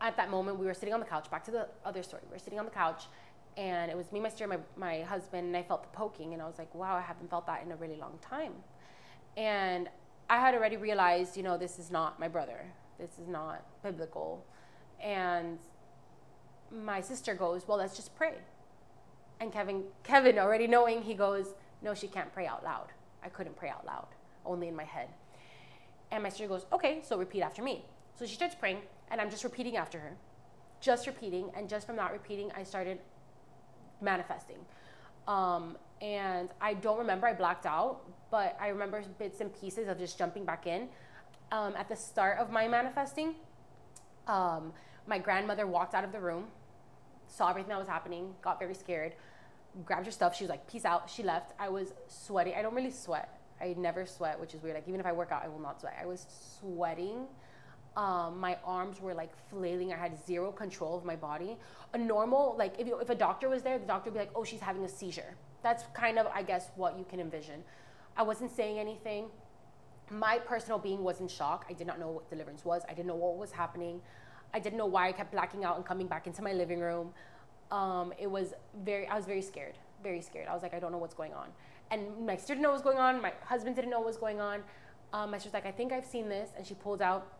at 0.00 0.16
that 0.16 0.30
moment, 0.30 0.58
we 0.58 0.66
were 0.66 0.74
sitting 0.74 0.94
on 0.94 1.00
the 1.00 1.06
couch. 1.06 1.30
Back 1.30 1.44
to 1.44 1.50
the 1.50 1.68
other 1.84 2.02
story. 2.02 2.22
We 2.28 2.34
were 2.34 2.38
sitting 2.38 2.58
on 2.58 2.64
the 2.64 2.70
couch, 2.70 3.04
and 3.56 3.90
it 3.90 3.96
was 3.96 4.12
me, 4.12 4.20
my 4.20 4.28
sister, 4.28 4.46
my, 4.46 4.58
my 4.76 5.02
husband, 5.02 5.46
and 5.48 5.56
I 5.56 5.62
felt 5.62 5.82
the 5.82 5.96
poking, 5.96 6.32
and 6.32 6.42
I 6.42 6.46
was 6.46 6.58
like, 6.58 6.74
wow, 6.74 6.96
I 6.96 7.00
haven't 7.00 7.30
felt 7.30 7.46
that 7.46 7.64
in 7.64 7.72
a 7.72 7.76
really 7.76 7.96
long 7.96 8.18
time. 8.20 8.52
And 9.36 9.88
I 10.30 10.38
had 10.38 10.54
already 10.54 10.76
realized, 10.76 11.36
you 11.36 11.42
know, 11.42 11.58
this 11.58 11.78
is 11.78 11.90
not 11.90 12.20
my 12.20 12.28
brother. 12.28 12.66
This 12.98 13.18
is 13.18 13.28
not 13.28 13.64
biblical. 13.82 14.44
And 15.02 15.58
my 16.72 17.00
sister 17.00 17.34
goes, 17.34 17.66
Well, 17.66 17.78
let's 17.78 17.96
just 17.96 18.14
pray. 18.16 18.34
And 19.40 19.52
Kevin, 19.52 19.84
Kevin 20.02 20.38
already 20.38 20.66
knowing, 20.66 21.02
he 21.02 21.14
goes, 21.14 21.54
No, 21.82 21.94
she 21.94 22.08
can't 22.08 22.32
pray 22.32 22.46
out 22.46 22.64
loud. 22.64 22.88
I 23.22 23.28
couldn't 23.28 23.56
pray 23.56 23.68
out 23.68 23.86
loud, 23.86 24.08
only 24.44 24.68
in 24.68 24.76
my 24.76 24.84
head. 24.84 25.08
And 26.10 26.22
my 26.22 26.28
sister 26.28 26.48
goes, 26.48 26.66
Okay, 26.72 27.00
so 27.04 27.18
repeat 27.18 27.42
after 27.42 27.62
me. 27.62 27.84
So 28.18 28.26
she 28.26 28.34
starts 28.34 28.54
praying, 28.54 28.78
and 29.10 29.20
I'm 29.20 29.30
just 29.30 29.44
repeating 29.44 29.76
after 29.76 29.98
her. 29.98 30.16
Just 30.80 31.06
repeating. 31.06 31.50
And 31.56 31.68
just 31.68 31.86
from 31.86 31.96
that 31.96 32.12
repeating, 32.12 32.50
I 32.56 32.62
started 32.62 32.98
manifesting. 34.00 34.58
Um, 35.26 35.76
and 36.00 36.50
I 36.60 36.74
don't 36.74 36.98
remember, 36.98 37.26
I 37.26 37.32
blacked 37.32 37.66
out, 37.66 38.02
but 38.30 38.56
I 38.60 38.68
remember 38.68 39.02
bits 39.18 39.40
and 39.40 39.52
pieces 39.60 39.88
of 39.88 39.98
just 39.98 40.18
jumping 40.18 40.44
back 40.44 40.66
in. 40.66 40.88
Um, 41.54 41.76
at 41.76 41.88
the 41.88 41.94
start 41.94 42.38
of 42.38 42.50
my 42.50 42.66
manifesting, 42.66 43.36
um, 44.26 44.72
my 45.06 45.18
grandmother 45.18 45.68
walked 45.68 45.94
out 45.94 46.02
of 46.02 46.10
the 46.10 46.18
room, 46.18 46.46
saw 47.28 47.48
everything 47.48 47.68
that 47.68 47.78
was 47.78 47.86
happening, 47.86 48.34
got 48.42 48.58
very 48.58 48.74
scared, 48.74 49.12
grabbed 49.84 50.06
her 50.06 50.10
stuff. 50.10 50.34
She 50.34 50.42
was 50.42 50.50
like, 50.50 50.66
"Peace 50.68 50.84
out." 50.84 51.08
She 51.08 51.22
left. 51.22 51.52
I 51.60 51.68
was 51.68 51.92
sweating. 52.08 52.54
I 52.56 52.62
don't 52.62 52.74
really 52.74 52.90
sweat. 52.90 53.28
I 53.60 53.72
never 53.78 54.04
sweat, 54.04 54.40
which 54.40 54.52
is 54.52 54.64
weird. 54.64 54.74
Like 54.74 54.88
even 54.88 54.98
if 54.98 55.06
I 55.06 55.12
work 55.12 55.30
out, 55.30 55.44
I 55.44 55.48
will 55.48 55.60
not 55.60 55.80
sweat. 55.80 55.96
I 56.00 56.06
was 56.06 56.26
sweating. 56.58 57.28
Um, 57.96 58.40
my 58.40 58.58
arms 58.64 59.00
were 59.00 59.14
like 59.14 59.32
flailing. 59.48 59.92
I 59.92 59.96
had 59.96 60.18
zero 60.26 60.50
control 60.50 60.98
of 60.98 61.04
my 61.04 61.14
body. 61.14 61.56
A 61.92 61.98
normal, 61.98 62.56
like 62.58 62.74
if, 62.80 62.88
you, 62.88 62.98
if 62.98 63.10
a 63.10 63.14
doctor 63.14 63.48
was 63.48 63.62
there, 63.62 63.78
the 63.78 63.86
doctor 63.86 64.10
would 64.10 64.18
be 64.18 64.24
like, 64.24 64.32
"Oh, 64.34 64.42
she's 64.42 64.64
having 64.70 64.84
a 64.84 64.88
seizure." 64.88 65.36
That's 65.62 65.84
kind 65.94 66.18
of, 66.18 66.26
I 66.34 66.42
guess, 66.42 66.72
what 66.74 66.98
you 66.98 67.04
can 67.08 67.20
envision. 67.20 67.62
I 68.16 68.24
wasn't 68.24 68.50
saying 68.50 68.80
anything. 68.80 69.26
My 70.10 70.38
personal 70.38 70.78
being 70.78 71.02
was 71.02 71.20
in 71.20 71.28
shock. 71.28 71.66
I 71.68 71.72
did 71.72 71.86
not 71.86 71.98
know 71.98 72.08
what 72.08 72.28
deliverance 72.30 72.64
was. 72.64 72.82
I 72.88 72.94
didn't 72.94 73.06
know 73.06 73.14
what 73.14 73.36
was 73.36 73.52
happening. 73.52 74.00
I 74.52 74.58
didn't 74.58 74.78
know 74.78 74.86
why 74.86 75.08
I 75.08 75.12
kept 75.12 75.32
blacking 75.32 75.64
out 75.64 75.76
and 75.76 75.84
coming 75.84 76.06
back 76.06 76.26
into 76.26 76.42
my 76.42 76.52
living 76.52 76.80
room. 76.80 77.12
Um, 77.70 78.12
it 78.18 78.30
was 78.30 78.54
very, 78.84 79.06
I 79.08 79.16
was 79.16 79.24
very 79.24 79.42
scared, 79.42 79.76
very 80.02 80.20
scared. 80.20 80.46
I 80.48 80.54
was 80.54 80.62
like, 80.62 80.74
I 80.74 80.78
don't 80.78 80.92
know 80.92 80.98
what's 80.98 81.14
going 81.14 81.32
on. 81.32 81.48
And 81.90 82.26
my 82.26 82.36
sister 82.36 82.54
didn't 82.54 82.62
know 82.62 82.68
what 82.70 82.76
was 82.76 82.82
going 82.82 82.98
on. 82.98 83.20
My 83.20 83.32
husband 83.44 83.74
didn't 83.74 83.90
know 83.90 83.98
what 83.98 84.06
was 84.06 84.16
going 84.16 84.40
on. 84.40 84.62
Um, 85.12 85.30
my 85.30 85.38
sister's 85.38 85.54
like, 85.54 85.66
I 85.66 85.72
think 85.72 85.92
I've 85.92 86.04
seen 86.04 86.28
this. 86.28 86.50
And 86.56 86.66
she 86.66 86.74
pulled 86.74 87.02
out 87.02 87.32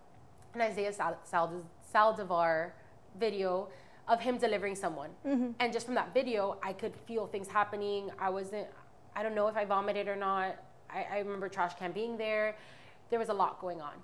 an 0.55 0.61
Isaiah 0.61 0.93
Sal- 0.93 1.63
Saldivar 1.95 2.71
video 3.19 3.69
of 4.09 4.21
him 4.21 4.39
delivering 4.39 4.75
someone. 4.75 5.11
Mm-hmm. 5.27 5.51
And 5.61 5.73
just 5.73 5.87
from 5.87 5.95
that 5.95 6.13
video, 6.13 6.59
I 6.63 6.73
could 6.73 6.95
feel 7.07 7.27
things 7.27 7.49
happening. 7.49 8.11
I 8.19 8.31
wasn't, 8.31 8.67
I 9.17 9.23
don't 9.23 9.35
know 9.35 9.49
if 9.49 9.57
I 9.57 9.65
vomited 9.65 10.09
or 10.09 10.17
not. 10.17 10.57
I, 10.95 11.17
I 11.17 11.19
remember 11.19 11.49
trash 11.49 11.75
can 11.79 11.93
being 11.93 12.17
there. 12.17 12.57
There 13.11 13.19
was 13.19 13.29
a 13.29 13.35
lot 13.35 13.61
going 13.61 13.81
on. 13.81 13.95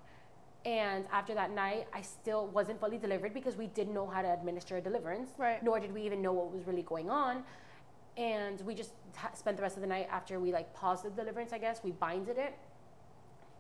And 0.65 1.07
after 1.11 1.35
that 1.35 1.53
night, 1.53 1.87
I 1.95 2.03
still 2.03 2.49
wasn't 2.49 2.81
fully 2.81 2.99
delivered 2.99 3.33
because 3.33 3.57
we 3.57 3.69
didn't 3.69 3.95
know 3.95 4.07
how 4.07 4.21
to 4.21 4.29
administer 4.29 4.77
a 4.77 4.81
deliverance, 4.81 5.31
right. 5.39 5.63
nor 5.63 5.81
did 5.81 5.93
we 5.95 6.03
even 6.03 6.21
know 6.21 6.33
what 6.33 6.53
was 6.53 6.67
really 6.67 6.83
going 6.83 7.09
on. 7.09 7.45
And 8.19 8.61
we 8.63 8.75
just 8.75 8.93
ha- 9.17 9.31
spent 9.35 9.57
the 9.57 9.63
rest 9.63 9.77
of 9.77 9.81
the 9.81 9.87
night 9.87 10.09
after 10.11 10.39
we 10.39 10.53
like 10.53 10.75
paused 10.75 11.05
the 11.05 11.11
deliverance, 11.11 11.53
I 11.55 11.59
guess. 11.59 11.81
We 11.83 11.93
binded 11.93 12.37
it. 12.37 12.55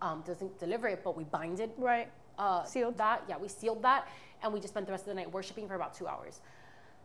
Um, 0.02 0.22
doesn't 0.26 0.58
deliver 0.58 0.88
it, 0.88 1.02
but 1.02 1.16
we 1.16 1.24
binded. 1.24 1.70
Right. 1.78 2.10
Uh, 2.38 2.64
sealed 2.64 2.98
that. 2.98 3.22
Yeah, 3.28 3.38
we 3.38 3.48
sealed 3.48 3.82
that 3.82 4.06
and 4.42 4.52
we 4.52 4.60
just 4.60 4.74
spent 4.74 4.86
the 4.86 4.92
rest 4.92 5.04
of 5.04 5.08
the 5.08 5.14
night 5.14 5.32
worshiping 5.32 5.68
for 5.68 5.74
about 5.74 5.94
two 5.94 6.06
hours. 6.06 6.40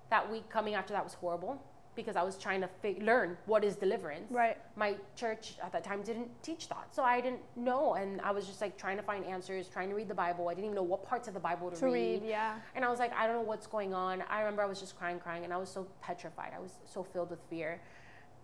That 0.10 0.30
week 0.30 0.50
coming 0.50 0.76
after 0.76 0.94
that 0.94 1.04
was 1.04 1.14
horrible 1.14 1.62
because 1.96 2.16
I 2.16 2.24
was 2.24 2.38
trying 2.38 2.62
to 2.62 2.70
fig- 2.82 3.02
learn 3.02 3.38
what 3.46 3.64
is 3.64 3.76
deliverance. 3.76 4.32
Right. 4.32 4.58
My 4.76 4.96
church 5.16 5.56
at 5.64 5.72
that 5.72 5.84
time 5.84 6.02
didn't 6.02 6.30
teach 6.44 6.68
that, 6.70 6.88
so 6.92 7.04
I 7.04 7.22
didn't 7.22 7.42
know, 7.56 7.94
and 7.96 8.22
I 8.22 8.32
was 8.32 8.46
just 8.46 8.62
like 8.62 8.78
trying 8.78 8.98
to 8.98 9.04
find 9.04 9.26
answers, 9.26 9.68
trying 9.68 9.90
to 9.90 9.96
read 9.96 10.08
the 10.08 10.16
Bible. 10.16 10.48
I 10.50 10.54
didn't 10.54 10.66
even 10.66 10.76
know 10.76 10.84
what 10.84 11.06
parts 11.06 11.28
of 11.28 11.34
the 11.34 11.40
Bible 11.40 11.72
to, 11.72 11.80
to 11.80 11.86
read. 11.86 12.22
read. 12.22 12.30
Yeah. 12.30 12.56
And 12.76 12.84
I 12.84 12.90
was 12.90 13.00
like, 13.00 13.14
I 13.14 13.28
don't 13.28 13.36
know 13.36 13.42
what's 13.42 13.68
going 13.68 13.94
on. 13.94 14.24
I 14.30 14.40
remember 14.40 14.62
I 14.62 14.66
was 14.66 14.80
just 14.80 14.98
crying, 14.98 15.20
crying, 15.20 15.44
and 15.44 15.54
I 15.54 15.58
was 15.58 15.70
so 15.70 15.88
petrified. 16.02 16.52
I 16.56 16.60
was 16.60 16.72
so 16.86 17.04
filled 17.04 17.30
with 17.30 17.40
fear. 17.50 17.80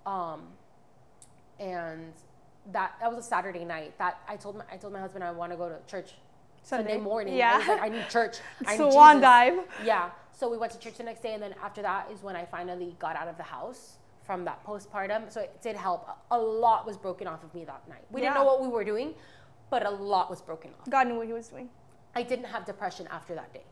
Um, 0.05 0.43
and 1.59 2.13
that 2.71 2.93
that 2.99 3.09
was 3.09 3.19
a 3.19 3.27
Saturday 3.27 3.65
night. 3.65 3.97
That 3.97 4.19
I 4.27 4.35
told 4.35 4.57
my 4.57 4.63
I 4.71 4.77
told 4.77 4.93
my 4.93 4.99
husband 4.99 5.23
I 5.23 5.31
want 5.31 5.51
to 5.51 5.57
go 5.57 5.69
to 5.69 5.77
church 5.87 6.13
Sunday, 6.63 6.91
Sunday 6.91 7.03
morning. 7.03 7.35
Yeah. 7.35 7.53
I 7.53 7.57
was 7.57 7.67
like, 7.67 7.81
I 7.81 7.89
need 7.89 8.09
church. 8.09 8.37
I 8.65 8.77
need 8.77 8.91
Swan 8.91 9.15
Jesus. 9.15 9.21
dive. 9.21 9.59
Yeah. 9.83 10.09
So 10.41 10.49
we 10.49 10.57
went 10.57 10.71
to 10.71 10.79
church 10.79 10.97
the 10.97 11.03
next 11.03 11.21
day, 11.21 11.35
and 11.35 11.43
then 11.43 11.53
after 11.63 11.83
that 11.83 12.09
is 12.11 12.23
when 12.23 12.35
I 12.35 12.45
finally 12.45 12.95
got 12.97 13.15
out 13.15 13.27
of 13.27 13.37
the 13.37 13.43
house 13.43 13.99
from 14.23 14.43
that 14.45 14.65
postpartum. 14.65 15.31
So 15.31 15.41
it 15.41 15.61
did 15.61 15.75
help. 15.75 16.09
A 16.31 16.39
lot 16.39 16.87
was 16.87 16.97
broken 16.97 17.27
off 17.27 17.43
of 17.43 17.53
me 17.53 17.63
that 17.65 17.87
night. 17.87 18.01
We 18.09 18.23
yeah. 18.23 18.29
didn't 18.29 18.43
know 18.43 18.45
what 18.45 18.59
we 18.59 18.67
were 18.67 18.83
doing, 18.83 19.13
but 19.69 19.85
a 19.85 19.89
lot 19.91 20.31
was 20.31 20.41
broken 20.41 20.71
off. 20.71 20.89
God 20.89 21.09
knew 21.09 21.17
what 21.17 21.27
He 21.27 21.33
was 21.33 21.49
doing. 21.49 21.69
I 22.15 22.23
didn't 22.23 22.45
have 22.45 22.65
depression 22.65 23.07
after 23.11 23.35
that 23.35 23.53
day. 23.53 23.65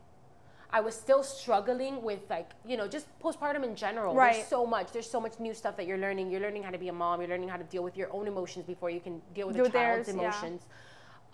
I 0.72 0.80
was 0.80 0.94
still 0.94 1.24
struggling 1.24 2.02
with 2.02 2.20
like, 2.30 2.50
you 2.64 2.76
know, 2.76 2.86
just 2.86 3.08
postpartum 3.18 3.64
in 3.64 3.74
general. 3.74 4.14
Right. 4.14 4.34
There's 4.34 4.46
so 4.46 4.64
much. 4.64 4.92
There's 4.92 5.10
so 5.10 5.20
much 5.20 5.40
new 5.40 5.54
stuff 5.54 5.76
that 5.76 5.88
you're 5.88 5.98
learning. 5.98 6.30
You're 6.30 6.40
learning 6.40 6.62
how 6.62 6.70
to 6.70 6.78
be 6.78 6.86
a 6.86 6.92
mom. 6.92 7.20
You're 7.20 7.30
learning 7.30 7.48
how 7.48 7.56
to 7.56 7.64
deal 7.64 7.82
with 7.82 7.96
your 7.96 8.12
own 8.12 8.28
emotions 8.28 8.64
before 8.64 8.90
you 8.90 9.00
can 9.00 9.20
deal 9.34 9.48
with 9.48 9.56
Do 9.56 9.64
a 9.64 9.68
child's 9.68 10.06
theirs, 10.06 10.08
emotions. 10.08 10.66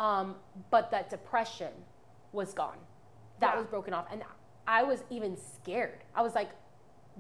Yeah. 0.01 0.19
Um, 0.19 0.37
but 0.71 0.91
that 0.93 1.11
depression 1.11 1.75
was 2.33 2.55
gone. 2.55 2.79
That 3.41 3.53
yeah. 3.53 3.59
was 3.59 3.67
broken 3.67 3.93
off. 3.93 4.07
And 4.11 4.23
I 4.67 4.83
was 4.83 5.05
even 5.11 5.37
scared. 5.37 5.99
I 6.15 6.23
was 6.23 6.35
like, 6.35 6.51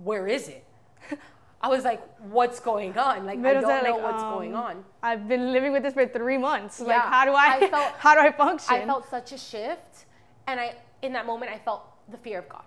where 0.02 0.26
is 0.26 0.48
it? 0.48 0.64
I 1.60 1.68
was 1.68 1.84
like, 1.84 2.02
what's 2.18 2.60
going 2.60 2.96
on? 2.98 3.24
Like, 3.24 3.38
I 3.38 3.54
don't 3.54 3.62
know 3.62 3.96
like, 3.96 4.02
what's 4.02 4.22
um, 4.22 4.34
going 4.34 4.54
on. 4.54 4.84
I've 5.02 5.26
been 5.26 5.52
living 5.52 5.72
with 5.72 5.82
this 5.82 5.94
for 5.94 6.06
three 6.06 6.38
months. 6.38 6.80
Yeah. 6.80 6.88
Like, 6.88 7.02
how 7.02 7.24
do 7.24 7.32
I, 7.32 7.56
I 7.56 7.70
felt, 7.70 7.94
how 7.98 8.14
do 8.14 8.20
I 8.20 8.32
function? 8.32 8.74
I 8.74 8.84
felt 8.84 9.08
such 9.08 9.32
a 9.32 9.38
shift. 9.38 10.06
And 10.46 10.60
I, 10.60 10.76
in 11.02 11.12
that 11.14 11.26
moment, 11.26 11.50
I 11.50 11.58
felt 11.58 11.82
the 12.10 12.18
fear 12.18 12.38
of 12.38 12.48
God. 12.48 12.64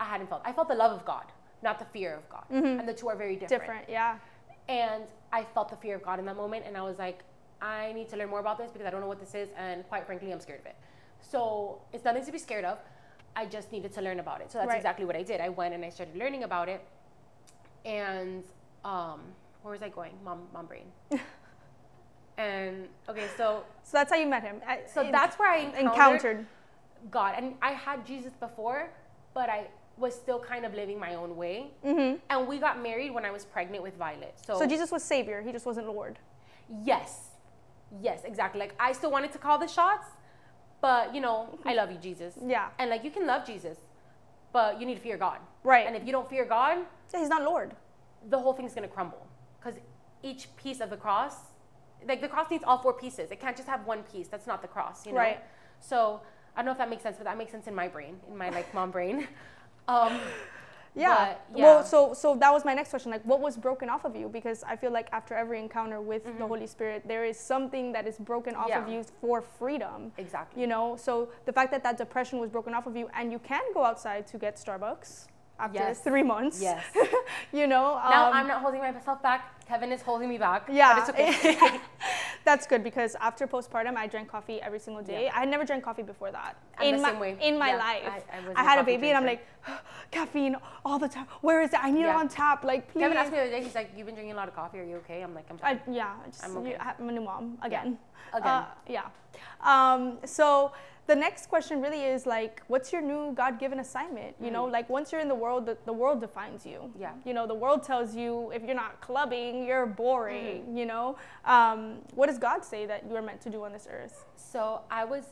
I 0.00 0.04
hadn't 0.04 0.28
felt. 0.28 0.42
I 0.44 0.52
felt 0.52 0.68
the 0.68 0.74
love 0.74 0.92
of 0.92 1.04
God, 1.04 1.24
not 1.62 1.78
the 1.78 1.84
fear 1.86 2.14
of 2.16 2.28
God. 2.28 2.44
Mm-hmm. 2.52 2.80
And 2.80 2.88
the 2.88 2.92
two 2.92 3.08
are 3.08 3.16
very 3.16 3.36
different. 3.36 3.62
Different, 3.62 3.84
yeah. 3.88 4.18
And 4.68 5.04
I 5.32 5.44
felt 5.44 5.70
the 5.70 5.76
fear 5.76 5.96
of 5.96 6.02
God 6.02 6.18
in 6.18 6.26
that 6.26 6.36
moment, 6.36 6.64
and 6.66 6.76
I 6.76 6.82
was 6.82 6.98
like, 6.98 7.20
I 7.60 7.92
need 7.92 8.08
to 8.10 8.16
learn 8.16 8.28
more 8.28 8.40
about 8.40 8.58
this 8.58 8.70
because 8.70 8.86
I 8.86 8.90
don't 8.90 9.00
know 9.00 9.08
what 9.08 9.18
this 9.18 9.34
is, 9.34 9.48
and 9.56 9.86
quite 9.88 10.06
frankly, 10.06 10.32
I'm 10.32 10.40
scared 10.40 10.60
of 10.60 10.66
it. 10.66 10.76
So 11.20 11.80
it's 11.92 12.04
nothing 12.04 12.24
to 12.24 12.32
be 12.32 12.38
scared 12.38 12.64
of. 12.64 12.78
I 13.38 13.44
just 13.46 13.70
needed 13.70 13.92
to 13.94 14.02
learn 14.02 14.18
about 14.18 14.40
it. 14.40 14.50
So 14.50 14.58
that's 14.58 14.68
right. 14.68 14.76
exactly 14.76 15.04
what 15.04 15.14
I 15.14 15.22
did. 15.22 15.40
I 15.40 15.48
went 15.48 15.72
and 15.72 15.84
I 15.84 15.90
started 15.90 16.16
learning 16.16 16.42
about 16.42 16.68
it. 16.68 16.80
And 17.84 18.42
um, 18.84 19.20
where 19.62 19.72
was 19.72 19.82
I 19.82 19.90
going? 19.90 20.14
Mom, 20.24 20.40
mom 20.52 20.66
brain. 20.66 20.88
and 22.36 22.88
okay, 23.08 23.28
so 23.36 23.62
so 23.84 23.92
that's 23.92 24.10
how 24.10 24.18
you 24.18 24.26
met 24.26 24.42
him. 24.42 24.56
I, 24.66 24.80
so 24.92 25.08
that's 25.18 25.38
where 25.38 25.50
I 25.50 25.58
encountered, 25.58 25.86
encountered 25.86 26.46
God, 27.12 27.34
and 27.38 27.54
I 27.62 27.72
had 27.72 28.04
Jesus 28.04 28.32
before, 28.46 28.90
but 29.34 29.48
I 29.48 29.68
was 29.96 30.14
still 30.14 30.40
kind 30.40 30.64
of 30.64 30.74
living 30.74 30.98
my 30.98 31.14
own 31.14 31.36
way. 31.36 31.68
Mm-hmm. 31.84 32.16
And 32.30 32.48
we 32.48 32.58
got 32.58 32.82
married 32.82 33.12
when 33.12 33.24
I 33.24 33.30
was 33.30 33.44
pregnant 33.44 33.82
with 33.84 33.96
Violet. 33.96 34.34
So 34.44 34.58
so 34.58 34.66
Jesus 34.66 34.90
was 34.90 35.04
Savior. 35.04 35.42
He 35.42 35.52
just 35.52 35.66
wasn't 35.66 35.86
Lord. 35.86 36.18
Yes, 36.82 37.10
yes, 38.02 38.22
exactly. 38.24 38.58
Like 38.58 38.74
I 38.80 38.90
still 38.92 39.12
wanted 39.12 39.32
to 39.32 39.38
call 39.38 39.58
the 39.58 39.68
shots, 39.68 40.08
but 40.80 41.14
you 41.14 41.20
know, 41.20 41.58
I 41.64 41.74
love 41.74 41.90
you, 41.90 41.98
Jesus. 41.98 42.34
Yeah. 42.44 42.68
And 42.78 42.90
like 42.90 43.04
you 43.04 43.10
can 43.10 43.26
love 43.26 43.46
Jesus, 43.46 43.78
but 44.52 44.80
you 44.80 44.86
need 44.86 44.94
to 44.94 45.00
fear 45.00 45.16
God. 45.16 45.38
Right. 45.64 45.86
And 45.86 45.96
if 45.96 46.04
you 46.06 46.12
don't 46.12 46.28
fear 46.28 46.44
God, 46.44 46.78
yeah, 47.12 47.20
He's 47.20 47.28
not 47.28 47.42
Lord. 47.42 47.74
The 48.28 48.38
whole 48.38 48.52
thing's 48.52 48.74
gonna 48.74 48.88
crumble 48.88 49.26
because 49.58 49.78
each 50.22 50.54
piece 50.56 50.80
of 50.80 50.90
the 50.90 50.96
cross, 50.96 51.34
like 52.06 52.20
the 52.20 52.28
cross 52.28 52.50
needs 52.50 52.64
all 52.64 52.78
four 52.78 52.92
pieces. 52.92 53.30
It 53.30 53.40
can't 53.40 53.56
just 53.56 53.68
have 53.68 53.86
one 53.86 54.02
piece. 54.04 54.28
That's 54.28 54.46
not 54.46 54.62
the 54.62 54.68
cross, 54.68 55.06
you 55.06 55.12
know. 55.12 55.18
Right. 55.18 55.40
So 55.80 56.20
I 56.54 56.60
don't 56.60 56.66
know 56.66 56.72
if 56.72 56.78
that 56.78 56.90
makes 56.90 57.02
sense, 57.02 57.16
but 57.16 57.24
that 57.24 57.38
makes 57.38 57.52
sense 57.52 57.66
in 57.66 57.74
my 57.74 57.88
brain, 57.88 58.16
in 58.28 58.36
my 58.36 58.50
like 58.50 58.72
mom 58.74 58.90
brain. 58.90 59.26
Um, 59.88 60.20
yeah. 60.94 61.34
But, 61.50 61.58
yeah. 61.58 61.64
Well, 61.64 61.84
so 61.84 62.14
so 62.14 62.36
that 62.36 62.52
was 62.52 62.64
my 62.64 62.74
next 62.74 62.90
question. 62.90 63.10
Like, 63.10 63.24
what 63.24 63.40
was 63.40 63.56
broken 63.56 63.88
off 63.88 64.04
of 64.04 64.16
you? 64.16 64.28
Because 64.28 64.62
I 64.64 64.76
feel 64.76 64.92
like 64.92 65.08
after 65.12 65.34
every 65.34 65.58
encounter 65.58 66.00
with 66.00 66.26
mm-hmm. 66.26 66.38
the 66.38 66.46
Holy 66.46 66.66
Spirit, 66.66 67.06
there 67.06 67.24
is 67.24 67.38
something 67.38 67.92
that 67.92 68.06
is 68.06 68.18
broken 68.18 68.54
off 68.54 68.68
yeah. 68.68 68.82
of 68.82 68.88
you 68.88 69.04
for 69.20 69.42
freedom. 69.42 70.12
Exactly. 70.18 70.60
You 70.60 70.66
know, 70.66 70.96
so 70.96 71.28
the 71.46 71.52
fact 71.52 71.70
that 71.72 71.82
that 71.84 71.98
depression 71.98 72.38
was 72.38 72.50
broken 72.50 72.74
off 72.74 72.86
of 72.86 72.96
you, 72.96 73.08
and 73.14 73.32
you 73.32 73.38
can 73.38 73.62
go 73.74 73.84
outside 73.84 74.26
to 74.28 74.38
get 74.38 74.56
Starbucks 74.56 75.26
after 75.58 75.78
yes. 75.78 76.00
three 76.00 76.22
months. 76.22 76.60
Yes. 76.60 76.84
you 77.52 77.66
know. 77.66 77.96
Um, 77.96 78.10
now 78.10 78.32
I'm 78.32 78.46
not 78.46 78.62
holding 78.62 78.80
myself 78.80 79.22
back. 79.22 79.57
Kevin 79.68 79.92
is 79.92 80.00
holding 80.00 80.30
me 80.30 80.38
back. 80.38 80.66
Yeah. 80.72 81.04
Okay. 81.10 81.58
That's 82.44 82.66
good 82.66 82.82
because 82.82 83.14
after 83.20 83.46
postpartum, 83.46 83.96
I 83.96 84.06
drank 84.06 84.28
coffee 84.28 84.62
every 84.62 84.78
single 84.78 85.02
day. 85.02 85.24
Yeah. 85.24 85.36
I 85.36 85.40
had 85.40 85.50
never 85.50 85.64
drank 85.66 85.84
coffee 85.84 86.02
before 86.02 86.30
that 86.32 86.56
I'm 86.78 86.94
in 86.94 87.02
my 87.02 87.36
in 87.48 87.58
my 87.58 87.70
yeah, 87.70 87.76
life. 87.76 88.02
I, 88.06 88.36
I, 88.36 88.62
I 88.62 88.64
had 88.64 88.78
a 88.78 88.82
baby, 88.82 89.08
drinker. 89.08 89.16
and 89.16 89.18
I'm 89.18 89.26
like, 89.26 89.46
caffeine 90.10 90.56
all 90.86 90.98
the 90.98 91.08
time. 91.08 91.26
Where 91.42 91.60
is 91.60 91.74
it? 91.74 91.80
I 91.82 91.90
need 91.90 92.00
yeah. 92.00 92.16
it 92.16 92.20
on 92.20 92.28
tap. 92.28 92.64
Like, 92.64 92.90
please. 92.90 93.02
Kevin 93.02 93.18
asked 93.18 93.30
me 93.30 93.36
the 93.36 93.42
other 93.42 93.50
day. 93.50 93.62
He's 93.62 93.74
like, 93.74 93.90
"You've 93.94 94.06
been 94.06 94.14
drinking 94.14 94.32
a 94.32 94.36
lot 94.36 94.48
of 94.48 94.54
coffee. 94.54 94.78
Are 94.78 94.84
you 94.84 94.96
okay?" 94.96 95.20
I'm 95.20 95.34
like, 95.34 95.46
"I'm 95.50 95.58
fine." 95.58 95.80
I, 95.86 95.90
yeah. 95.90 96.14
Just, 96.24 96.44
I'm 96.44 96.56
okay. 96.56 96.76
I'm 96.80 97.08
a 97.08 97.12
new 97.12 97.20
mom 97.20 97.58
again. 97.62 97.98
Again. 98.32 98.48
Uh, 98.48 98.64
yeah. 98.88 99.06
Um, 99.62 100.18
so 100.24 100.72
the 101.08 101.16
next 101.16 101.48
question 101.48 101.80
really 101.80 102.02
is 102.04 102.26
like 102.26 102.62
what's 102.68 102.92
your 102.92 103.00
new 103.00 103.32
god-given 103.34 103.80
assignment 103.80 104.36
you 104.40 104.48
mm 104.48 104.52
know 104.58 104.64
like 104.64 104.88
once 104.88 105.12
you're 105.12 105.20
in 105.20 105.28
the 105.28 105.40
world 105.44 105.66
the, 105.66 105.76
the 105.84 105.92
world 105.92 106.20
defines 106.20 106.64
you 106.64 106.78
yeah 106.98 107.12
you 107.26 107.34
know 107.36 107.46
the 107.46 107.58
world 107.64 107.82
tells 107.82 108.14
you 108.14 108.50
if 108.56 108.62
you're 108.62 108.80
not 108.86 108.98
clubbing 109.06 109.57
you're 109.66 109.86
boring 109.86 110.62
mm 110.62 110.78
you 110.78 110.86
know 110.86 111.16
um, 111.44 111.96
what 112.14 112.26
does 112.26 112.38
god 112.38 112.64
say 112.64 112.84
that 112.86 113.02
you 113.08 113.16
are 113.16 113.22
meant 113.22 113.40
to 113.40 113.50
do 113.50 113.64
on 113.64 113.72
this 113.72 113.88
earth 113.90 114.26
so 114.36 114.82
i 114.90 115.04
was 115.04 115.24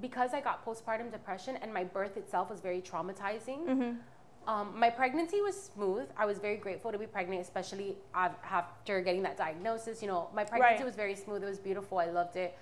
because 0.00 0.34
i 0.34 0.40
got 0.40 0.64
postpartum 0.64 1.10
depression 1.10 1.56
and 1.62 1.72
my 1.72 1.82
birth 1.82 2.16
itself 2.16 2.50
was 2.50 2.60
very 2.60 2.80
traumatizing 2.80 3.66
mm-hmm. 3.66 4.50
um, 4.50 4.72
my 4.76 4.90
pregnancy 4.90 5.40
was 5.40 5.70
smooth. 5.74 6.06
I 6.16 6.26
was 6.26 6.38
very 6.38 6.56
grateful 6.56 6.90
to 6.90 6.98
be 6.98 7.06
pregnant, 7.06 7.40
especially 7.40 7.96
after 8.12 9.00
getting 9.00 9.22
that 9.22 9.36
diagnosis. 9.36 10.02
You 10.02 10.08
know, 10.08 10.28
my 10.34 10.44
pregnancy 10.44 10.82
right. 10.82 10.84
was 10.84 10.96
very 10.96 11.14
smooth. 11.14 11.44
It 11.44 11.46
was 11.46 11.60
beautiful. 11.60 11.98
I 11.98 12.06
loved 12.06 12.36
it. 12.36 12.58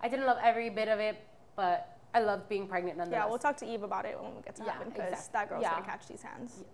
I 0.00 0.08
didn't 0.08 0.26
love 0.26 0.38
every 0.42 0.70
bit 0.70 0.88
of 0.88 1.00
it, 1.00 1.16
but 1.54 1.98
I 2.14 2.20
loved 2.20 2.48
being 2.48 2.66
pregnant 2.66 2.98
nonetheless. 2.98 3.24
Yeah, 3.24 3.28
we'll 3.28 3.38
talk 3.38 3.56
to 3.58 3.66
Eve 3.66 3.82
about 3.82 4.06
it 4.06 4.20
when 4.20 4.34
we 4.34 4.42
get 4.42 4.56
to 4.56 4.64
yeah, 4.64 4.72
heaven 4.72 4.88
because 4.88 5.12
exactly. 5.12 5.32
that 5.32 5.48
girl's 5.48 5.62
yeah. 5.62 5.74
gonna 5.74 5.86
catch 5.86 6.06
these 6.06 6.22
hands. 6.22 6.52
Yeah. 6.60 6.64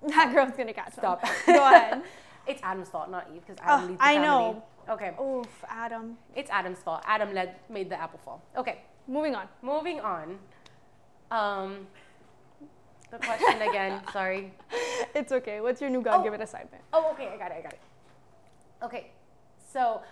That 0.14 0.32
girl's 0.32 0.56
gonna 0.56 0.72
catch 0.72 0.92
Stop. 0.92 1.22
them. 1.22 1.32
Go 1.46 1.66
ahead. 1.66 2.02
it's 2.46 2.60
Adam's 2.62 2.88
fault, 2.88 3.10
not 3.10 3.28
Eve, 3.34 3.42
because 3.46 3.58
Adam 3.62 3.84
uh, 3.84 3.88
leads 3.88 3.98
the 3.98 4.04
I 4.04 4.14
family. 4.14 4.26
know. 4.26 4.64
Okay. 4.88 5.12
Oof, 5.22 5.64
Adam. 5.68 6.16
It's 6.34 6.50
Adam's 6.50 6.78
fault. 6.78 7.02
Adam 7.06 7.34
led 7.34 7.56
made 7.68 7.90
the 7.90 8.00
apple 8.00 8.18
fall. 8.24 8.42
Okay. 8.56 8.82
Moving 9.06 9.34
on. 9.34 9.48
Moving 9.62 10.00
on. 10.00 10.38
Um, 11.30 11.86
the 13.10 13.18
question 13.18 13.62
again. 13.62 14.00
sorry. 14.12 14.52
It's 15.14 15.32
okay. 15.32 15.60
What's 15.60 15.80
your 15.80 15.90
new 15.90 16.02
God-given 16.02 16.40
oh. 16.40 16.44
assignment? 16.44 16.82
Oh, 16.92 17.10
okay. 17.12 17.28
I 17.28 17.36
got 17.36 17.50
it. 17.50 17.56
I 17.58 17.62
got 17.62 17.72
it. 17.72 17.80
Okay. 18.82 19.10
So, 19.72 20.02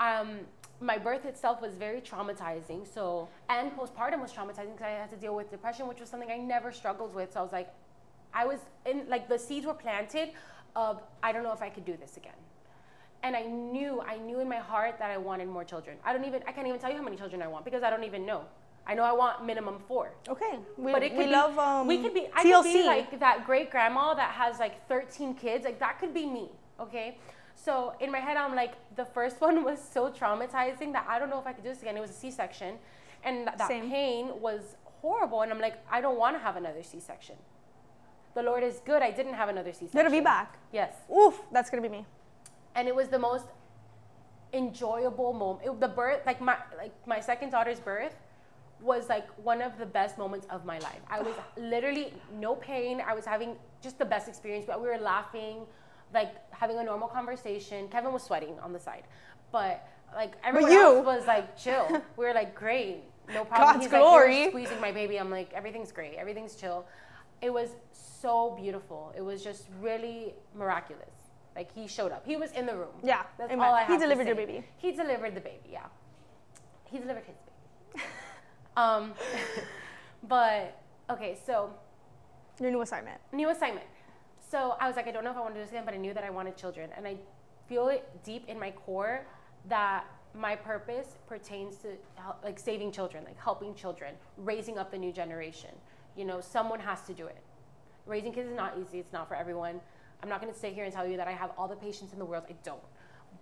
um, 0.00 0.40
my 0.80 0.98
birth 0.98 1.24
itself 1.24 1.60
was 1.60 1.74
very 1.74 2.00
traumatizing. 2.00 2.86
So, 2.92 3.28
and 3.48 3.72
postpartum 3.76 4.20
was 4.20 4.32
traumatizing 4.32 4.72
because 4.72 4.86
I 4.86 4.90
had 4.90 5.10
to 5.10 5.16
deal 5.16 5.34
with 5.34 5.50
depression, 5.50 5.86
which 5.86 6.00
was 6.00 6.08
something 6.08 6.30
I 6.30 6.36
never 6.36 6.72
struggled 6.72 7.14
with. 7.14 7.32
So 7.32 7.40
I 7.40 7.42
was 7.42 7.52
like, 7.52 7.72
I 8.32 8.44
was 8.44 8.58
in, 8.84 9.04
like, 9.08 9.28
the 9.28 9.38
seeds 9.38 9.64
were 9.66 9.74
planted 9.74 10.30
of, 10.76 11.02
I 11.22 11.32
don't 11.32 11.42
know 11.42 11.52
if 11.52 11.62
I 11.62 11.68
could 11.68 11.84
do 11.84 11.96
this 11.96 12.16
again. 12.16 12.32
And 13.22 13.34
I 13.34 13.42
knew, 13.42 14.02
I 14.02 14.18
knew 14.18 14.40
in 14.40 14.48
my 14.48 14.58
heart 14.58 14.98
that 14.98 15.10
I 15.10 15.16
wanted 15.16 15.48
more 15.48 15.64
children. 15.64 15.96
I 16.04 16.12
don't 16.12 16.24
even, 16.24 16.42
I 16.46 16.52
can't 16.52 16.66
even 16.66 16.78
tell 16.78 16.90
you 16.90 16.98
how 16.98 17.02
many 17.02 17.16
children 17.16 17.40
I 17.40 17.46
want 17.46 17.64
because 17.64 17.82
I 17.82 17.90
don't 17.90 18.04
even 18.04 18.26
know. 18.26 18.42
I 18.86 18.94
know 18.94 19.02
I 19.02 19.12
want 19.12 19.44
minimum 19.46 19.78
four. 19.88 20.12
Okay, 20.28 20.58
we, 20.76 20.92
but 20.92 21.02
it 21.02 21.10
could 21.10 21.18
we 21.18 21.24
be, 21.24 21.30
love 21.30 21.58
um, 21.58 21.86
we 21.86 22.02
could 22.02 22.12
be. 22.12 22.26
I 22.34 22.44
TLC. 22.44 22.62
could 22.62 22.72
be 22.74 22.82
like 22.82 23.18
that 23.18 23.46
great 23.46 23.70
grandma 23.70 24.12
that 24.12 24.32
has 24.32 24.58
like 24.58 24.86
13 24.88 25.34
kids. 25.34 25.64
Like 25.64 25.78
that 25.78 25.98
could 25.98 26.12
be 26.12 26.26
me. 26.26 26.50
Okay, 26.78 27.16
so 27.54 27.94
in 28.00 28.12
my 28.12 28.18
head, 28.18 28.36
I'm 28.36 28.54
like, 28.54 28.74
the 28.96 29.04
first 29.04 29.40
one 29.46 29.64
was 29.64 29.78
so 29.80 30.10
traumatizing 30.10 30.92
that 30.92 31.06
I 31.08 31.18
don't 31.18 31.30
know 31.30 31.38
if 31.38 31.46
I 31.46 31.52
could 31.52 31.64
do 31.64 31.70
this 31.70 31.80
again. 31.80 31.96
It 31.96 32.00
was 32.00 32.10
a 32.10 32.14
C-section, 32.14 32.74
and 33.22 33.46
that 33.46 33.68
Same. 33.68 33.88
pain 33.90 34.40
was 34.40 34.76
horrible. 34.84 35.42
And 35.42 35.52
I'm 35.52 35.60
like, 35.60 35.76
I 35.90 36.00
don't 36.00 36.18
want 36.18 36.36
to 36.36 36.40
have 36.40 36.56
another 36.56 36.82
C-section. 36.82 37.36
The 38.34 38.42
Lord 38.42 38.62
is 38.62 38.80
good. 38.84 39.02
I 39.02 39.10
didn't 39.10 39.34
have 39.34 39.48
another 39.48 39.72
C-section. 39.72 39.96
Gonna 39.96 40.10
be 40.10 40.20
back. 40.20 40.58
Yes. 40.72 40.94
Oof, 41.10 41.40
that's 41.52 41.70
gonna 41.70 41.82
be 41.82 41.88
me. 41.88 42.04
And 42.74 42.88
it 42.88 42.94
was 42.94 43.08
the 43.08 43.18
most 43.18 43.46
enjoyable 44.52 45.32
moment. 45.32 45.66
It, 45.66 45.80
the 45.80 45.88
birth, 45.88 46.20
like 46.26 46.40
my 46.40 46.56
like 46.76 46.94
my 47.06 47.20
second 47.20 47.50
daughter's 47.50 47.80
birth, 47.80 48.16
was 48.80 49.08
like 49.08 49.28
one 49.38 49.62
of 49.62 49.78
the 49.78 49.86
best 49.86 50.18
moments 50.18 50.46
of 50.50 50.64
my 50.64 50.78
life. 50.78 51.00
I 51.08 51.22
was 51.22 51.34
literally 51.56 52.12
no 52.38 52.56
pain. 52.56 53.00
I 53.06 53.14
was 53.14 53.24
having 53.24 53.56
just 53.80 53.98
the 53.98 54.04
best 54.04 54.28
experience. 54.28 54.64
But 54.66 54.80
we 54.82 54.88
were 54.88 54.98
laughing 54.98 55.66
like 56.14 56.34
having 56.52 56.78
a 56.78 56.84
normal 56.84 57.08
conversation. 57.08 57.88
Kevin 57.88 58.12
was 58.12 58.22
sweating 58.22 58.58
on 58.62 58.72
the 58.72 58.78
side, 58.78 59.04
but 59.52 59.86
like 60.14 60.34
everyone 60.44 60.70
but 60.70 60.78
else 60.78 61.06
was 61.06 61.26
like 61.26 61.56
chill. 61.56 61.86
we 62.16 62.24
were 62.24 62.32
like 62.32 62.54
great, 62.54 63.02
no 63.28 63.44
problem. 63.44 63.74
God's 63.74 63.84
He's 63.84 63.90
glory. 63.90 64.42
like 64.42 64.50
squeezing 64.50 64.80
my 64.80 64.92
baby. 64.92 65.18
I'm 65.18 65.30
like 65.30 65.52
everything's 65.52 65.92
great, 65.92 66.14
everything's 66.14 66.54
chill. 66.54 66.86
It 67.40 67.52
was 67.52 67.70
so 67.92 68.56
beautiful. 68.58 69.12
It 69.16 69.22
was 69.22 69.42
just 69.42 69.66
really 69.80 70.34
miraculous. 70.54 71.10
Like 71.54 71.72
he 71.72 71.86
showed 71.86 72.10
up. 72.10 72.26
He 72.26 72.36
was 72.36 72.50
in 72.52 72.66
the 72.66 72.76
room. 72.76 72.94
Yeah, 73.02 73.22
that's 73.38 73.52
amen. 73.52 73.66
all 73.66 73.74
I 73.74 73.82
have 73.82 73.90
He 73.90 73.98
delivered 73.98 74.26
your 74.26 74.36
baby. 74.36 74.64
He 74.76 74.92
delivered 74.92 75.34
the 75.34 75.40
baby. 75.40 75.70
Yeah, 75.70 75.86
he 76.84 76.98
delivered 76.98 77.24
his 77.24 77.36
baby. 77.92 78.04
um, 78.76 79.12
but 80.28 80.80
okay, 81.10 81.38
so 81.46 81.70
your 82.60 82.70
new 82.70 82.82
assignment. 82.82 83.20
New 83.32 83.50
assignment. 83.50 83.86
So 84.40 84.76
I 84.80 84.86
was 84.86 84.96
like, 84.96 85.08
I 85.08 85.10
don't 85.10 85.24
know 85.24 85.30
if 85.30 85.36
I 85.36 85.40
want 85.40 85.54
to 85.54 85.60
do 85.60 85.64
this 85.64 85.70
again, 85.70 85.84
but 85.84 85.94
I 85.94 85.96
knew 85.96 86.14
that 86.14 86.24
I 86.24 86.30
wanted 86.30 86.56
children. 86.56 86.90
And 86.96 87.06
I 87.06 87.16
feel 87.68 87.88
it 87.88 88.08
deep 88.22 88.48
in 88.48 88.58
my 88.58 88.70
core 88.70 89.26
that 89.68 90.04
my 90.34 90.54
purpose 90.54 91.16
pertains 91.26 91.76
to 91.78 91.88
like 92.42 92.58
saving 92.58 92.92
children, 92.92 93.24
like 93.24 93.38
helping 93.38 93.74
children, 93.74 94.14
raising 94.36 94.78
up 94.78 94.90
the 94.90 94.98
new 94.98 95.12
generation. 95.12 95.70
You 96.16 96.24
know, 96.24 96.40
someone 96.40 96.80
has 96.80 97.02
to 97.02 97.12
do 97.12 97.26
it. 97.26 97.42
Raising 98.06 98.32
kids 98.32 98.50
is 98.50 98.56
not 98.56 98.74
easy, 98.78 98.98
it's 98.98 99.12
not 99.12 99.28
for 99.28 99.34
everyone. 99.34 99.80
I'm 100.22 100.28
not 100.28 100.40
going 100.40 100.52
to 100.52 100.58
sit 100.58 100.74
here 100.74 100.84
and 100.84 100.92
tell 100.92 101.06
you 101.06 101.16
that 101.16 101.28
I 101.28 101.32
have 101.32 101.50
all 101.58 101.68
the 101.68 101.76
patience 101.76 102.12
in 102.12 102.18
the 102.18 102.24
world. 102.24 102.44
I 102.48 102.54
don't. 102.62 102.80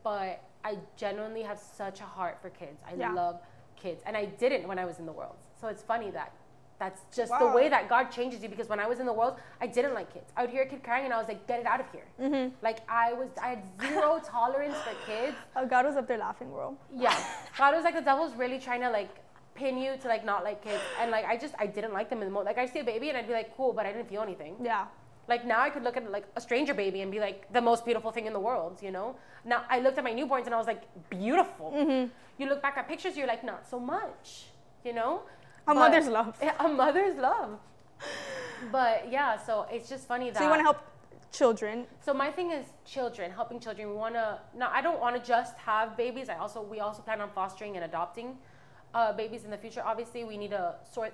But 0.02 0.42
I 0.64 0.78
genuinely 0.96 1.42
have 1.42 1.58
such 1.58 2.00
a 2.00 2.04
heart 2.04 2.38
for 2.40 2.50
kids. 2.50 2.80
I 2.88 2.94
yeah. 2.94 3.12
love 3.12 3.40
kids. 3.76 4.02
And 4.06 4.16
I 4.16 4.24
didn't 4.24 4.66
when 4.66 4.78
I 4.78 4.84
was 4.84 4.98
in 4.98 5.06
the 5.06 5.12
world. 5.12 5.36
So 5.60 5.68
it's 5.68 5.82
funny 5.82 6.10
that 6.10 6.32
that's 6.82 7.02
just 7.14 7.30
wow. 7.30 7.38
the 7.38 7.54
way 7.54 7.68
that 7.68 7.88
God 7.88 8.10
changes 8.10 8.42
you. 8.42 8.48
Because 8.48 8.68
when 8.68 8.80
I 8.80 8.88
was 8.88 8.98
in 8.98 9.06
the 9.06 9.12
world, 9.12 9.36
I 9.60 9.68
didn't 9.68 9.94
like 9.94 10.12
kids. 10.12 10.32
I 10.36 10.42
would 10.42 10.50
hear 10.50 10.62
a 10.62 10.66
kid 10.66 10.82
crying, 10.82 11.04
and 11.04 11.14
I 11.14 11.18
was 11.18 11.28
like, 11.28 11.46
"Get 11.46 11.60
it 11.60 11.66
out 11.66 11.78
of 11.78 11.86
here!" 11.92 12.08
Mm-hmm. 12.20 12.56
Like 12.60 12.78
I 12.88 13.12
was, 13.12 13.28
I 13.40 13.50
had 13.50 13.62
zero 13.80 14.20
tolerance 14.26 14.76
for 14.78 14.94
kids. 15.06 15.36
Oh, 15.54 15.64
God 15.64 15.86
was 15.86 15.94
up 15.94 16.08
there 16.08 16.18
laughing, 16.18 16.50
bro. 16.50 16.76
Yeah, 16.92 17.16
God 17.56 17.76
was 17.76 17.84
like 17.84 17.94
the 17.94 18.00
devil's 18.00 18.34
really 18.34 18.58
trying 18.58 18.80
to 18.80 18.90
like 18.90 19.14
pin 19.54 19.78
you 19.78 19.96
to 19.96 20.08
like 20.08 20.24
not 20.24 20.44
like 20.44 20.62
kids, 20.62 20.82
and 21.00 21.10
like 21.10 21.24
I 21.24 21.36
just 21.36 21.54
I 21.58 21.66
didn't 21.66 21.92
like 21.92 22.08
them 22.10 22.20
in 22.20 22.26
the 22.26 22.32
moment. 22.32 22.46
Like 22.46 22.58
I 22.58 22.66
see 22.72 22.80
a 22.80 22.84
baby, 22.84 23.08
and 23.08 23.18
I'd 23.18 23.26
be 23.26 23.32
like, 23.32 23.56
"Cool," 23.56 23.72
but 23.72 23.86
I 23.86 23.92
didn't 23.92 24.08
feel 24.08 24.22
anything. 24.22 24.56
Yeah. 24.62 24.86
Like 25.28 25.46
now 25.46 25.60
I 25.60 25.70
could 25.70 25.84
look 25.84 25.96
at 25.96 26.10
like 26.10 26.24
a 26.36 26.40
stranger 26.40 26.74
baby 26.74 27.00
and 27.00 27.10
be 27.10 27.20
like 27.20 27.52
the 27.52 27.60
most 27.60 27.84
beautiful 27.84 28.10
thing 28.10 28.26
in 28.26 28.32
the 28.32 28.40
world, 28.40 28.80
you 28.82 28.90
know. 28.90 29.16
Now 29.44 29.64
I 29.68 29.78
looked 29.78 29.98
at 29.98 30.04
my 30.04 30.12
newborns 30.12 30.46
and 30.46 30.54
I 30.54 30.58
was 30.58 30.66
like 30.66 30.82
beautiful. 31.10 31.72
Mm-hmm. 31.74 32.10
You 32.38 32.48
look 32.48 32.60
back 32.60 32.76
at 32.76 32.88
pictures, 32.88 33.16
you're 33.16 33.28
like 33.28 33.44
not 33.44 33.68
so 33.68 33.78
much, 33.78 34.46
you 34.84 34.92
know. 34.92 35.22
A 35.66 35.74
but, 35.74 35.74
mother's 35.74 36.08
love. 36.08 36.36
A 36.58 36.68
mother's 36.68 37.16
love. 37.16 37.60
but 38.72 39.10
yeah, 39.10 39.36
so 39.36 39.66
it's 39.70 39.88
just 39.88 40.08
funny 40.08 40.30
that. 40.30 40.38
So 40.38 40.44
you 40.44 40.50
want 40.50 40.60
to 40.60 40.64
help 40.64 40.80
children. 41.32 41.86
So 42.04 42.12
my 42.12 42.30
thing 42.30 42.50
is 42.50 42.66
children, 42.84 43.30
helping 43.30 43.60
children. 43.60 43.88
We 43.88 43.94
want 43.94 44.14
to. 44.14 44.40
No, 44.56 44.68
I 44.70 44.82
don't 44.82 45.00
want 45.00 45.14
to 45.16 45.22
just 45.26 45.56
have 45.58 45.96
babies. 45.96 46.28
I 46.28 46.36
also 46.36 46.62
we 46.62 46.80
also 46.80 47.00
plan 47.00 47.20
on 47.20 47.30
fostering 47.30 47.76
and 47.76 47.84
adopting 47.84 48.38
uh, 48.94 49.12
babies 49.12 49.44
in 49.44 49.50
the 49.50 49.56
future. 49.56 49.82
Obviously, 49.84 50.24
we 50.24 50.36
need 50.36 50.50
to 50.50 50.74
sort. 50.90 51.12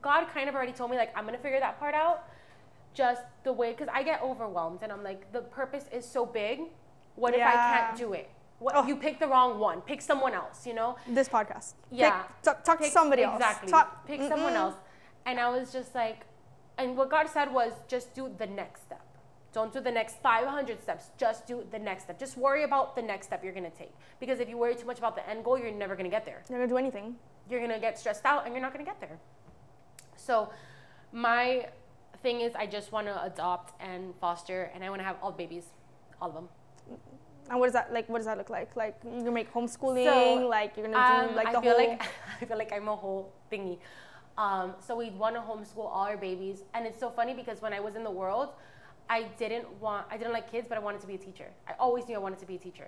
God 0.00 0.26
kind 0.32 0.48
of 0.48 0.54
already 0.54 0.72
told 0.72 0.90
me 0.90 0.96
like 0.96 1.16
I'm 1.16 1.24
gonna 1.24 1.38
figure 1.38 1.60
that 1.60 1.78
part 1.78 1.94
out. 1.94 2.24
Just 2.94 3.22
the 3.42 3.52
way, 3.52 3.72
because 3.72 3.88
I 3.92 4.02
get 4.02 4.22
overwhelmed 4.22 4.80
and 4.82 4.92
I'm 4.92 5.02
like 5.02 5.32
the 5.32 5.40
purpose 5.40 5.84
is 5.92 6.04
so 6.04 6.24
big. 6.24 6.60
What 7.16 7.36
yeah. 7.36 7.48
if 7.48 7.56
I 7.56 7.78
can't 7.78 7.98
do 7.98 8.12
it? 8.12 8.30
What 8.60 8.76
oh. 8.76 8.86
you 8.86 8.96
pick 8.96 9.18
the 9.18 9.26
wrong 9.26 9.58
one? 9.58 9.80
Pick 9.80 10.00
someone 10.00 10.32
else. 10.32 10.66
You 10.66 10.74
know. 10.74 10.96
This 11.08 11.28
podcast. 11.28 11.74
Yeah. 11.90 12.22
Pick, 12.22 12.42
talk, 12.42 12.64
talk 12.64 12.78
pick, 12.78 12.88
to 12.88 12.92
somebody 12.92 13.22
exactly. 13.22 13.46
else. 13.46 13.62
Exactly. 13.62 14.16
Pick 14.16 14.20
mm-mm. 14.20 14.28
someone 14.28 14.52
else. 14.54 14.74
And 15.26 15.40
I 15.40 15.48
was 15.48 15.72
just 15.72 15.94
like, 15.94 16.26
and 16.78 16.96
what 16.96 17.10
God 17.10 17.28
said 17.28 17.52
was 17.52 17.72
just 17.88 18.14
do 18.14 18.30
the 18.36 18.46
next 18.46 18.82
step. 18.82 19.03
Don't 19.54 19.72
do 19.72 19.80
the 19.80 19.90
next 19.90 20.20
500 20.20 20.82
steps. 20.82 21.10
Just 21.16 21.46
do 21.46 21.64
the 21.70 21.78
next 21.78 22.04
step. 22.04 22.18
Just 22.18 22.36
worry 22.36 22.64
about 22.64 22.96
the 22.96 23.02
next 23.02 23.28
step 23.28 23.44
you're 23.44 23.52
going 23.52 23.70
to 23.70 23.78
take. 23.78 23.92
Because 24.18 24.40
if 24.40 24.48
you 24.48 24.58
worry 24.58 24.74
too 24.74 24.84
much 24.84 24.98
about 24.98 25.14
the 25.14 25.26
end 25.30 25.44
goal, 25.44 25.56
you're 25.56 25.70
never 25.70 25.94
going 25.94 26.10
to 26.10 26.10
get 26.10 26.26
there. 26.26 26.42
You're 26.50 26.58
going 26.58 26.68
to 26.68 26.72
do 26.72 26.78
anything. 26.78 27.14
You're 27.48 27.60
going 27.60 27.72
to 27.72 27.78
get 27.78 27.96
stressed 27.96 28.24
out 28.24 28.44
and 28.44 28.52
you're 28.52 28.60
not 28.62 28.74
going 28.74 28.84
to 28.84 28.90
get 28.90 29.00
there. 29.00 29.16
So, 30.16 30.50
my 31.12 31.68
thing 32.22 32.40
is, 32.40 32.54
I 32.56 32.66
just 32.66 32.90
want 32.90 33.06
to 33.06 33.22
adopt 33.22 33.80
and 33.80 34.14
foster, 34.20 34.70
and 34.74 34.82
I 34.82 34.90
want 34.90 35.00
to 35.00 35.04
have 35.04 35.16
all 35.22 35.30
babies, 35.30 35.66
all 36.20 36.28
of 36.28 36.34
them. 36.34 36.48
And 37.50 37.60
what 37.60 37.66
does 37.66 37.74
that 37.74 37.92
like? 37.92 38.08
What 38.08 38.18
does 38.18 38.26
that 38.26 38.38
look 38.38 38.48
like? 38.48 38.74
Like 38.74 38.96
you're 39.04 39.18
gonna 39.18 39.30
make 39.30 39.52
homeschooling, 39.52 40.06
so, 40.10 40.46
like 40.48 40.78
you're 40.78 40.86
gonna 40.88 40.96
do 40.96 41.28
um, 41.28 41.36
like 41.36 41.52
the 41.52 41.58
I 41.58 41.62
feel 41.62 41.76
whole. 41.76 41.88
Like, 41.88 42.02
I 42.40 42.44
feel 42.46 42.56
like 42.56 42.72
I'm 42.72 42.88
a 42.88 42.96
whole 42.96 43.32
thingy. 43.52 43.76
Um, 44.38 44.74
so 44.80 44.96
we 44.96 45.10
want 45.10 45.36
to 45.36 45.42
homeschool 45.42 45.84
all 45.84 46.06
our 46.06 46.16
babies, 46.16 46.62
and 46.72 46.86
it's 46.86 46.98
so 46.98 47.10
funny 47.10 47.34
because 47.34 47.60
when 47.60 47.74
I 47.74 47.80
was 47.80 47.96
in 47.96 48.02
the 48.02 48.10
world, 48.10 48.48
I 49.08 49.24
didn't 49.38 49.70
want, 49.80 50.06
I 50.10 50.16
didn't 50.16 50.32
like 50.32 50.50
kids, 50.50 50.66
but 50.68 50.78
I 50.78 50.80
wanted 50.80 51.00
to 51.02 51.06
be 51.06 51.14
a 51.14 51.18
teacher. 51.18 51.48
I 51.68 51.72
always 51.78 52.08
knew 52.08 52.14
I 52.14 52.18
wanted 52.18 52.38
to 52.38 52.46
be 52.46 52.56
a 52.56 52.58
teacher. 52.58 52.86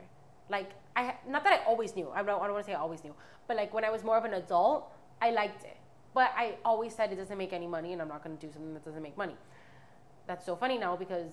Like 0.49 0.71
I, 0.95 1.15
not 1.29 1.45
that 1.45 1.61
I 1.61 1.65
always 1.65 1.95
knew. 1.97 2.09
I 2.15 2.23
don't, 2.23 2.41
I 2.41 2.45
don't 2.45 2.53
want 2.53 2.65
to 2.65 2.71
say 2.71 2.75
I 2.75 2.81
always 2.81 3.03
knew, 3.05 3.15
but 3.47 3.57
like 3.57 3.75
when 3.75 3.85
I 3.85 3.91
was 3.91 4.05
more 4.05 4.17
of 4.17 4.25
an 4.25 4.35
adult, 4.35 4.93
I 5.21 5.31
liked 5.31 5.65
it. 5.65 5.77
But 6.15 6.33
I 6.37 6.55
always 6.65 6.95
said 6.95 7.13
it 7.13 7.17
doesn't 7.17 7.37
make 7.37 7.53
any 7.53 7.67
money, 7.67 7.93
and 7.93 8.01
I'm 8.01 8.09
not 8.09 8.25
going 8.25 8.37
to 8.37 8.47
do 8.47 8.51
something 8.51 8.73
that 8.73 8.85
doesn't 8.85 9.03
make 9.03 9.19
money. 9.19 9.37
That's 10.27 10.47
so 10.47 10.57
funny 10.57 10.79
now 10.79 10.97
because 10.97 11.33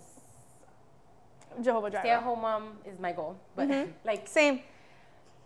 Jehovah 1.61 1.89
Jireh. 1.89 2.03
Stay-at-home 2.03 2.41
mom 2.41 2.77
is 2.85 2.99
my 2.99 3.11
goal, 3.11 3.37
but 3.55 3.69
mm-hmm. 3.69 3.91
like 4.05 4.27
same. 4.27 4.61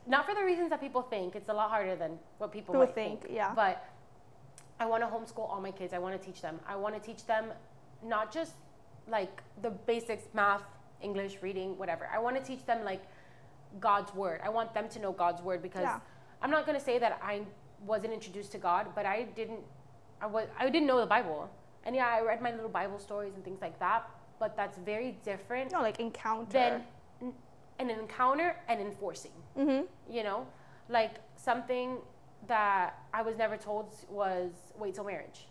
Not 0.07 0.25
for 0.25 0.33
the 0.33 0.43
reasons 0.43 0.69
that 0.69 0.79
people 0.79 1.01
think. 1.01 1.35
It's 1.35 1.49
a 1.49 1.53
lot 1.53 1.69
harder 1.69 1.95
than 1.95 2.17
what 2.37 2.51
people, 2.51 2.73
people 2.73 2.87
think, 2.87 3.23
think. 3.23 3.35
Yeah. 3.35 3.53
But 3.53 3.85
I 4.79 4.85
want 4.85 5.03
to 5.03 5.07
homeschool 5.07 5.49
all 5.49 5.59
my 5.59 5.71
kids. 5.71 5.93
I 5.93 5.99
want 5.99 6.19
to 6.19 6.25
teach 6.25 6.41
them. 6.41 6.59
I 6.65 6.77
want 6.77 6.95
to 6.95 7.01
teach 7.01 7.25
them 7.25 7.51
not 8.03 8.31
just 8.31 8.53
like 9.09 9.41
the 9.61 9.69
basics, 9.69 10.23
math, 10.33 10.63
English, 11.01 11.37
reading, 11.41 11.77
whatever. 11.77 12.09
I 12.13 12.19
want 12.19 12.35
to 12.35 12.41
teach 12.41 12.65
them 12.65 12.83
like 12.83 13.03
God's 13.79 14.13
word. 14.13 14.41
I 14.43 14.49
want 14.49 14.73
them 14.73 14.89
to 14.89 14.99
know 14.99 15.11
God's 15.11 15.41
word 15.41 15.61
because 15.61 15.83
yeah. 15.83 15.99
I'm 16.41 16.51
not 16.51 16.65
going 16.65 16.77
to 16.77 16.83
say 16.83 16.97
that 16.99 17.19
I 17.23 17.41
wasn't 17.85 18.13
introduced 18.13 18.51
to 18.53 18.57
God, 18.57 18.87
but 18.95 19.05
I 19.05 19.23
didn't 19.35 19.61
I 20.21 20.25
was 20.25 20.47
I 20.57 20.69
didn't 20.69 20.87
know 20.87 20.99
the 20.99 21.05
Bible. 21.05 21.49
And 21.83 21.95
yeah, 21.95 22.07
I 22.07 22.21
read 22.21 22.41
my 22.41 22.51
little 22.51 22.69
Bible 22.69 22.99
stories 22.99 23.33
and 23.35 23.43
things 23.43 23.61
like 23.61 23.79
that, 23.79 24.09
but 24.39 24.57
that's 24.57 24.77
very 24.77 25.17
different. 25.23 25.71
No, 25.71 25.81
like 25.81 25.99
encounter. 25.99 26.81
Than 27.21 27.33
an 27.79 27.89
encounter 27.89 28.55
and 28.67 28.81
enforcing. 28.81 29.31
Mm-hmm. 29.57 30.13
You 30.13 30.23
know, 30.23 30.47
like 30.89 31.15
something 31.35 31.97
that 32.47 32.99
I 33.13 33.21
was 33.21 33.37
never 33.37 33.57
told 33.57 33.93
was 34.09 34.51
wait 34.77 34.95
till 34.95 35.03
marriage. 35.03 35.47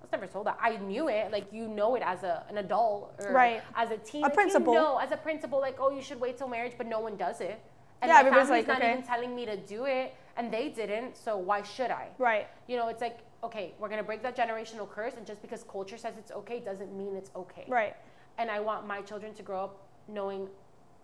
I 0.00 0.04
was 0.04 0.12
never 0.12 0.26
told 0.26 0.46
that. 0.46 0.58
I 0.60 0.76
knew 0.76 1.08
it, 1.08 1.32
like 1.32 1.52
you 1.52 1.68
know 1.68 1.94
it 1.94 2.02
as 2.04 2.22
a 2.22 2.44
an 2.48 2.58
adult 2.58 3.14
or 3.18 3.32
right. 3.32 3.62
as 3.74 3.90
a 3.90 3.96
teen. 3.98 4.22
A 4.22 4.24
like 4.24 4.34
principal. 4.34 4.72
You 4.72 4.80
know, 4.80 4.98
as 4.98 5.12
a 5.12 5.16
principal, 5.16 5.60
like 5.60 5.76
oh, 5.80 5.90
you 5.90 6.02
should 6.02 6.20
wait 6.20 6.38
till 6.38 6.48
marriage, 6.48 6.74
but 6.78 6.86
no 6.86 7.00
one 7.00 7.16
does 7.16 7.40
it. 7.40 7.60
And 8.00 8.08
yeah, 8.08 8.14
my 8.14 8.20
everybody's 8.20 8.48
family's 8.48 8.68
like, 8.68 8.78
not 8.78 8.82
okay. 8.82 8.92
even 8.92 9.04
telling 9.04 9.34
me 9.34 9.44
to 9.46 9.56
do 9.56 9.86
it, 9.86 10.14
and 10.36 10.52
they 10.52 10.68
didn't. 10.68 11.16
So 11.16 11.36
why 11.36 11.62
should 11.62 11.90
I? 11.90 12.08
Right. 12.18 12.46
You 12.68 12.76
know, 12.76 12.88
it's 12.88 13.00
like 13.00 13.18
okay, 13.44 13.74
we're 13.78 13.88
gonna 13.88 14.02
break 14.02 14.22
that 14.22 14.36
generational 14.36 14.88
curse, 14.88 15.14
and 15.16 15.26
just 15.26 15.42
because 15.42 15.64
culture 15.64 15.96
says 15.96 16.14
it's 16.18 16.32
okay 16.32 16.60
doesn't 16.60 16.96
mean 16.96 17.16
it's 17.16 17.30
okay. 17.36 17.64
Right. 17.68 17.96
And 18.38 18.50
I 18.50 18.60
want 18.60 18.86
my 18.86 19.00
children 19.02 19.34
to 19.34 19.42
grow 19.42 19.64
up 19.64 19.82
knowing 20.08 20.48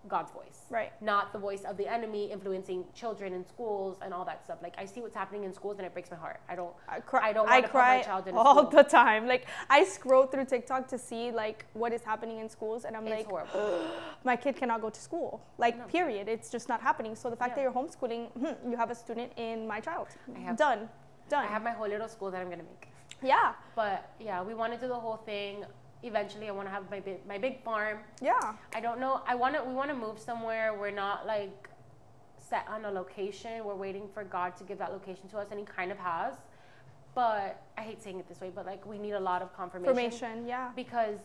God's 0.08 0.32
voice. 0.32 0.66
Right. 0.70 0.92
Not 1.00 1.32
the 1.32 1.38
voice 1.38 1.62
of 1.64 1.76
the 1.76 1.86
enemy 1.86 2.30
influencing 2.30 2.84
children 2.94 3.32
in 3.32 3.46
schools 3.46 3.98
and 4.02 4.12
all 4.12 4.24
that 4.24 4.44
stuff. 4.44 4.58
Like 4.62 4.74
I 4.78 4.84
see 4.84 5.00
what's 5.00 5.14
happening 5.14 5.44
in 5.44 5.52
schools 5.52 5.78
and 5.78 5.86
it 5.86 5.92
breaks 5.92 6.10
my 6.10 6.16
heart. 6.16 6.40
I 6.48 6.54
don't 6.54 6.74
I 6.88 7.00
cry 7.00 7.30
I 7.30 7.32
don't 7.32 7.46
want 7.46 7.56
I 7.56 7.60
to 7.62 7.68
cry 7.68 7.96
put 7.98 8.06
my 8.06 8.12
child 8.12 8.28
in 8.28 8.34
all 8.34 8.68
school. 8.68 8.82
the 8.82 8.82
time. 8.82 9.26
Like 9.26 9.46
I 9.70 9.84
scroll 9.84 10.26
through 10.26 10.46
TikTok 10.46 10.88
to 10.88 10.98
see 10.98 11.30
like 11.30 11.66
what 11.72 11.92
is 11.92 12.02
happening 12.02 12.38
in 12.38 12.48
schools 12.48 12.84
and 12.84 12.96
I'm 12.96 13.06
it's 13.06 13.16
like 13.16 13.26
horrible. 13.26 13.86
my 14.24 14.36
kid 14.36 14.56
cannot 14.56 14.80
go 14.80 14.90
to 14.90 15.00
school. 15.00 15.42
Like 15.58 15.78
no. 15.78 15.84
period. 15.84 16.28
It's 16.28 16.50
just 16.50 16.68
not 16.68 16.80
happening. 16.80 17.14
So 17.14 17.30
the 17.30 17.36
fact 17.36 17.50
yeah. 17.56 17.56
that 17.56 17.62
you're 17.62 17.82
homeschooling, 17.82 18.30
hmm, 18.32 18.70
you 18.70 18.76
have 18.76 18.90
a 18.90 18.94
student 18.94 19.32
in 19.36 19.66
my 19.66 19.80
child. 19.80 20.08
I 20.36 20.40
have 20.40 20.56
done. 20.56 20.88
Done. 21.28 21.44
I 21.44 21.48
have 21.48 21.62
my 21.62 21.70
whole 21.70 21.88
little 21.88 22.08
school 22.08 22.30
that 22.30 22.40
I'm 22.40 22.50
gonna 22.50 22.62
make. 22.62 22.88
Yeah. 23.22 23.52
But 23.74 24.10
yeah, 24.20 24.42
we 24.42 24.54
want 24.54 24.72
to 24.74 24.78
do 24.78 24.88
the 24.88 24.94
whole 24.94 25.16
thing 25.16 25.64
eventually 26.04 26.48
I 26.48 26.52
want 26.52 26.68
to 26.68 26.72
have 26.72 26.90
my 26.90 27.00
big, 27.00 27.26
my 27.26 27.38
big 27.38 27.62
farm. 27.64 27.98
Yeah. 28.20 28.54
I 28.74 28.80
don't 28.80 29.00
know. 29.00 29.22
I 29.26 29.34
want 29.34 29.54
to. 29.54 29.64
We 29.64 29.74
want 29.74 29.90
to 29.90 29.96
move 29.96 30.18
somewhere. 30.18 30.78
We're 30.78 30.90
not 30.90 31.26
like 31.26 31.68
set 32.36 32.66
on 32.68 32.84
a 32.84 32.90
location. 32.90 33.64
We're 33.64 33.74
waiting 33.74 34.08
for 34.12 34.24
God 34.24 34.56
to 34.56 34.64
give 34.64 34.78
that 34.78 34.92
location 34.92 35.28
to 35.30 35.38
us, 35.38 35.48
and 35.50 35.58
He 35.58 35.66
kind 35.66 35.90
of 35.90 35.98
has. 35.98 36.34
But 37.14 37.62
I 37.78 37.82
hate 37.82 38.02
saying 38.02 38.18
it 38.18 38.28
this 38.28 38.40
way, 38.40 38.50
but 38.54 38.66
like 38.66 38.84
we 38.86 38.98
need 38.98 39.12
a 39.12 39.20
lot 39.20 39.40
of 39.40 39.54
confirmation. 39.56 39.94
Confirmation, 39.94 40.46
yeah. 40.46 40.70
Because 40.74 41.18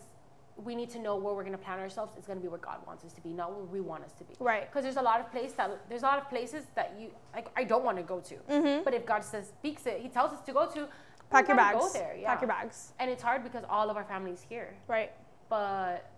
we 0.64 0.76
need 0.76 0.90
to 0.90 1.00
know 1.00 1.16
where 1.16 1.34
we're 1.34 1.44
going 1.44 1.58
to 1.58 1.64
plan 1.64 1.80
ourselves. 1.80 2.14
It's 2.18 2.28
going 2.28 2.38
to 2.38 2.44
be 2.44 2.50
where 2.50 2.60
God 2.60 2.80
wants 2.86 3.06
us 3.06 3.14
to 3.14 3.22
be, 3.22 3.30
not 3.30 3.56
where 3.56 3.64
we 3.64 3.80
want 3.80 4.04
us 4.04 4.12
to 4.14 4.24
be. 4.24 4.34
Right. 4.40 4.70
Because 4.70 4.84
there's 4.84 4.98
a 4.98 5.02
lot 5.02 5.20
of 5.20 5.32
place 5.32 5.54
that 5.54 5.90
there's 5.90 6.04
a 6.04 6.06
lot 6.06 6.20
of 6.20 6.30
places 6.30 6.66
that 6.76 6.96
you 7.00 7.12
like. 7.34 7.48
I 7.56 7.64
don't 7.64 7.84
want 7.84 7.98
to 7.98 8.04
go 8.04 8.20
to. 8.20 8.36
Mm-hmm. 8.36 8.84
But 8.84 8.94
if 8.94 9.06
God 9.06 9.24
says 9.24 9.48
speaks 9.48 9.86
it, 9.86 10.00
He 10.02 10.10
tells 10.10 10.32
us 10.32 10.42
to 10.42 10.54
go 10.54 10.70
to 10.72 10.88
Pack 11.30 11.48
your 11.48 11.58
bags. 11.58 11.80
Go 11.80 11.90
there, 11.94 12.16
yeah. 12.20 12.28
Pack 12.28 12.42
your 12.42 12.48
bags. 12.48 12.94
And 13.00 13.10
it's 13.10 13.22
hard 13.22 13.44
because 13.44 13.64
all 13.70 13.90
of 13.90 13.98
our 13.98 14.04
family's 14.04 14.46
here. 14.48 14.74
Right. 14.88 15.12
But 15.50 16.10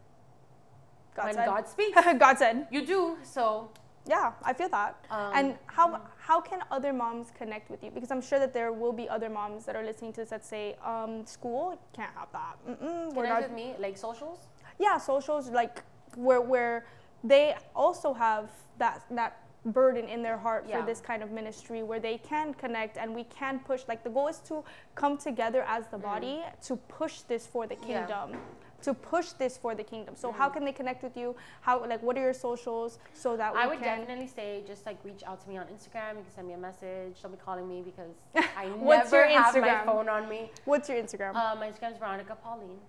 God 1.15 1.25
when 1.25 1.33
said. 1.33 1.45
God 1.45 1.67
speaks, 1.67 2.01
God 2.19 2.37
said. 2.37 2.67
You 2.71 2.85
do. 2.85 3.17
So 3.23 3.69
yeah, 4.07 4.31
I 4.43 4.53
feel 4.53 4.69
that. 4.69 5.05
Um, 5.09 5.31
and 5.33 5.57
how 5.67 6.01
how 6.17 6.41
can 6.41 6.61
other 6.71 6.93
moms 6.93 7.31
connect 7.37 7.69
with 7.69 7.83
you? 7.83 7.91
Because 7.91 8.11
I'm 8.11 8.21
sure 8.21 8.39
that 8.39 8.53
there 8.53 8.71
will 8.71 8.93
be 8.93 9.07
other 9.07 9.29
moms 9.29 9.65
that 9.65 9.75
are 9.75 9.83
listening 9.83 10.13
to 10.13 10.21
this 10.21 10.29
that 10.29 10.45
say, 10.45 10.75
um, 10.83 11.25
school 11.25 11.79
can't 11.93 12.11
have 12.15 12.29
that. 12.31 12.55
Mm-mm, 12.67 13.13
connect 13.13 13.29
not. 13.29 13.41
with 13.43 13.51
me, 13.51 13.75
like 13.79 13.97
socials. 13.97 14.47
Yeah, 14.79 14.97
socials 14.97 15.49
like 15.49 15.83
where 16.15 16.41
where 16.41 16.85
they 17.23 17.55
also 17.75 18.13
have 18.13 18.49
that 18.79 19.03
that 19.11 19.43
burden 19.65 20.07
in 20.07 20.23
their 20.23 20.37
heart 20.37 20.65
yeah. 20.67 20.79
for 20.79 20.85
this 20.85 20.99
kind 20.99 21.21
of 21.21 21.31
ministry 21.31 21.83
where 21.83 21.99
they 21.99 22.17
can 22.17 22.53
connect 22.53 22.97
and 22.97 23.13
we 23.13 23.23
can 23.25 23.59
push 23.59 23.83
like 23.87 24.03
the 24.03 24.09
goal 24.09 24.27
is 24.27 24.39
to 24.39 24.63
come 24.95 25.17
together 25.17 25.63
as 25.67 25.85
the 25.87 25.97
body 25.97 26.41
mm. 26.43 26.67
to 26.67 26.75
push 26.75 27.21
this 27.21 27.45
for 27.45 27.67
the 27.67 27.75
kingdom 27.75 28.31
yeah. 28.31 28.37
to 28.81 28.93
push 28.93 29.29
this 29.33 29.57
for 29.57 29.75
the 29.75 29.83
kingdom. 29.83 30.15
So 30.15 30.31
mm. 30.31 30.35
how 30.35 30.49
can 30.49 30.65
they 30.65 30.71
connect 30.71 31.03
with 31.03 31.15
you? 31.15 31.35
How 31.61 31.85
like 31.85 32.01
what 32.01 32.17
are 32.17 32.21
your 32.21 32.33
socials 32.33 32.97
so 33.13 33.37
that 33.37 33.55
i 33.55 33.67
would 33.67 33.79
can... 33.79 33.99
definitely 33.99 34.27
say 34.27 34.63
just 34.65 34.85
like 34.87 34.97
reach 35.03 35.23
out 35.27 35.41
to 35.43 35.49
me 35.49 35.57
on 35.57 35.65
instagram. 35.67 36.17
You 36.17 36.23
can 36.23 36.33
send 36.33 36.47
me 36.47 36.53
a 36.53 36.57
message. 36.57 37.21
Don't 37.21 37.31
be 37.31 37.37
calling 37.37 37.67
me 37.67 37.83
because 37.83 38.15
i 38.57 38.65
never 38.65 39.27
have 39.27 39.55
my 39.55 39.85
phone 39.85 40.09
on 40.09 40.27
me. 40.27 40.49
What's 40.65 40.89
your 40.89 40.97
instagram? 41.01 41.35
Uh, 41.35 41.55
my 41.55 41.69
instagram 41.69 41.91
is 41.91 41.97
veronica 41.99 42.35
pauline. 42.35 42.79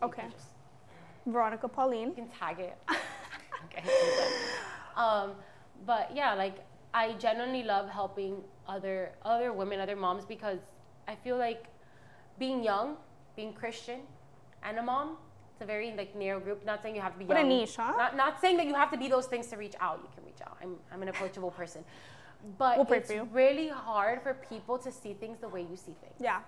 So 0.00 0.06
okay. 0.06 0.24
veronica 1.24 1.68
pauline. 1.68 2.08
You 2.08 2.14
can 2.14 2.28
tag 2.28 2.58
it. 2.58 2.76
Okay 3.66 3.82
um, 4.96 5.32
but 5.84 6.10
yeah, 6.14 6.34
like 6.34 6.64
I 6.94 7.12
genuinely 7.14 7.62
love 7.62 7.88
helping 7.88 8.42
other 8.68 9.12
other 9.22 9.52
women, 9.52 9.80
other 9.80 9.96
moms 9.96 10.24
because 10.24 10.58
I 11.06 11.14
feel 11.14 11.36
like 11.36 11.64
being 12.38 12.62
young, 12.62 12.96
being 13.34 13.52
Christian, 13.52 14.00
and 14.62 14.78
a 14.78 14.82
mom, 14.82 15.16
it's 15.52 15.62
a 15.62 15.66
very 15.66 15.92
like 15.96 16.14
narrow 16.16 16.40
group. 16.40 16.64
Not 16.64 16.82
saying 16.82 16.94
you 16.94 17.00
have 17.00 17.12
to 17.12 17.18
be 17.18 17.24
what 17.24 17.36
young. 17.36 17.46
a 17.46 17.48
niche, 17.48 17.76
huh? 17.76 17.94
Not, 17.96 18.16
not 18.16 18.40
saying 18.40 18.56
that 18.58 18.66
you 18.66 18.74
have 18.74 18.90
to 18.90 18.98
be 18.98 19.08
those 19.08 19.26
things 19.26 19.46
to 19.48 19.56
reach 19.56 19.74
out. 19.80 20.00
You 20.02 20.08
can 20.14 20.24
reach 20.24 20.40
out. 20.46 20.56
I'm 20.62 20.76
I'm 20.92 21.02
an 21.02 21.08
approachable 21.08 21.50
person, 21.50 21.84
but 22.58 22.78
we'll 22.78 22.98
it's 22.98 23.12
really 23.32 23.68
hard 23.68 24.22
for 24.22 24.34
people 24.34 24.78
to 24.78 24.90
see 24.90 25.14
things 25.14 25.38
the 25.40 25.48
way 25.48 25.62
you 25.62 25.76
see 25.76 25.94
things. 26.00 26.14
Yeah, 26.20 26.40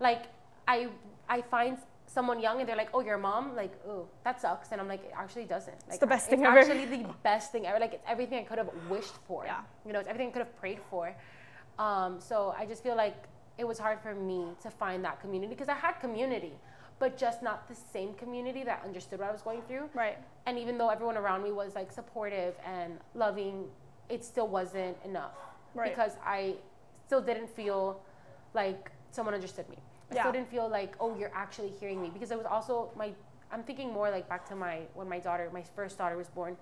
like 0.00 0.24
I 0.68 0.88
I 1.28 1.42
find 1.42 1.78
someone 2.12 2.38
young 2.40 2.60
and 2.60 2.68
they're 2.68 2.76
like, 2.76 2.90
"Oh, 2.94 3.00
your 3.00 3.18
mom," 3.18 3.56
like, 3.56 3.72
"Oh, 3.86 4.06
that 4.24 4.40
sucks," 4.40 4.72
and 4.72 4.80
I'm 4.80 4.88
like, 4.88 5.04
"It 5.04 5.14
actually 5.16 5.44
doesn't." 5.44 5.78
Like, 5.86 5.96
it's 5.96 5.98
the 5.98 6.06
best 6.06 6.28
thing 6.28 6.44
ever. 6.44 6.58
Actually, 6.58 6.84
the 6.84 7.06
best 7.22 7.52
thing 7.52 7.66
ever. 7.66 7.78
Like, 7.78 7.94
it's 7.94 8.04
everything 8.06 8.38
I 8.38 8.44
could 8.48 8.58
have 8.58 8.70
wished 8.88 9.16
for. 9.26 9.44
Yeah. 9.44 9.60
You 9.86 9.92
know, 9.92 10.00
it's 10.00 10.08
everything 10.08 10.28
I 10.28 10.32
could 10.32 10.44
have 10.46 10.56
prayed 10.56 10.80
for. 10.90 11.14
Um, 11.78 12.20
so 12.20 12.54
I 12.56 12.66
just 12.66 12.82
feel 12.82 12.96
like 12.96 13.16
it 13.58 13.66
was 13.66 13.78
hard 13.78 14.00
for 14.00 14.14
me 14.14 14.40
to 14.62 14.70
find 14.70 15.04
that 15.04 15.20
community 15.20 15.54
because 15.54 15.68
I 15.68 15.74
had 15.74 15.94
community, 16.00 16.52
but 16.98 17.16
just 17.16 17.42
not 17.42 17.68
the 17.68 17.74
same 17.74 18.14
community 18.14 18.62
that 18.64 18.82
understood 18.84 19.20
what 19.20 19.28
I 19.28 19.32
was 19.32 19.42
going 19.42 19.62
through. 19.68 19.88
Right. 19.94 20.18
And 20.46 20.58
even 20.58 20.78
though 20.78 20.90
everyone 20.90 21.16
around 21.16 21.42
me 21.42 21.52
was 21.52 21.74
like 21.74 21.92
supportive 21.92 22.54
and 22.64 22.98
loving, 23.14 23.64
it 24.08 24.24
still 24.24 24.48
wasn't 24.48 24.96
enough. 25.04 25.36
Right. 25.74 25.90
Because 25.90 26.12
I 26.24 26.56
still 27.06 27.20
didn't 27.20 27.48
feel 27.48 28.00
like 28.54 28.90
someone 29.10 29.34
understood 29.34 29.68
me. 29.68 29.78
I 30.12 30.16
yeah. 30.16 30.22
still 30.22 30.32
didn't 30.32 30.50
feel 30.50 30.68
like, 30.68 30.94
oh, 31.00 31.16
you're 31.16 31.32
actually 31.34 31.70
hearing 31.80 32.00
me 32.00 32.10
because 32.12 32.30
it 32.30 32.38
was 32.38 32.46
also 32.46 32.90
my. 32.96 33.12
I'm 33.50 33.62
thinking 33.62 33.92
more 33.92 34.10
like 34.10 34.28
back 34.28 34.48
to 34.48 34.56
my 34.56 34.80
when 34.94 35.08
my 35.08 35.18
daughter, 35.18 35.50
my 35.52 35.62
first 35.76 35.98
daughter 35.98 36.16
was 36.16 36.28
born. 36.28 36.56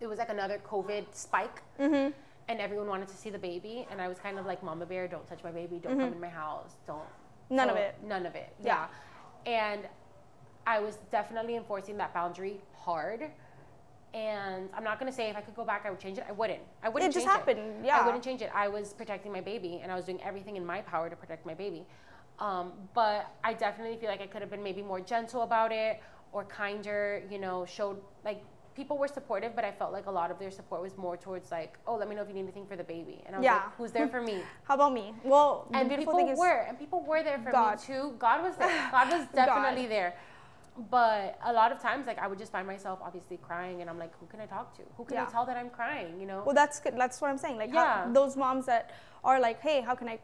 It 0.00 0.06
was 0.06 0.18
like 0.18 0.28
another 0.28 0.60
COVID 0.66 1.04
spike. 1.12 1.62
Mm-hmm. 1.78 2.12
And 2.48 2.60
everyone 2.60 2.86
wanted 2.86 3.08
to 3.08 3.16
see 3.16 3.30
the 3.30 3.40
baby, 3.40 3.88
and 3.90 4.00
I 4.00 4.06
was 4.06 4.18
kind 4.18 4.38
of 4.38 4.46
like, 4.46 4.62
"Mama 4.62 4.86
bear, 4.86 5.08
don't 5.08 5.26
touch 5.26 5.42
my 5.42 5.50
baby. 5.50 5.80
Don't 5.82 5.92
mm-hmm. 5.92 6.02
come 6.02 6.12
in 6.12 6.20
my 6.20 6.28
house. 6.28 6.76
Don't." 6.86 7.02
None 7.50 7.70
of 7.70 7.76
it. 7.76 7.96
None 8.04 8.26
of 8.26 8.34
it. 8.34 8.54
Yeah. 8.62 8.86
yeah. 9.46 9.52
And 9.52 9.82
I 10.66 10.80
was 10.80 10.98
definitely 11.10 11.56
enforcing 11.56 11.96
that 11.96 12.12
boundary 12.12 12.60
hard 12.74 13.30
and 14.16 14.70
I'm 14.74 14.82
not 14.82 14.98
gonna 14.98 15.12
say 15.12 15.28
if 15.28 15.36
I 15.36 15.42
could 15.42 15.54
go 15.54 15.64
back, 15.64 15.84
I 15.84 15.90
would 15.90 16.00
change 16.00 16.16
it. 16.16 16.24
I 16.26 16.32
wouldn't. 16.32 16.62
I 16.82 16.88
wouldn't. 16.88 17.10
It 17.10 17.14
just 17.14 17.26
happened. 17.26 17.58
It. 17.58 17.86
Yeah. 17.86 17.98
I 17.98 18.06
wouldn't 18.06 18.24
change 18.24 18.40
it. 18.40 18.50
I 18.54 18.66
was 18.66 18.94
protecting 18.94 19.30
my 19.30 19.42
baby, 19.42 19.80
and 19.82 19.92
I 19.92 19.94
was 19.94 20.06
doing 20.06 20.22
everything 20.22 20.56
in 20.56 20.64
my 20.64 20.80
power 20.80 21.10
to 21.10 21.16
protect 21.16 21.44
my 21.44 21.52
baby. 21.52 21.84
Um, 22.38 22.72
but 22.94 23.34
I 23.42 23.54
definitely 23.54 23.96
feel 23.96 24.10
like 24.10 24.20
I 24.20 24.26
could 24.26 24.42
have 24.42 24.50
been 24.50 24.62
maybe 24.62 24.82
more 24.82 25.00
gentle 25.00 25.42
about 25.42 25.72
it 25.72 26.00
or 26.32 26.44
kinder. 26.44 27.22
You 27.30 27.38
know, 27.38 27.64
showed 27.64 27.98
like 28.24 28.42
people 28.74 28.98
were 28.98 29.08
supportive, 29.08 29.56
but 29.56 29.64
I 29.64 29.72
felt 29.72 29.92
like 29.92 30.06
a 30.06 30.10
lot 30.10 30.30
of 30.30 30.38
their 30.38 30.50
support 30.50 30.82
was 30.82 30.96
more 30.98 31.16
towards 31.16 31.50
like, 31.50 31.78
oh, 31.86 31.96
let 31.96 32.08
me 32.08 32.14
know 32.14 32.22
if 32.22 32.28
you 32.28 32.34
need 32.34 32.42
anything 32.42 32.66
for 32.66 32.76
the 32.76 32.84
baby, 32.84 33.22
and 33.26 33.34
I 33.34 33.38
was 33.38 33.44
yeah. 33.44 33.54
like, 33.54 33.76
who's 33.76 33.92
there 33.92 34.08
for 34.08 34.20
me? 34.20 34.42
How 34.64 34.74
about 34.74 34.92
me? 34.92 35.14
Well, 35.24 35.66
and 35.72 35.88
people 35.90 36.36
were, 36.36 36.66
and 36.68 36.78
people 36.78 37.02
were 37.02 37.22
there 37.22 37.38
for 37.38 37.50
God. 37.50 37.80
me 37.80 37.86
too. 37.86 38.14
God 38.18 38.42
was 38.42 38.56
there. 38.56 38.88
God 38.92 39.10
was 39.10 39.26
definitely 39.34 39.84
God. 39.84 39.90
there 39.90 40.14
but 40.90 41.38
a 41.44 41.52
lot 41.52 41.72
of 41.72 41.80
times 41.80 42.06
like 42.06 42.18
i 42.18 42.26
would 42.26 42.38
just 42.38 42.52
find 42.52 42.66
myself 42.66 42.98
obviously 43.02 43.38
crying 43.38 43.80
and 43.80 43.88
i'm 43.88 43.98
like 43.98 44.12
who 44.20 44.26
can 44.26 44.40
i 44.40 44.46
talk 44.46 44.76
to 44.76 44.82
who 44.96 45.04
can 45.04 45.16
yeah. 45.16 45.26
i 45.26 45.30
tell 45.30 45.46
that 45.46 45.56
i'm 45.56 45.70
crying 45.70 46.20
you 46.20 46.26
know 46.26 46.42
well 46.44 46.54
that's 46.54 46.80
good 46.80 46.94
that's 46.98 47.20
what 47.20 47.30
i'm 47.30 47.38
saying 47.38 47.56
like 47.56 47.72
yeah. 47.72 48.04
How, 48.04 48.12
those 48.12 48.36
moms 48.36 48.66
that 48.66 48.94
are 49.24 49.40
like 49.40 49.60
hey 49.60 49.80
how 49.80 49.94
can 49.94 50.08
i 50.08 50.18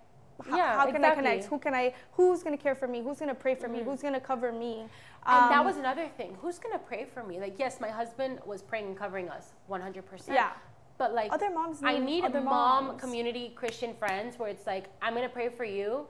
how, 0.48 0.56
yeah, 0.56 0.76
how 0.76 0.86
can 0.86 0.96
exactly. 0.96 1.08
I 1.08 1.30
connect? 1.30 1.44
Who 1.46 1.58
can 1.58 1.74
I? 1.74 1.94
Who's 2.12 2.42
gonna 2.42 2.56
care 2.56 2.74
for 2.74 2.88
me? 2.88 3.02
Who's 3.02 3.18
gonna 3.18 3.34
pray 3.34 3.54
for 3.54 3.68
mm-hmm. 3.68 3.78
me? 3.78 3.82
Who's 3.82 4.02
gonna 4.02 4.20
cover 4.20 4.52
me? 4.52 4.80
Um, 5.24 5.44
and 5.44 5.50
that 5.52 5.60
um, 5.60 5.66
was 5.66 5.76
another 5.76 6.08
thing. 6.08 6.36
Who's 6.40 6.58
gonna 6.58 6.78
pray 6.78 7.04
for 7.04 7.22
me? 7.22 7.38
Like, 7.38 7.58
yes, 7.58 7.80
my 7.80 7.88
husband 7.88 8.40
was 8.44 8.62
praying 8.62 8.86
and 8.86 8.96
covering 8.96 9.28
us, 9.28 9.52
100. 9.66 10.06
percent 10.06 10.36
Yeah. 10.36 10.52
But 10.98 11.14
like, 11.14 11.32
other 11.32 11.50
moms. 11.50 11.80
I 11.82 11.98
need 11.98 12.24
other 12.24 12.40
mom 12.40 12.86
moms. 12.86 13.00
community 13.00 13.52
Christian 13.54 13.94
friends 13.94 14.38
where 14.38 14.48
it's 14.48 14.66
like, 14.66 14.86
I'm 15.00 15.14
gonna 15.14 15.28
pray 15.28 15.48
for 15.48 15.64
you, 15.64 16.06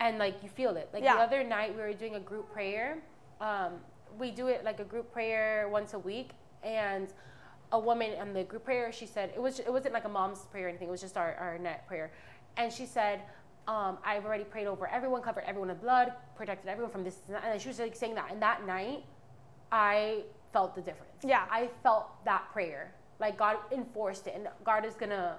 and 0.00 0.18
like 0.18 0.42
you 0.42 0.48
feel 0.48 0.76
it. 0.76 0.88
Like 0.92 1.02
yeah. 1.02 1.16
the 1.16 1.22
other 1.22 1.44
night 1.44 1.74
we 1.74 1.82
were 1.82 1.92
doing 1.92 2.16
a 2.16 2.20
group 2.20 2.52
prayer. 2.52 2.98
Um, 3.40 3.74
we 4.18 4.30
do 4.30 4.48
it 4.48 4.64
like 4.64 4.80
a 4.80 4.84
group 4.84 5.12
prayer 5.12 5.68
once 5.70 5.94
a 5.94 5.98
week, 5.98 6.30
and 6.62 7.12
a 7.72 7.78
woman 7.78 8.12
in 8.12 8.32
the 8.32 8.44
group 8.44 8.64
prayer, 8.64 8.92
she 8.92 9.06
said 9.06 9.30
it 9.34 9.40
was 9.40 9.60
it 9.60 9.72
wasn't 9.72 9.94
like 9.94 10.04
a 10.04 10.08
mom's 10.08 10.40
prayer 10.46 10.66
or 10.66 10.68
anything. 10.68 10.88
It 10.88 10.90
was 10.90 11.00
just 11.00 11.16
our 11.16 11.34
our 11.34 11.58
net 11.58 11.86
prayer, 11.86 12.10
and 12.56 12.72
she 12.72 12.86
said. 12.86 13.22
Um, 13.68 13.98
I've 14.02 14.24
already 14.24 14.42
prayed 14.42 14.66
over 14.66 14.88
everyone, 14.88 15.22
covered 15.22 15.44
everyone 15.46 15.68
with 15.68 15.80
blood, 15.80 16.12
protected 16.34 16.68
everyone 16.68 16.90
from 16.90 17.04
this. 17.04 17.18
And 17.44 17.60
she 17.60 17.68
was 17.68 17.78
like 17.78 17.94
saying 17.94 18.16
that. 18.16 18.32
And 18.32 18.42
that 18.42 18.66
night, 18.66 19.04
I 19.70 20.24
felt 20.52 20.74
the 20.74 20.80
difference. 20.80 21.22
Yeah. 21.24 21.44
I 21.50 21.68
felt 21.82 22.24
that 22.24 22.50
prayer. 22.52 22.92
Like 23.20 23.36
God 23.36 23.58
enforced 23.70 24.26
it, 24.26 24.34
and 24.34 24.48
God 24.64 24.84
is 24.84 24.94
gonna 24.94 25.36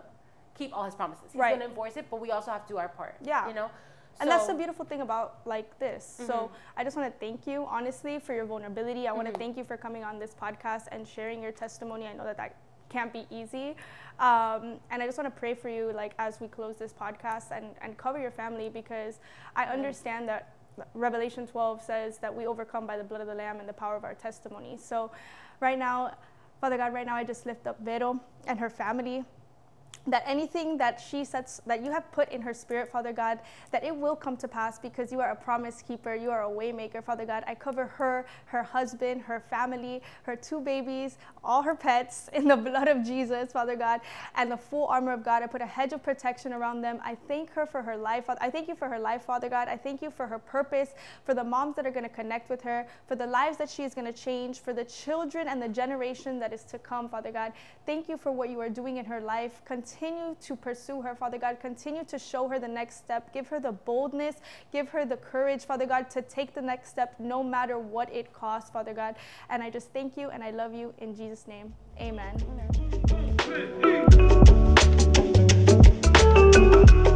keep 0.57 0.73
all 0.73 0.85
His 0.85 0.95
promises. 0.95 1.25
He's 1.31 1.39
right. 1.39 1.55
gonna 1.55 1.69
enforce 1.69 1.97
it, 1.97 2.05
but 2.09 2.21
we 2.21 2.31
also 2.31 2.51
have 2.51 2.65
to 2.67 2.73
do 2.73 2.77
our 2.77 2.89
part. 2.89 3.15
Yeah. 3.21 3.47
You 3.47 3.53
know. 3.53 3.71
And 4.19 4.29
that's 4.29 4.45
the 4.45 4.53
beautiful 4.53 4.85
thing 4.85 5.01
about 5.01 5.39
like 5.45 5.79
this. 5.79 6.17
Mm-hmm. 6.17 6.27
So 6.27 6.51
I 6.77 6.83
just 6.83 6.95
want 6.95 7.11
to 7.11 7.19
thank 7.19 7.47
you 7.47 7.65
honestly 7.67 8.19
for 8.19 8.33
your 8.33 8.45
vulnerability. 8.45 9.01
I 9.01 9.09
mm-hmm. 9.09 9.17
want 9.17 9.33
to 9.33 9.39
thank 9.39 9.57
you 9.57 9.63
for 9.63 9.77
coming 9.77 10.03
on 10.03 10.19
this 10.19 10.35
podcast 10.39 10.83
and 10.91 11.07
sharing 11.07 11.41
your 11.41 11.51
testimony. 11.51 12.05
I 12.05 12.13
know 12.13 12.23
that 12.25 12.37
that 12.37 12.55
can't 12.91 13.13
be 13.13 13.25
easy. 13.31 13.75
Um, 14.19 14.79
and 14.91 15.01
I 15.01 15.05
just 15.05 15.17
want 15.17 15.33
to 15.33 15.39
pray 15.39 15.53
for 15.55 15.69
you 15.69 15.91
like 15.95 16.13
as 16.19 16.39
we 16.39 16.47
close 16.47 16.77
this 16.77 16.93
podcast 16.93 17.51
and, 17.51 17.67
and 17.81 17.97
cover 17.97 18.19
your 18.19 18.31
family 18.31 18.69
because 18.69 19.19
I 19.55 19.65
understand 19.65 20.27
that 20.29 20.53
Revelation 20.93 21.47
12 21.47 21.81
says 21.81 22.17
that 22.19 22.35
we 22.35 22.45
overcome 22.45 22.85
by 22.85 22.97
the 22.97 23.03
blood 23.03 23.21
of 23.21 23.27
the 23.27 23.35
Lamb 23.35 23.59
and 23.59 23.67
the 23.67 23.73
power 23.73 23.95
of 23.95 24.03
our 24.03 24.13
testimony. 24.13 24.77
So 24.77 25.11
right 25.59 25.77
now, 25.77 26.15
Father 26.59 26.77
God, 26.77 26.93
right 26.93 27.05
now 27.05 27.15
I 27.15 27.23
just 27.23 27.45
lift 27.45 27.65
up 27.65 27.79
Vero 27.79 28.19
and 28.45 28.59
her 28.59 28.69
family 28.69 29.25
that 30.07 30.23
anything 30.25 30.77
that 30.77 30.99
she 30.99 31.23
sets 31.23 31.61
that 31.67 31.83
you 31.83 31.91
have 31.91 32.11
put 32.11 32.31
in 32.31 32.41
her 32.41 32.53
spirit 32.53 32.91
father 32.91 33.13
god 33.13 33.39
that 33.71 33.83
it 33.83 33.95
will 33.95 34.15
come 34.15 34.35
to 34.35 34.47
pass 34.47 34.79
because 34.79 35.11
you 35.11 35.19
are 35.19 35.31
a 35.31 35.35
promise 35.35 35.81
keeper. 35.81 36.15
You 36.15 36.31
are 36.31 36.43
a 36.43 36.49
waymaker 36.49 37.03
father 37.03 37.25
god. 37.25 37.43
I 37.45 37.55
cover 37.55 37.85
her 37.85 38.25
her 38.45 38.63
husband 38.63 39.21
her 39.21 39.39
family 39.39 40.01
her 40.23 40.35
two 40.35 40.59
babies 40.59 41.17
all 41.43 41.61
her 41.61 41.75
pets 41.75 42.29
in 42.33 42.47
the 42.47 42.57
blood 42.57 42.87
of 42.87 43.03
jesus 43.03 43.51
father 43.51 43.75
god 43.75 44.01
and 44.35 44.51
the 44.51 44.57
full 44.57 44.87
armor 44.87 45.13
of 45.13 45.23
god. 45.23 45.43
I 45.43 45.47
put 45.47 45.61
a 45.61 45.65
hedge 45.65 45.93
of 45.93 46.01
protection 46.01 46.53
around 46.53 46.81
them. 46.81 46.99
I 47.03 47.15
thank 47.27 47.51
her 47.51 47.65
for 47.65 47.81
her 47.81 47.97
life 47.97 48.25
i 48.29 48.49
thank 48.49 48.67
you 48.67 48.75
for 48.75 48.87
her 48.87 48.99
life 48.99 49.23
father 49.25 49.49
god. 49.49 49.67
I 49.67 49.77
thank 49.77 50.01
you 50.01 50.09
for 50.09 50.25
her 50.25 50.39
purpose 50.39 50.89
for 51.23 51.33
the 51.33 51.43
moms 51.43 51.75
that 51.75 51.85
are 51.85 51.91
going 51.91 52.07
to 52.07 52.09
connect 52.09 52.49
with 52.49 52.61
her 52.63 52.87
for 53.07 53.15
the 53.15 53.27
lives 53.27 53.57
that 53.57 53.69
she 53.69 53.83
is 53.83 53.93
going 53.93 54.11
to 54.11 54.13
change 54.13 54.59
for 54.59 54.73
the 54.73 54.85
children 54.85 55.47
and 55.47 55.61
the 55.61 55.69
generation 55.69 56.39
that 56.39 56.53
is 56.53 56.63
to 56.63 56.79
come 56.79 57.07
father 57.07 57.31
god. 57.31 57.53
Thank 57.85 58.09
you 58.09 58.17
for 58.17 58.31
what 58.31 58.49
you 58.49 58.59
are 58.61 58.69
doing 58.69 58.97
in 58.97 59.05
her 59.05 59.21
life. 59.21 59.61
Continue 59.65 59.90
continue 59.91 60.35
to 60.41 60.55
pursue 60.55 61.01
her, 61.01 61.15
Father 61.15 61.37
God. 61.37 61.59
Continue 61.59 62.03
to 62.05 62.17
show 62.17 62.47
her 62.47 62.59
the 62.59 62.67
next 62.67 62.97
step. 62.97 63.33
Give 63.33 63.47
her 63.47 63.59
the 63.59 63.71
boldness, 63.71 64.35
give 64.71 64.89
her 64.89 65.05
the 65.05 65.17
courage, 65.17 65.65
Father 65.65 65.85
God, 65.85 66.09
to 66.11 66.21
take 66.21 66.53
the 66.53 66.61
next 66.61 66.89
step 66.89 67.15
no 67.19 67.43
matter 67.43 67.77
what 67.79 68.13
it 68.13 68.33
costs, 68.33 68.69
Father 68.69 68.93
God. 68.93 69.15
And 69.49 69.61
I 69.61 69.69
just 69.69 69.91
thank 69.91 70.17
you 70.17 70.29
and 70.29 70.43
I 70.43 70.51
love 70.51 70.73
you 70.73 70.93
in 70.99 71.15
Jesus' 71.15 71.47
name. 71.47 71.73
Amen. 71.99 72.35
Amen. 76.73 77.10